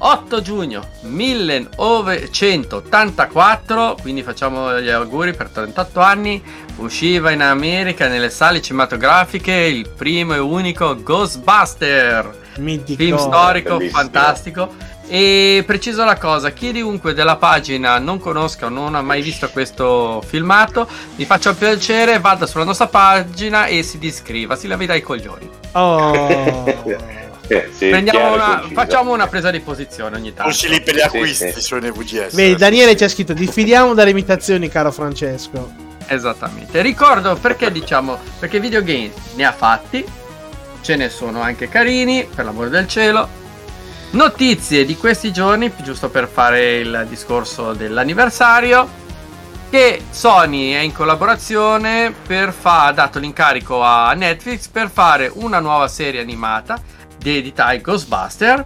[0.00, 6.40] 8 giugno 1984, quindi facciamo gli auguri per 38 anni,
[6.76, 13.02] usciva in America nelle sale cinematografiche il primo e unico Ghostbuster, Mitico.
[13.02, 14.00] film storico bellissimo.
[14.00, 14.72] fantastico,
[15.10, 20.22] E preciso la cosa, chiunque della pagina non conosca o non ha mai visto questo
[20.26, 20.86] filmato,
[21.16, 25.48] mi faccia piacere, vada sulla nostra pagina e si discriva, si lavi dai coglioni.
[25.72, 27.16] Oh.
[27.50, 30.50] Eh, sì, chiaro, una- facciamo una presa di posizione ogni tanto.
[30.50, 31.60] Uscili per gli Sì, acquisti sì.
[31.62, 32.34] su NVGS.
[32.34, 35.72] Vedi, Daniele ci ha scritto: diffidiamo dalle imitazioni, caro Francesco.
[36.08, 36.82] Esattamente.
[36.82, 40.04] Ricordo perché diciamo, perché videogame ne ha fatti,
[40.82, 43.26] ce ne sono anche carini, per l'amore del cielo.
[44.10, 48.88] Notizie di questi giorni, giusto per fare il discorso dell'anniversario,
[49.68, 55.60] che Sony è in collaborazione per fa- ha dato l'incarico a Netflix per fare una
[55.60, 56.80] nuova serie animata
[57.18, 58.64] dedita ai Ghostbuster,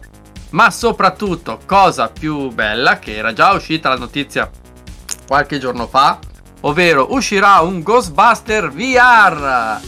[0.51, 4.48] ma soprattutto, cosa più bella, che era già uscita la notizia
[5.27, 6.20] qualche giorno fa,
[6.60, 9.81] ovvero uscirà un Ghostbuster VR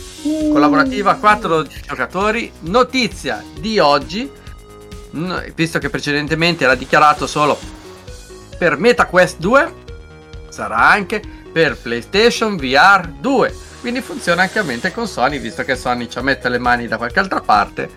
[0.50, 2.50] collaborativa a 4 giocatori.
[2.62, 4.28] Notizia di oggi,
[5.54, 7.58] visto che precedentemente era dichiarato solo
[8.58, 9.74] per MetaQuest 2,
[10.48, 11.22] sarà anche
[11.52, 13.54] per PlayStation VR 2.
[13.80, 16.96] Quindi funziona anche a mente con Sony, visto che Sony ci mette le mani da
[16.96, 17.90] qualche altra parte.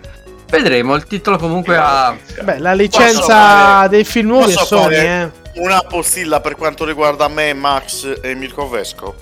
[0.50, 2.16] Vedremo, il titolo comunque ha...
[2.42, 5.30] Beh, la licenza fare- dei film nuovi è Sony, eh.
[5.56, 9.14] Una postilla per quanto riguarda me, Max e Mirko Vesco.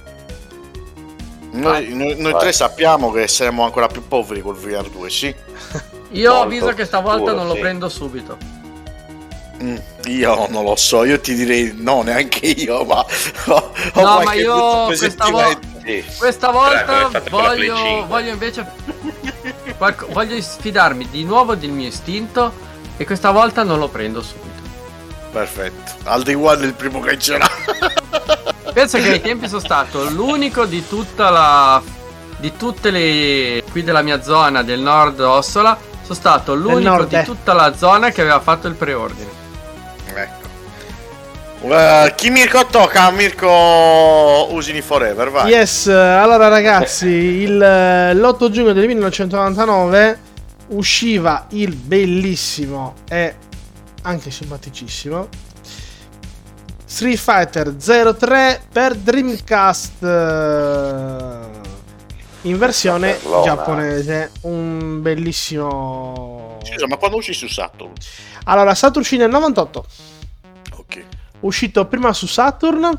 [1.52, 2.40] Noi, noi- noi Vai.
[2.40, 5.34] tre sappiamo che saremo ancora più poveri col VR2, sì.
[6.10, 7.60] Io Molto avviso che stavolta sicuro, non lo sì.
[7.60, 8.36] prendo subito.
[9.62, 9.76] Mm,
[10.06, 13.04] io non lo so, io ti direi no, neanche io, ma
[13.46, 15.74] ho, ho No, ma io questa volta- presentimento.
[15.86, 16.18] Sì.
[16.18, 18.06] Questa come volta Play voglio, 5.
[18.08, 18.66] voglio invece
[19.78, 22.52] qualco- voglio sfidarmi di nuovo del mio istinto
[22.96, 24.44] e questa volta non lo prendo subito.
[25.30, 25.92] Perfetto.
[26.04, 27.50] Al day one è il primo che ce l'ha.
[28.72, 31.82] Penso che ai tempi sono stato l'unico di tutta la
[32.38, 37.52] di tutte le qui della mia zona del nord Ossola, sono stato l'unico di tutta
[37.52, 39.28] la zona che aveva fatto il preordine.
[40.14, 40.44] ecco.
[41.62, 43.10] Eh, chi Mirko tocca?
[43.10, 45.50] Mirko Usini Forever, vai.
[45.50, 50.18] Yes, allora ragazzi, il, eh, l'8 giugno del 1999
[50.68, 53.34] usciva il bellissimo e
[54.02, 55.28] anche simpaticissimo
[56.84, 61.65] Street Fighter 03 per Dreamcast eh,
[62.46, 64.30] in versione giapponese.
[64.42, 66.58] Un bellissimo...
[66.62, 67.92] Scusa, ma quando uscì su Saturn?
[68.44, 69.86] Allora, Saturn uscì nel 98.
[70.78, 71.04] Ok.
[71.40, 72.98] uscito prima su Saturn.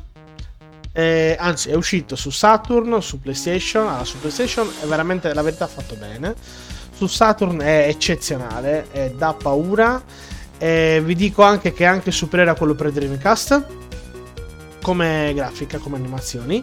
[0.91, 3.87] eh, anzi, è uscito su Saturn, su PlayStation.
[3.87, 6.35] Allora, su PlayStation è veramente la verità fatto bene.
[6.93, 10.01] Su Saturn è eccezionale, è da paura.
[10.57, 13.86] E vi dico anche che è anche superiore a quello per Dreamcast.
[14.81, 16.61] Come grafica, come animazioni.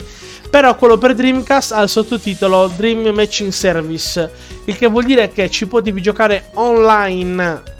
[0.49, 4.31] Però quello per Dreamcast ha il sottotitolo Dream Matching Service.
[4.65, 7.73] Il che vuol dire che ci potevi giocare online.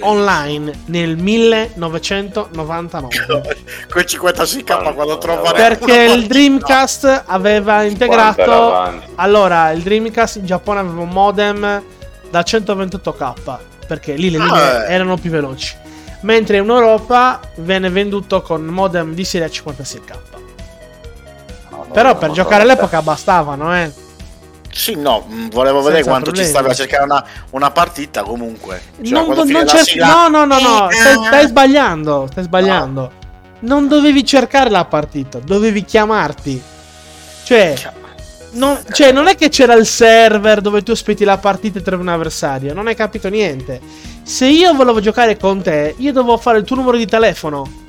[0.00, 3.08] Online nel 1999.
[3.90, 9.02] Con 56k Quanto quando trovo era- Perché il Dreamcast aveva integrato.
[9.14, 11.82] Allora, il Dreamcast in Giappone aveva un modem
[12.30, 13.58] da 128k.
[13.86, 14.92] Perché lì le Ah, linee eh.
[14.92, 15.74] erano più veloci.
[16.20, 20.16] Mentre in Europa venne venduto con modem di serie a 56k.
[21.70, 23.92] No, Però no, per no, giocare all'epoca bastavano, eh.
[24.72, 26.46] Sì, no, mh, volevo vedere Senza quanto problemi.
[26.48, 28.82] ci stavi a cercare una, una partita comunque.
[29.02, 30.90] Cioè, non, non la cer- sigla- no, no, no, no.
[30.90, 32.26] Eh, Stai, stai sbagliando.
[32.30, 33.12] Stai sbagliando.
[33.60, 36.62] Non dovevi cercare la partita, dovevi chiamarti.
[37.44, 37.74] Cioè,
[38.52, 42.02] non, cioè, non è che c'era il server dove tu aspetti la partita e trovi
[42.02, 42.72] un avversario.
[42.74, 43.80] Non hai capito niente.
[44.22, 47.84] Se io volevo giocare con te, io dovevo fare il tuo numero di telefono.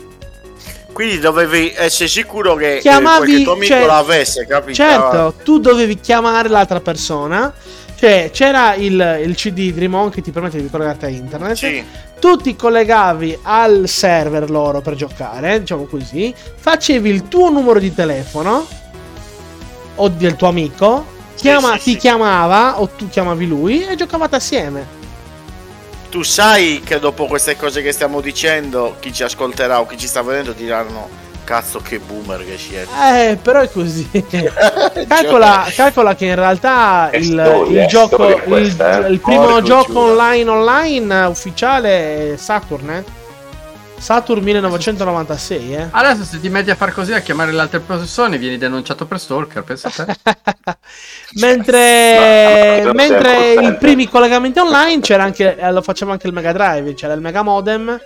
[0.91, 4.73] Quindi dovevi essere sicuro che eh, Chiamavi- qualche tuo amico cioè- l'avesse, capito?
[4.73, 7.53] Certo, tu dovevi chiamare l'altra persona.
[7.95, 11.55] Cioè, c'era il, il CD Dream On che ti permette di collegarti a internet.
[11.55, 11.83] Sì.
[12.19, 17.93] tu ti collegavi al server loro per giocare, diciamo così, facevi il tuo numero di
[17.93, 18.67] telefono
[19.97, 21.05] o del tuo amico,
[21.35, 21.97] chiama- sì, ti sì.
[21.97, 24.95] chiamava o tu chiamavi lui e giocavate assieme.
[26.09, 30.07] Tu sai che dopo queste cose che stiamo dicendo, chi ci ascolterà o chi ci
[30.07, 32.89] sta vedendo diranno cazzo che boomer che siete.
[32.91, 34.09] Eh, però è così.
[35.07, 39.11] calcola, calcola che in realtà il, storia, il gioco, storia il, questa, eh.
[39.11, 43.03] il primo Porco gioco online online ufficiale è Saturn, eh?
[43.99, 45.87] Saturn 1996, eh?
[45.89, 49.19] Adesso se ti metti a far così a chiamare le altre persone vieni denunciato per
[49.19, 50.15] stalker, pensa a te.
[51.39, 56.51] mentre No, mentre i primi collegamenti online c'era anche eh, lo faceva anche il Mega
[56.53, 57.99] Drive c'era il Mega Modem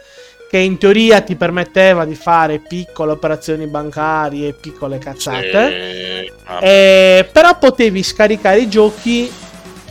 [0.49, 6.31] che in teoria ti permetteva di fare piccole operazioni bancarie piccole cazzate Sì.
[6.61, 9.31] Eh, però potevi scaricare i giochi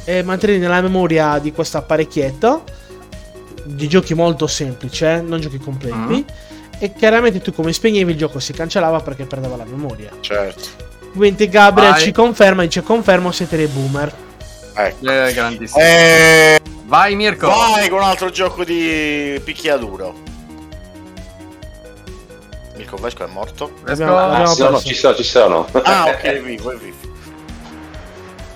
[0.05, 2.65] e mantenerli nella memoria di questo apparecchietto
[3.65, 5.97] di giochi molto semplici, eh, non giochi completi.
[5.97, 6.21] Mm.
[6.79, 10.11] E chiaramente tu come spegnevi il gioco si cancellava perché perdeva la memoria.
[10.21, 10.89] Certo.
[11.15, 12.01] Quindi Gabriel Vai.
[12.01, 14.13] ci conferma, dice confermo siete dei boomer.
[14.75, 15.11] Ecco.
[15.11, 15.83] Eh, grandissimo.
[15.83, 17.49] Eh, Vai Mirko.
[17.49, 20.15] vai con un altro gioco di picchiaduro.
[22.77, 23.73] Mirko Vesco è morto?
[23.87, 24.87] Abbiamo- abbiamo Ah, ci sono, perso.
[24.89, 25.67] ci sono, ci sono.
[25.83, 26.97] Ah, ok, è vivo, è vivo.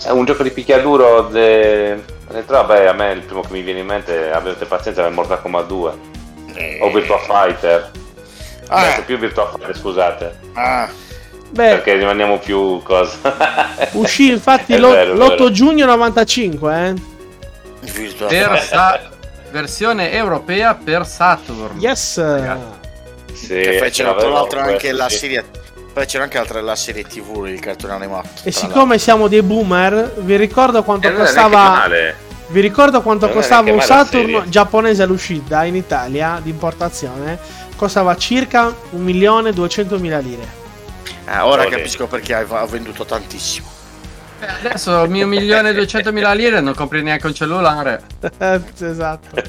[0.02, 1.28] È un gioco di picchiaduro.
[1.28, 2.02] De...
[2.30, 5.40] Dentro, vabbè, a me il primo che mi viene in mente, avete pazienza, è Mortal
[5.42, 5.92] Kombat 2
[6.54, 7.90] Eh, o Virtua Fighter.
[8.68, 8.80] Ah.
[8.80, 10.88] Adesso più Virtua Fighter, scusate, Ah,
[11.50, 13.18] Beh, perché rimaniamo più cosa.
[13.92, 15.50] uscì infatti lo- vero, è l'8 vero.
[15.50, 16.94] giugno 95, eh.
[17.92, 18.62] Virtua Per Fighter.
[18.62, 19.00] Sa-
[19.50, 21.78] versione europea per Saturn.
[21.78, 22.14] Yes.
[23.32, 25.16] Sì, Che avevo tra l'altro anche questo, la sì.
[25.18, 25.44] serie.
[25.94, 28.28] Poi c'era anche altra la serie TV il cartone animato.
[28.42, 31.86] E siccome siamo dei boomer, vi ricordo quanto E non costava.
[32.48, 37.38] Vi ricordo quanto Non è costava un Saturn giapponese all'uscita in Italia di importazione?
[37.76, 40.42] Costava circa 1.200.000 lire.
[41.26, 41.70] Ah, ora Olè.
[41.70, 43.68] capisco perché ha venduto tantissimo.
[44.40, 48.02] Eh, Adesso mio milione e duecentomila lire non compri neanche un cellulare.
[48.80, 49.40] esatto.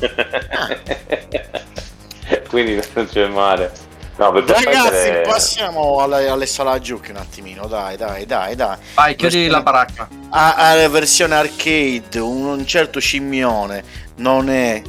[2.47, 3.84] Quindi non c'è male.
[4.17, 5.21] No, per Ragazzi, è...
[5.27, 7.67] passiamo alle, alle sala giochi un attimino.
[7.67, 8.77] Dai, dai, dai, dai.
[8.93, 10.07] Vai, chiudi Versione- la baracca.
[10.29, 13.83] A- alla versione arcade, un, un certo scimmione
[14.17, 14.81] non è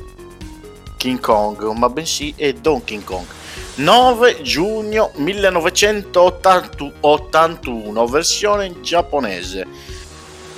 [0.97, 3.27] King Kong, ma bensì è Donkey Kong.
[3.77, 9.67] 9 giugno 1981, versione giapponese.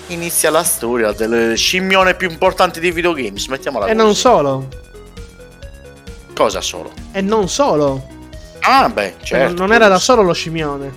[0.09, 3.47] Inizia la storia del scimmione più importante dei videogames.
[3.49, 4.05] Mettiamola E così.
[4.05, 4.69] non solo.
[6.35, 6.93] Cosa solo?
[7.13, 8.17] E non solo.
[8.71, 9.55] Ah, beh, certo.
[9.55, 10.93] non era da solo lo scimmione.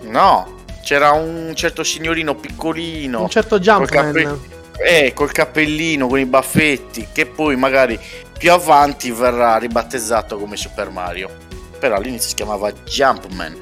[0.00, 3.22] No, c'era un certo signorino piccolino.
[3.22, 4.12] Un certo col, Jumpman.
[4.12, 4.38] cappe-
[4.84, 7.98] eh, col cappellino, con i baffetti, che poi magari
[8.36, 11.30] più avanti verrà ribattezzato come Super Mario.
[11.78, 13.56] Però all'inizio si chiamava Jumpman.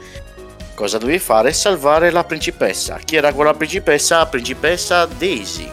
[0.74, 1.52] Cosa dovevi fare?
[1.52, 2.98] Salvare la principessa.
[3.04, 4.16] Chi era quella principessa?
[4.18, 5.70] La principessa Daisy.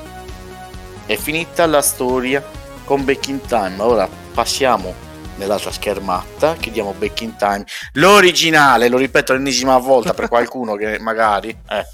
[1.05, 2.43] È finita la storia
[2.83, 3.75] con Back in Time.
[3.77, 7.65] Ora passiamo nell'altra schermata, chiudiamo Back in Time.
[7.93, 11.49] L'originale, lo ripeto l'ennesima volta per qualcuno che magari...
[11.69, 11.85] eh.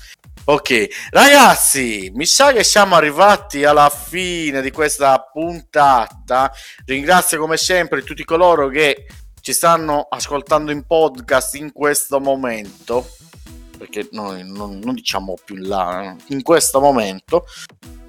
[0.45, 6.51] Ok, ragazzi, mi sa che siamo arrivati alla fine di questa puntata.
[6.85, 9.05] Ringrazio come sempre tutti coloro che
[9.41, 13.07] ci stanno ascoltando in podcast in questo momento.
[13.77, 17.45] Perché noi non, non diciamo più là, in questo momento.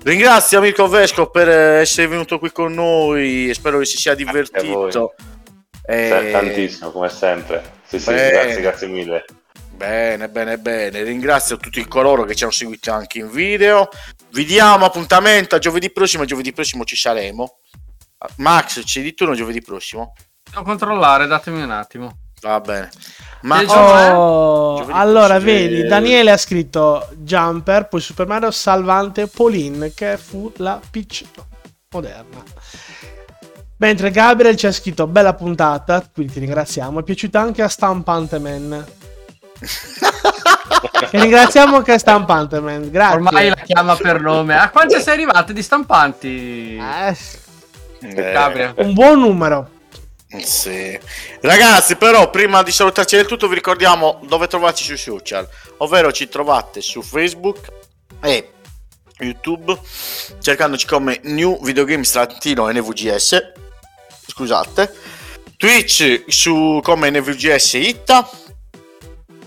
[0.02, 3.50] Ringrazio Mirko Vesco per eh, essere venuto qui con noi.
[3.52, 5.14] Spero che si sia divertito.
[5.82, 7.78] Eh, Tantissimo, come sempre.
[7.84, 9.24] Sì, sì, grazie, grazie mille.
[9.72, 11.02] Bene, bene, bene.
[11.02, 13.88] Ringrazio tutti coloro che ci hanno seguito anche in video.
[14.30, 16.24] Vi diamo appuntamento a giovedì prossimo.
[16.24, 17.58] Giovedì prossimo ci saremo.
[18.36, 20.14] Max, ci di turno giovedì prossimo?
[20.50, 22.18] Devo controllare, datemi un attimo.
[22.40, 22.90] Va bene.
[23.42, 23.62] Ma?
[24.14, 30.18] Oh, Giovedì allora prossimo, vedi, Daniele ha scritto Jumper, poi Super Mario Salvante Pauline, che
[30.18, 31.24] fu la PC
[31.90, 32.42] moderna.
[33.78, 37.00] Mentre Gabriel ci ha scritto bella puntata, quindi ti ringraziamo.
[37.00, 38.84] È piaciuta anche a Stampante Man.
[41.12, 43.16] E ringraziamo anche a Stampante Man, grazie.
[43.16, 44.58] Ormai la chiama per nome.
[44.58, 46.76] A quante sei arrivate di stampanti?
[46.76, 47.16] Eh,
[48.02, 49.68] Eh, un buon numero.
[50.38, 50.98] Sì.
[51.40, 55.48] Ragazzi, però, prima di salutarci del tutto, vi ricordiamo dove trovarci sui social,
[55.78, 57.68] ovvero ci trovate su Facebook
[58.22, 58.52] e
[59.18, 59.78] YouTube,
[60.40, 63.52] cercandoci come New Videogames trattino NVGS.
[64.26, 64.94] Scusate,
[65.56, 68.30] Twitch su come NVGS Itta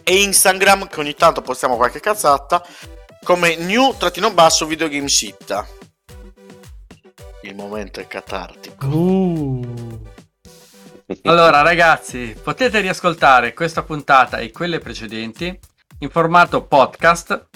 [0.04, 2.62] e Instagram, che ogni tanto postiamo qualche cazzata,
[3.24, 5.66] come New trattino basso Videogames Itta.
[7.44, 8.86] Il momento è catartico.
[8.86, 10.12] Uh.
[11.24, 15.58] Allora, ragazzi, potete riascoltare questa puntata e quelle precedenti
[16.00, 17.48] in formato podcast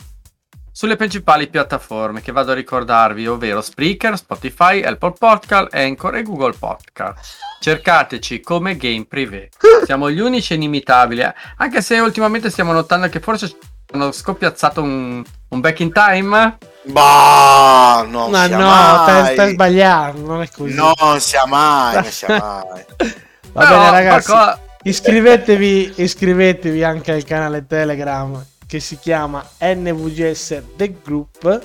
[0.77, 6.53] sulle principali piattaforme che vado a ricordarvi, ovvero Spreaker, Spotify, Apple Podcast, Anchor e Google
[6.53, 7.37] Podcast.
[7.59, 9.49] Cercateci come Game Privé.
[9.85, 11.33] Siamo gli unici e inimitabili, eh.
[11.57, 13.57] anche se ultimamente stiamo notando che forse
[13.91, 16.57] hanno scoppiazzato un, un back in time.
[16.83, 18.49] Bah, non no, mai.
[18.49, 20.75] stai, stai sbagliando, non è così.
[20.75, 22.85] Non sia mai, non sia mai.
[23.57, 24.31] Va Però bene, ragazzi.
[24.31, 31.61] qualcosa- Iscrivetevi, iscrivetevi anche al canale Telegram che si chiama NVGS The Group,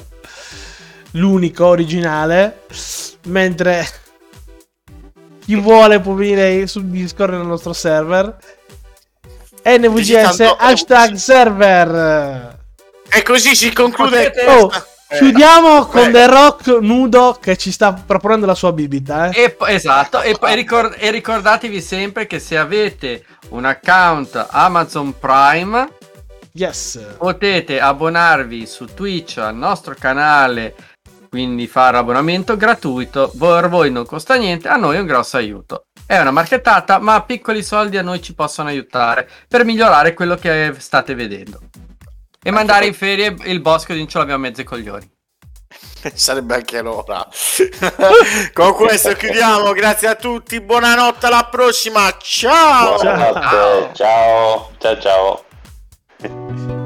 [1.13, 2.63] l'unico originale.
[3.27, 3.87] Mentre
[5.45, 8.37] chi vuole può venire su Discord nel nostro server.
[9.65, 12.59] NVGS hashtag server.
[13.09, 14.71] E così si conclude Oh,
[15.17, 16.11] Chiudiamo con Eh.
[16.11, 19.31] The Rock nudo che ci sta proponendo la sua bibita.
[19.31, 19.43] Eh.
[19.45, 25.89] E esatto, e, poi ricor- e ricordatevi sempre che se avete un account Amazon Prime
[26.55, 26.99] Yes.
[27.19, 30.75] potete abbonarvi su Twitch al nostro canale,
[31.29, 35.87] quindi fare abbonamento gratuito, per voi non costa niente, a noi è un grosso aiuto.
[36.05, 40.75] È una marchettata, ma piccoli soldi a noi ci possono aiutare per migliorare quello che
[40.77, 41.61] state vedendo.
[42.45, 45.11] E mandare in ferie il bosco di non ce l'abbiamo mezzo ai coglioni.
[46.15, 47.27] Sarebbe anche l'ora.
[48.53, 49.73] Con questo chiudiamo.
[49.73, 50.61] Grazie a tutti.
[50.61, 51.27] Buonanotte.
[51.27, 52.17] Alla prossima.
[52.21, 52.97] Ciao.
[52.97, 56.82] Buonanotte, ciao, ciao, ciao.